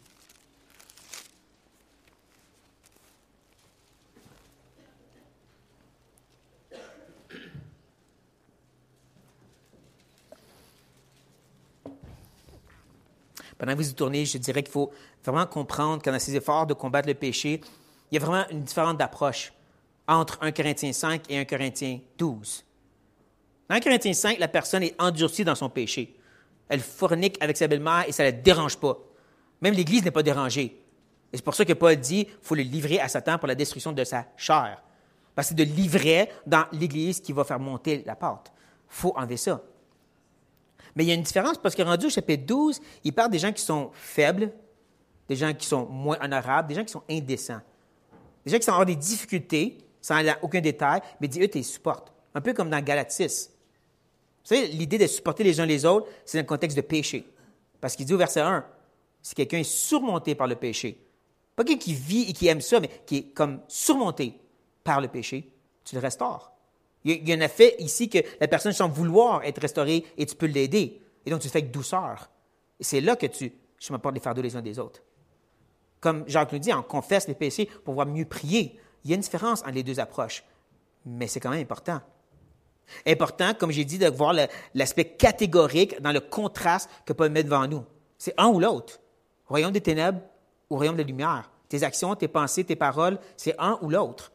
Pendant 13.58 13.72
que 13.72 13.78
vous 13.78 13.90
y 13.90 13.94
tournez, 13.94 14.24
je 14.24 14.38
dirais 14.38 14.62
qu'il 14.62 14.72
faut 14.72 14.90
vraiment 15.24 15.46
comprendre 15.46 16.02
qu'en 16.02 16.16
ces 16.18 16.36
efforts 16.36 16.66
de 16.66 16.74
combattre 16.74 17.08
le 17.08 17.14
péché, 17.14 17.60
il 18.10 18.14
y 18.14 18.22
a 18.22 18.24
vraiment 18.24 18.48
une 18.50 18.62
différence 18.62 18.96
d'approche 18.96 19.52
entre 20.06 20.38
1 20.40 20.52
Corinthiens 20.52 20.92
5 20.92 21.24
et 21.28 21.38
1 21.38 21.44
Corinthiens 21.44 21.98
12. 22.16 22.64
Dans 23.68 23.76
1 23.76 23.80
Corinthiens 23.80 24.14
5, 24.14 24.38
la 24.38 24.48
personne 24.48 24.84
est 24.84 24.94
endurcie 25.00 25.44
dans 25.44 25.56
son 25.56 25.68
péché. 25.68 26.16
Elle 26.68 26.80
fornique 26.80 27.36
avec 27.40 27.56
sa 27.56 27.66
belle-mère 27.66 28.04
et 28.06 28.12
ça 28.12 28.22
ne 28.22 28.28
la 28.28 28.32
dérange 28.32 28.76
pas. 28.78 28.96
Même 29.60 29.74
l'Église 29.74 30.04
n'est 30.04 30.10
pas 30.10 30.22
dérangée. 30.22 30.80
Et 31.32 31.36
c'est 31.36 31.44
pour 31.44 31.54
ça 31.54 31.64
que 31.64 31.72
Paul 31.72 31.96
dit 31.96 32.24
qu'il 32.24 32.34
faut 32.40 32.54
le 32.54 32.62
livrer 32.62 33.00
à 33.00 33.08
Satan 33.08 33.38
pour 33.38 33.48
la 33.48 33.54
destruction 33.54 33.92
de 33.92 34.04
sa 34.04 34.26
chair. 34.36 34.80
Parce 35.34 35.48
que 35.48 35.56
c'est 35.56 35.64
de 35.66 35.70
livrer 35.70 36.30
dans 36.46 36.64
l'Église 36.72 37.20
qui 37.20 37.32
va 37.32 37.44
faire 37.44 37.58
monter 37.58 38.02
la 38.06 38.16
pâte. 38.16 38.52
Il 38.90 38.94
faut 38.94 39.12
enlever 39.16 39.36
ça. 39.36 39.60
Mais 40.96 41.04
il 41.04 41.08
y 41.08 41.10
a 41.10 41.14
une 41.14 41.22
différence 41.22 41.58
parce 41.58 41.74
que 41.74 41.82
rendu 41.82 42.06
au 42.06 42.10
chapitre 42.10 42.44
12, 42.46 42.80
il 43.04 43.12
parle 43.12 43.30
des 43.30 43.38
gens 43.38 43.52
qui 43.52 43.62
sont 43.62 43.90
faibles, 43.92 44.52
des 45.28 45.36
gens 45.36 45.52
qui 45.52 45.66
sont 45.66 45.86
moins 45.86 46.18
honorables, 46.20 46.68
des 46.68 46.74
gens 46.74 46.84
qui 46.84 46.92
sont 46.92 47.02
indécents. 47.08 47.60
Des 48.44 48.52
gens 48.52 48.58
qui 48.58 48.64
sont 48.64 48.72
avoir 48.72 48.86
des 48.86 48.96
difficultés, 48.96 49.78
sans 50.00 50.16
aller 50.16 50.32
aucun 50.42 50.60
détail, 50.60 51.00
mais 51.20 51.28
dit 51.28 51.42
eux, 51.42 51.48
tu 51.48 51.58
les 51.58 51.64
supportes. 51.64 52.12
Un 52.34 52.40
peu 52.40 52.54
comme 52.54 52.70
dans 52.70 52.80
Galates 52.80 53.12
6. 53.12 53.50
Vous 54.42 54.54
savez, 54.54 54.68
l'idée 54.68 54.98
de 54.98 55.06
supporter 55.06 55.44
les 55.44 55.60
uns 55.60 55.66
les 55.66 55.84
autres, 55.84 56.08
c'est 56.24 56.38
dans 56.38 56.42
le 56.42 56.48
contexte 56.48 56.76
de 56.76 56.82
péché. 56.82 57.26
Parce 57.80 57.94
qu'il 57.94 58.06
dit 58.06 58.14
au 58.14 58.18
verset 58.18 58.40
1, 58.40 58.64
si 59.22 59.34
quelqu'un 59.34 59.58
est 59.58 59.64
surmonté 59.64 60.34
par 60.34 60.46
le 60.46 60.56
péché, 60.56 61.04
pas 61.54 61.64
quelqu'un 61.64 61.80
qui 61.80 61.94
vit 61.94 62.30
et 62.30 62.32
qui 62.32 62.46
aime 62.46 62.60
ça, 62.60 62.80
mais 62.80 62.88
qui 63.04 63.16
est 63.16 63.22
comme 63.34 63.60
surmonté 63.68 64.34
par 64.84 65.00
le 65.00 65.08
péché, 65.08 65.52
tu 65.84 65.94
le 65.94 66.00
restaures. 66.00 66.52
Il 67.08 67.28
y 67.28 67.32
a 67.32 67.36
un 67.36 67.40
effet 67.40 67.76
ici 67.78 68.10
que 68.10 68.18
la 68.40 68.48
personne 68.48 68.72
semble 68.72 68.94
vouloir 68.94 69.42
être 69.44 69.60
restaurée 69.60 70.04
et 70.16 70.26
tu 70.26 70.34
peux 70.34 70.46
l'aider. 70.46 71.00
Et 71.24 71.30
donc, 71.30 71.40
tu 71.40 71.46
le 71.46 71.52
fais 71.52 71.58
avec 71.58 71.70
douceur. 71.70 72.30
C'est 72.80 73.00
là 73.00 73.16
que 73.16 73.26
tu, 73.26 73.52
je 73.78 73.92
m'apporte 73.92 74.14
les 74.14 74.20
fardeaux 74.20 74.42
les 74.42 74.56
uns 74.56 74.62
des 74.62 74.78
autres. 74.78 75.02
Comme 76.00 76.24
Jacques 76.28 76.52
nous 76.52 76.58
dit, 76.58 76.72
on 76.72 76.82
confesse 76.82 77.26
les 77.26 77.34
péchés 77.34 77.66
pour 77.66 77.84
pouvoir 77.84 78.06
mieux 78.06 78.24
prier. 78.24 78.78
Il 79.04 79.10
y 79.10 79.12
a 79.12 79.16
une 79.16 79.22
différence 79.22 79.62
entre 79.62 79.72
les 79.72 79.82
deux 79.82 80.00
approches, 80.00 80.44
mais 81.06 81.26
c'est 81.26 81.40
quand 81.40 81.50
même 81.50 81.62
important. 81.62 82.00
Important, 83.06 83.54
comme 83.54 83.70
j'ai 83.70 83.84
dit, 83.84 83.98
de 83.98 84.08
voir 84.08 84.34
l'aspect 84.74 85.04
catégorique 85.04 86.00
dans 86.00 86.12
le 86.12 86.20
contraste 86.20 86.88
que 87.04 87.12
Paul 87.12 87.30
met 87.30 87.42
devant 87.42 87.66
nous. 87.66 87.84
C'est 88.16 88.34
un 88.38 88.48
ou 88.48 88.60
l'autre. 88.60 89.00
Royaume 89.46 89.72
des 89.72 89.80
ténèbres 89.80 90.20
ou 90.70 90.76
royaume 90.76 90.96
de 90.96 91.02
la 91.02 91.06
lumière. 91.06 91.50
Tes 91.68 91.82
actions, 91.82 92.14
tes 92.14 92.28
pensées, 92.28 92.64
tes 92.64 92.76
paroles, 92.76 93.18
c'est 93.36 93.54
un 93.58 93.78
ou 93.82 93.90
l'autre. 93.90 94.32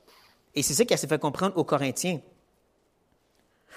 Et 0.56 0.62
c'est 0.62 0.74
ça 0.74 0.86
qui 0.86 0.98
s'est 0.98 1.08
fait 1.08 1.20
comprendre 1.20 1.58
aux 1.58 1.64
Corinthiens. 1.64 2.20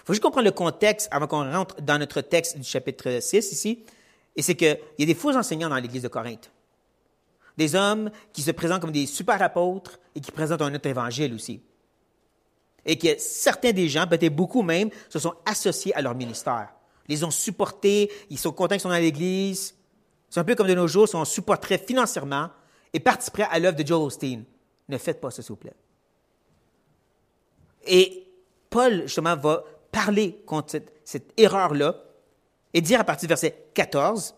Faut 0.06 0.12
juste 0.12 0.22
comprendre 0.22 0.44
le 0.44 0.52
contexte 0.52 1.08
avant 1.10 1.26
qu'on 1.26 1.50
rentre 1.50 1.82
dans 1.82 1.98
notre 1.98 2.20
texte 2.20 2.56
du 2.56 2.62
chapitre 2.62 3.18
6 3.20 3.50
ici. 3.50 3.84
Et 4.36 4.42
c'est 4.42 4.54
qu'il 4.54 4.78
y 4.98 5.02
a 5.02 5.06
des 5.06 5.14
faux 5.16 5.36
enseignants 5.36 5.68
dans 5.68 5.76
l'Église 5.76 6.04
de 6.04 6.08
Corinthe. 6.08 6.52
Des 7.56 7.74
hommes 7.74 8.12
qui 8.32 8.42
se 8.42 8.52
présentent 8.52 8.82
comme 8.82 8.92
des 8.92 9.06
super 9.06 9.42
apôtres 9.42 9.98
et 10.14 10.20
qui 10.20 10.30
présentent 10.30 10.62
un 10.62 10.72
autre 10.72 10.88
évangile 10.88 11.34
aussi. 11.34 11.60
Et 12.84 12.96
que 12.96 13.18
certains 13.18 13.72
des 13.72 13.88
gens, 13.88 14.06
peut-être 14.06 14.36
beaucoup 14.36 14.62
même, 14.62 14.90
se 15.08 15.18
sont 15.18 15.34
associés 15.44 15.92
à 15.96 16.02
leur 16.02 16.14
ministère. 16.14 16.68
Les 17.08 17.24
ont 17.24 17.32
supportés, 17.32 18.12
ils 18.30 18.38
sont 18.38 18.52
contents 18.52 18.76
qu'ils 18.76 18.82
sont 18.82 18.90
dans 18.90 18.94
l'Église. 18.94 19.74
C'est 20.30 20.38
un 20.38 20.44
peu 20.44 20.54
comme 20.54 20.68
de 20.68 20.74
nos 20.74 20.86
jours, 20.86 21.08
si 21.08 21.16
on 21.16 21.24
supporterait 21.24 21.78
financièrement 21.78 22.50
et 22.92 23.00
participerait 23.00 23.48
à 23.50 23.58
l'œuvre 23.58 23.76
de 23.76 23.84
Joel 23.84 24.06
Osteen. 24.06 24.44
Ne 24.88 24.98
faites 24.98 25.20
pas 25.20 25.32
ça, 25.32 25.42
s'il 25.42 25.48
vous 25.48 25.56
plaît. 25.56 25.74
Et 27.88 28.28
Paul, 28.70 29.02
justement, 29.02 29.34
va 29.36 29.64
parler 29.96 30.42
contre 30.44 30.82
cette, 31.06 31.32
erreur-là 31.38 31.96
et 32.74 32.82
dire 32.82 33.00
à 33.00 33.04
partir 33.04 33.26
du 33.26 33.30
verset 33.30 33.68
14, 33.72 34.34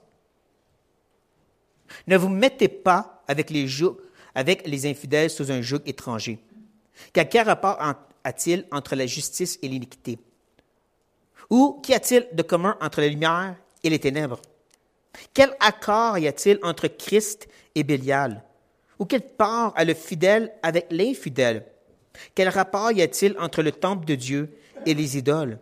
ne 2.07 2.17
vous 2.17 2.29
mettez 2.29 2.69
pas 2.69 3.25
avec 3.27 3.51
les, 3.51 3.67
avec 4.37 4.65
les 4.69 4.87
infidèles 4.87 5.31
sous 5.31 5.51
un 5.51 5.61
joug 5.61 5.81
étranger. 5.85 6.39
Car 7.13 7.29
quel 7.29 7.47
rapport 7.47 7.77
a-t-il 8.23 8.67
entre 8.71 8.95
la 8.95 9.07
justice 9.07 9.59
et 9.61 9.67
l'iniquité? 9.67 10.21
Ou 11.51 11.81
qu'y 11.83 11.93
a-t-il 11.93 12.29
de 12.33 12.43
commun 12.43 12.77
entre 12.81 13.01
la 13.01 13.09
lumière 13.09 13.57
et 13.83 13.91
les 13.91 13.99
ténèbres? 13.99 14.41
Quel 15.35 15.57
accord 15.59 16.19
y 16.19 16.29
a-t-il 16.29 16.61
entre 16.63 16.87
Christ 16.87 17.49
et 17.75 17.83
Bélial? 17.83 18.45
Ou 19.01 19.07
quelle 19.07 19.27
part 19.27 19.73
a 19.75 19.85
le 19.85 19.95
fidèle 19.95 20.53
avec 20.63 20.87
l'infidèle? 20.93 21.67
Quel 22.37 22.49
rapport 22.49 22.93
y 22.93 23.03
a-t-il 23.03 23.37
entre 23.41 23.63
le 23.63 23.73
temple 23.73 24.05
de 24.05 24.15
Dieu 24.15 24.57
et 24.87 24.95
les 24.95 25.19
idoles, 25.19 25.59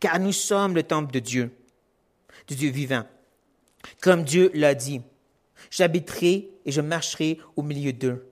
car 0.00 0.18
nous 0.18 0.32
sommes 0.32 0.74
le 0.74 0.82
temple 0.82 1.12
de 1.12 1.18
Dieu, 1.18 1.50
du 2.46 2.54
Dieu 2.54 2.70
vivant. 2.70 3.04
Comme 4.00 4.24
Dieu 4.24 4.50
l'a 4.54 4.74
dit, 4.74 5.00
j'habiterai 5.70 6.50
et 6.64 6.72
je 6.72 6.80
marcherai 6.80 7.38
au 7.56 7.62
milieu 7.62 7.92
d'eux. 7.92 8.26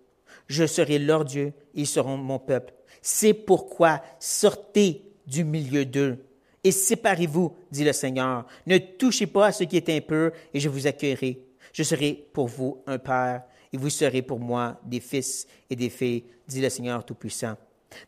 Je 0.46 0.66
serai 0.66 0.98
leur 0.98 1.24
Dieu, 1.24 1.52
ils 1.74 1.86
seront 1.86 2.16
mon 2.16 2.38
peuple. 2.38 2.74
C'est 3.02 3.34
pourquoi 3.34 4.02
sortez 4.18 5.02
du 5.26 5.44
milieu 5.44 5.84
d'eux 5.84 6.18
et 6.64 6.72
séparez-vous, 6.72 7.54
dit 7.70 7.84
le 7.84 7.92
Seigneur. 7.92 8.46
Ne 8.66 8.78
touchez 8.78 9.26
pas 9.26 9.46
à 9.46 9.52
ce 9.52 9.64
qui 9.64 9.76
est 9.76 9.88
impur 9.90 10.32
et 10.52 10.60
je 10.60 10.68
vous 10.68 10.86
accueillerai. 10.86 11.38
Je 11.72 11.82
serai 11.82 12.26
pour 12.32 12.48
vous 12.48 12.82
un 12.86 12.98
père 12.98 13.42
et 13.72 13.76
vous 13.76 13.90
serez 13.90 14.22
pour 14.22 14.40
moi 14.40 14.80
des 14.84 15.00
fils 15.00 15.46
et 15.68 15.76
des 15.76 15.90
filles, 15.90 16.24
dit 16.48 16.62
le 16.62 16.70
Seigneur 16.70 17.04
Tout-Puissant. 17.04 17.56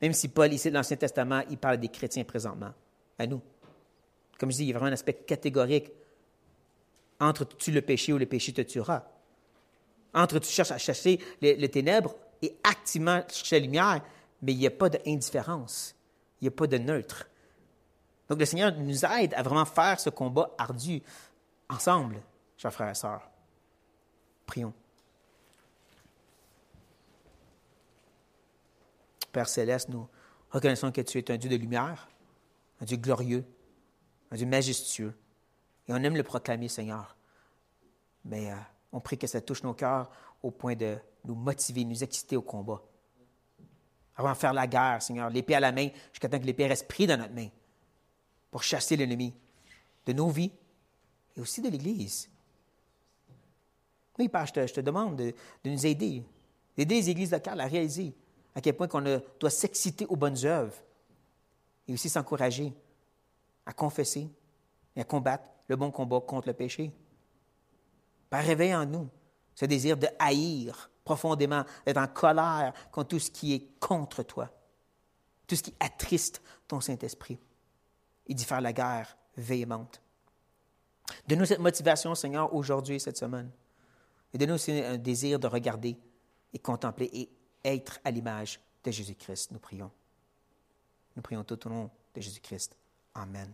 Même 0.02 0.12
si 0.12 0.28
Paul, 0.28 0.52
ici, 0.52 0.70
dans 0.70 0.78
l'Ancien 0.78 0.96
Testament, 0.96 1.42
il 1.50 1.58
parle 1.58 1.78
des 1.78 1.88
chrétiens 1.88 2.24
présentement, 2.24 2.72
à 3.18 3.26
nous. 3.26 3.40
Comme 4.38 4.50
je 4.50 4.56
dis, 4.56 4.64
il 4.64 4.68
y 4.68 4.70
a 4.70 4.74
vraiment 4.74 4.90
un 4.90 4.94
aspect 4.94 5.14
catégorique 5.14 5.90
entre 7.20 7.44
tu 7.44 7.72
le 7.72 7.80
péché 7.80 8.12
ou 8.12 8.18
le 8.18 8.26
péché 8.26 8.52
te 8.52 8.60
tuera. 8.60 9.04
Entre 10.14 10.38
tu 10.38 10.50
cherches 10.50 10.72
à 10.72 10.78
chasser 10.78 11.20
les, 11.40 11.68
ténèbres 11.68 12.14
et 12.42 12.56
activement 12.64 13.22
chercher 13.28 13.58
la 13.58 13.64
lumière, 13.64 14.02
mais 14.42 14.52
il 14.52 14.58
n'y 14.58 14.66
a 14.66 14.70
pas 14.70 14.88
d'indifférence. 14.88 15.94
Il 16.40 16.44
n'y 16.44 16.48
a 16.48 16.50
pas 16.52 16.66
de 16.66 16.78
neutre. 16.78 17.28
Donc 18.28 18.38
le 18.38 18.44
Seigneur 18.44 18.72
nous 18.76 19.04
aide 19.04 19.34
à 19.34 19.42
vraiment 19.42 19.64
faire 19.64 19.98
ce 20.00 20.10
combat 20.10 20.50
ardu 20.58 21.02
ensemble, 21.70 22.20
chers 22.56 22.72
frères 22.72 22.90
et 22.90 22.94
sœurs. 22.94 23.28
Prions. 24.44 24.74
Père 29.36 29.50
céleste, 29.50 29.90
nous 29.90 30.08
reconnaissons 30.48 30.90
que 30.90 31.02
tu 31.02 31.18
es 31.18 31.30
un 31.30 31.36
Dieu 31.36 31.50
de 31.50 31.56
lumière, 31.56 32.08
un 32.80 32.86
Dieu 32.86 32.96
glorieux, 32.96 33.44
un 34.30 34.36
Dieu 34.36 34.46
majestueux. 34.46 35.14
Et 35.86 35.92
on 35.92 35.96
aime 35.96 36.16
le 36.16 36.22
proclamer, 36.22 36.68
Seigneur. 36.68 37.18
Mais 38.24 38.50
euh, 38.50 38.56
on 38.92 39.00
prie 39.00 39.18
que 39.18 39.26
ça 39.26 39.42
touche 39.42 39.62
nos 39.62 39.74
cœurs 39.74 40.10
au 40.42 40.50
point 40.50 40.74
de 40.74 40.96
nous 41.26 41.34
motiver, 41.34 41.84
nous 41.84 42.02
exciter 42.02 42.34
au 42.34 42.40
combat. 42.40 42.82
Avant 44.16 44.32
de 44.32 44.38
faire 44.38 44.54
la 44.54 44.66
guerre, 44.66 45.02
Seigneur, 45.02 45.28
l'épée 45.28 45.56
à 45.56 45.60
la 45.60 45.70
main, 45.70 45.90
jusqu'à 46.12 46.30
temps 46.30 46.40
que 46.40 46.46
l'épée 46.46 46.66
reste 46.66 46.88
prise 46.88 47.08
dans 47.08 47.18
notre 47.18 47.34
main 47.34 47.48
pour 48.50 48.62
chasser 48.62 48.96
l'ennemi 48.96 49.34
de 50.06 50.14
nos 50.14 50.30
vies 50.30 50.52
et 51.36 51.42
aussi 51.42 51.60
de 51.60 51.68
l'Église. 51.68 52.30
Oui, 54.18 54.30
Père, 54.30 54.46
je 54.46 54.72
te, 54.72 54.80
demande 54.80 55.16
de, 55.16 55.34
nous 55.66 55.84
aider, 55.84 56.24
d'aider 56.74 56.94
les 56.94 57.10
églises 57.10 57.32
locales 57.32 57.60
à 57.60 57.66
réaliser 57.66 58.16
à 58.56 58.60
quel 58.62 58.74
point 58.74 58.88
on 58.94 59.20
doit 59.38 59.50
s'exciter 59.50 60.06
aux 60.06 60.16
bonnes 60.16 60.46
œuvres 60.46 60.74
et 61.86 61.92
aussi 61.92 62.08
s'encourager 62.08 62.72
à 63.66 63.74
confesser 63.74 64.30
et 64.96 65.00
à 65.02 65.04
combattre 65.04 65.44
le 65.68 65.76
bon 65.76 65.90
combat 65.90 66.20
contre 66.20 66.48
le 66.48 66.54
péché. 66.54 66.90
Par 68.30 68.42
réveille 68.42 68.74
en 68.74 68.86
nous 68.86 69.10
ce 69.54 69.66
désir 69.66 69.98
de 69.98 70.08
haïr 70.18 70.90
profondément, 71.04 71.64
d'être 71.84 71.98
en 71.98 72.08
colère 72.08 72.72
contre 72.90 73.08
tout 73.08 73.18
ce 73.18 73.30
qui 73.30 73.52
est 73.52 73.78
contre 73.78 74.22
toi, 74.22 74.50
tout 75.46 75.54
ce 75.54 75.62
qui 75.62 75.74
attriste 75.78 76.42
ton 76.66 76.80
Saint-Esprit, 76.80 77.38
et 78.26 78.34
d'y 78.34 78.44
faire 78.44 78.60
la 78.62 78.72
guerre 78.72 79.16
véhémente. 79.36 80.00
Donne-nous 81.28 81.44
cette 81.44 81.60
motivation, 81.60 82.14
Seigneur, 82.14 82.52
aujourd'hui, 82.52 82.98
cette 82.98 83.18
semaine. 83.18 83.50
Et 84.32 84.38
donne-nous 84.38 84.56
aussi 84.56 84.72
un 84.72 84.96
désir 84.96 85.38
de 85.38 85.46
regarder 85.46 85.96
et 86.52 86.58
contempler 86.58 87.08
et 87.12 87.30
être 87.66 87.98
à 88.04 88.10
l'image 88.10 88.60
de 88.84 88.90
Jésus-Christ. 88.90 89.50
Nous 89.50 89.58
prions. 89.58 89.90
Nous 91.16 91.22
prions 91.22 91.44
tout 91.44 91.66
au 91.66 91.70
nom 91.70 91.90
de 92.14 92.20
Jésus-Christ. 92.20 92.76
Amen. 93.14 93.52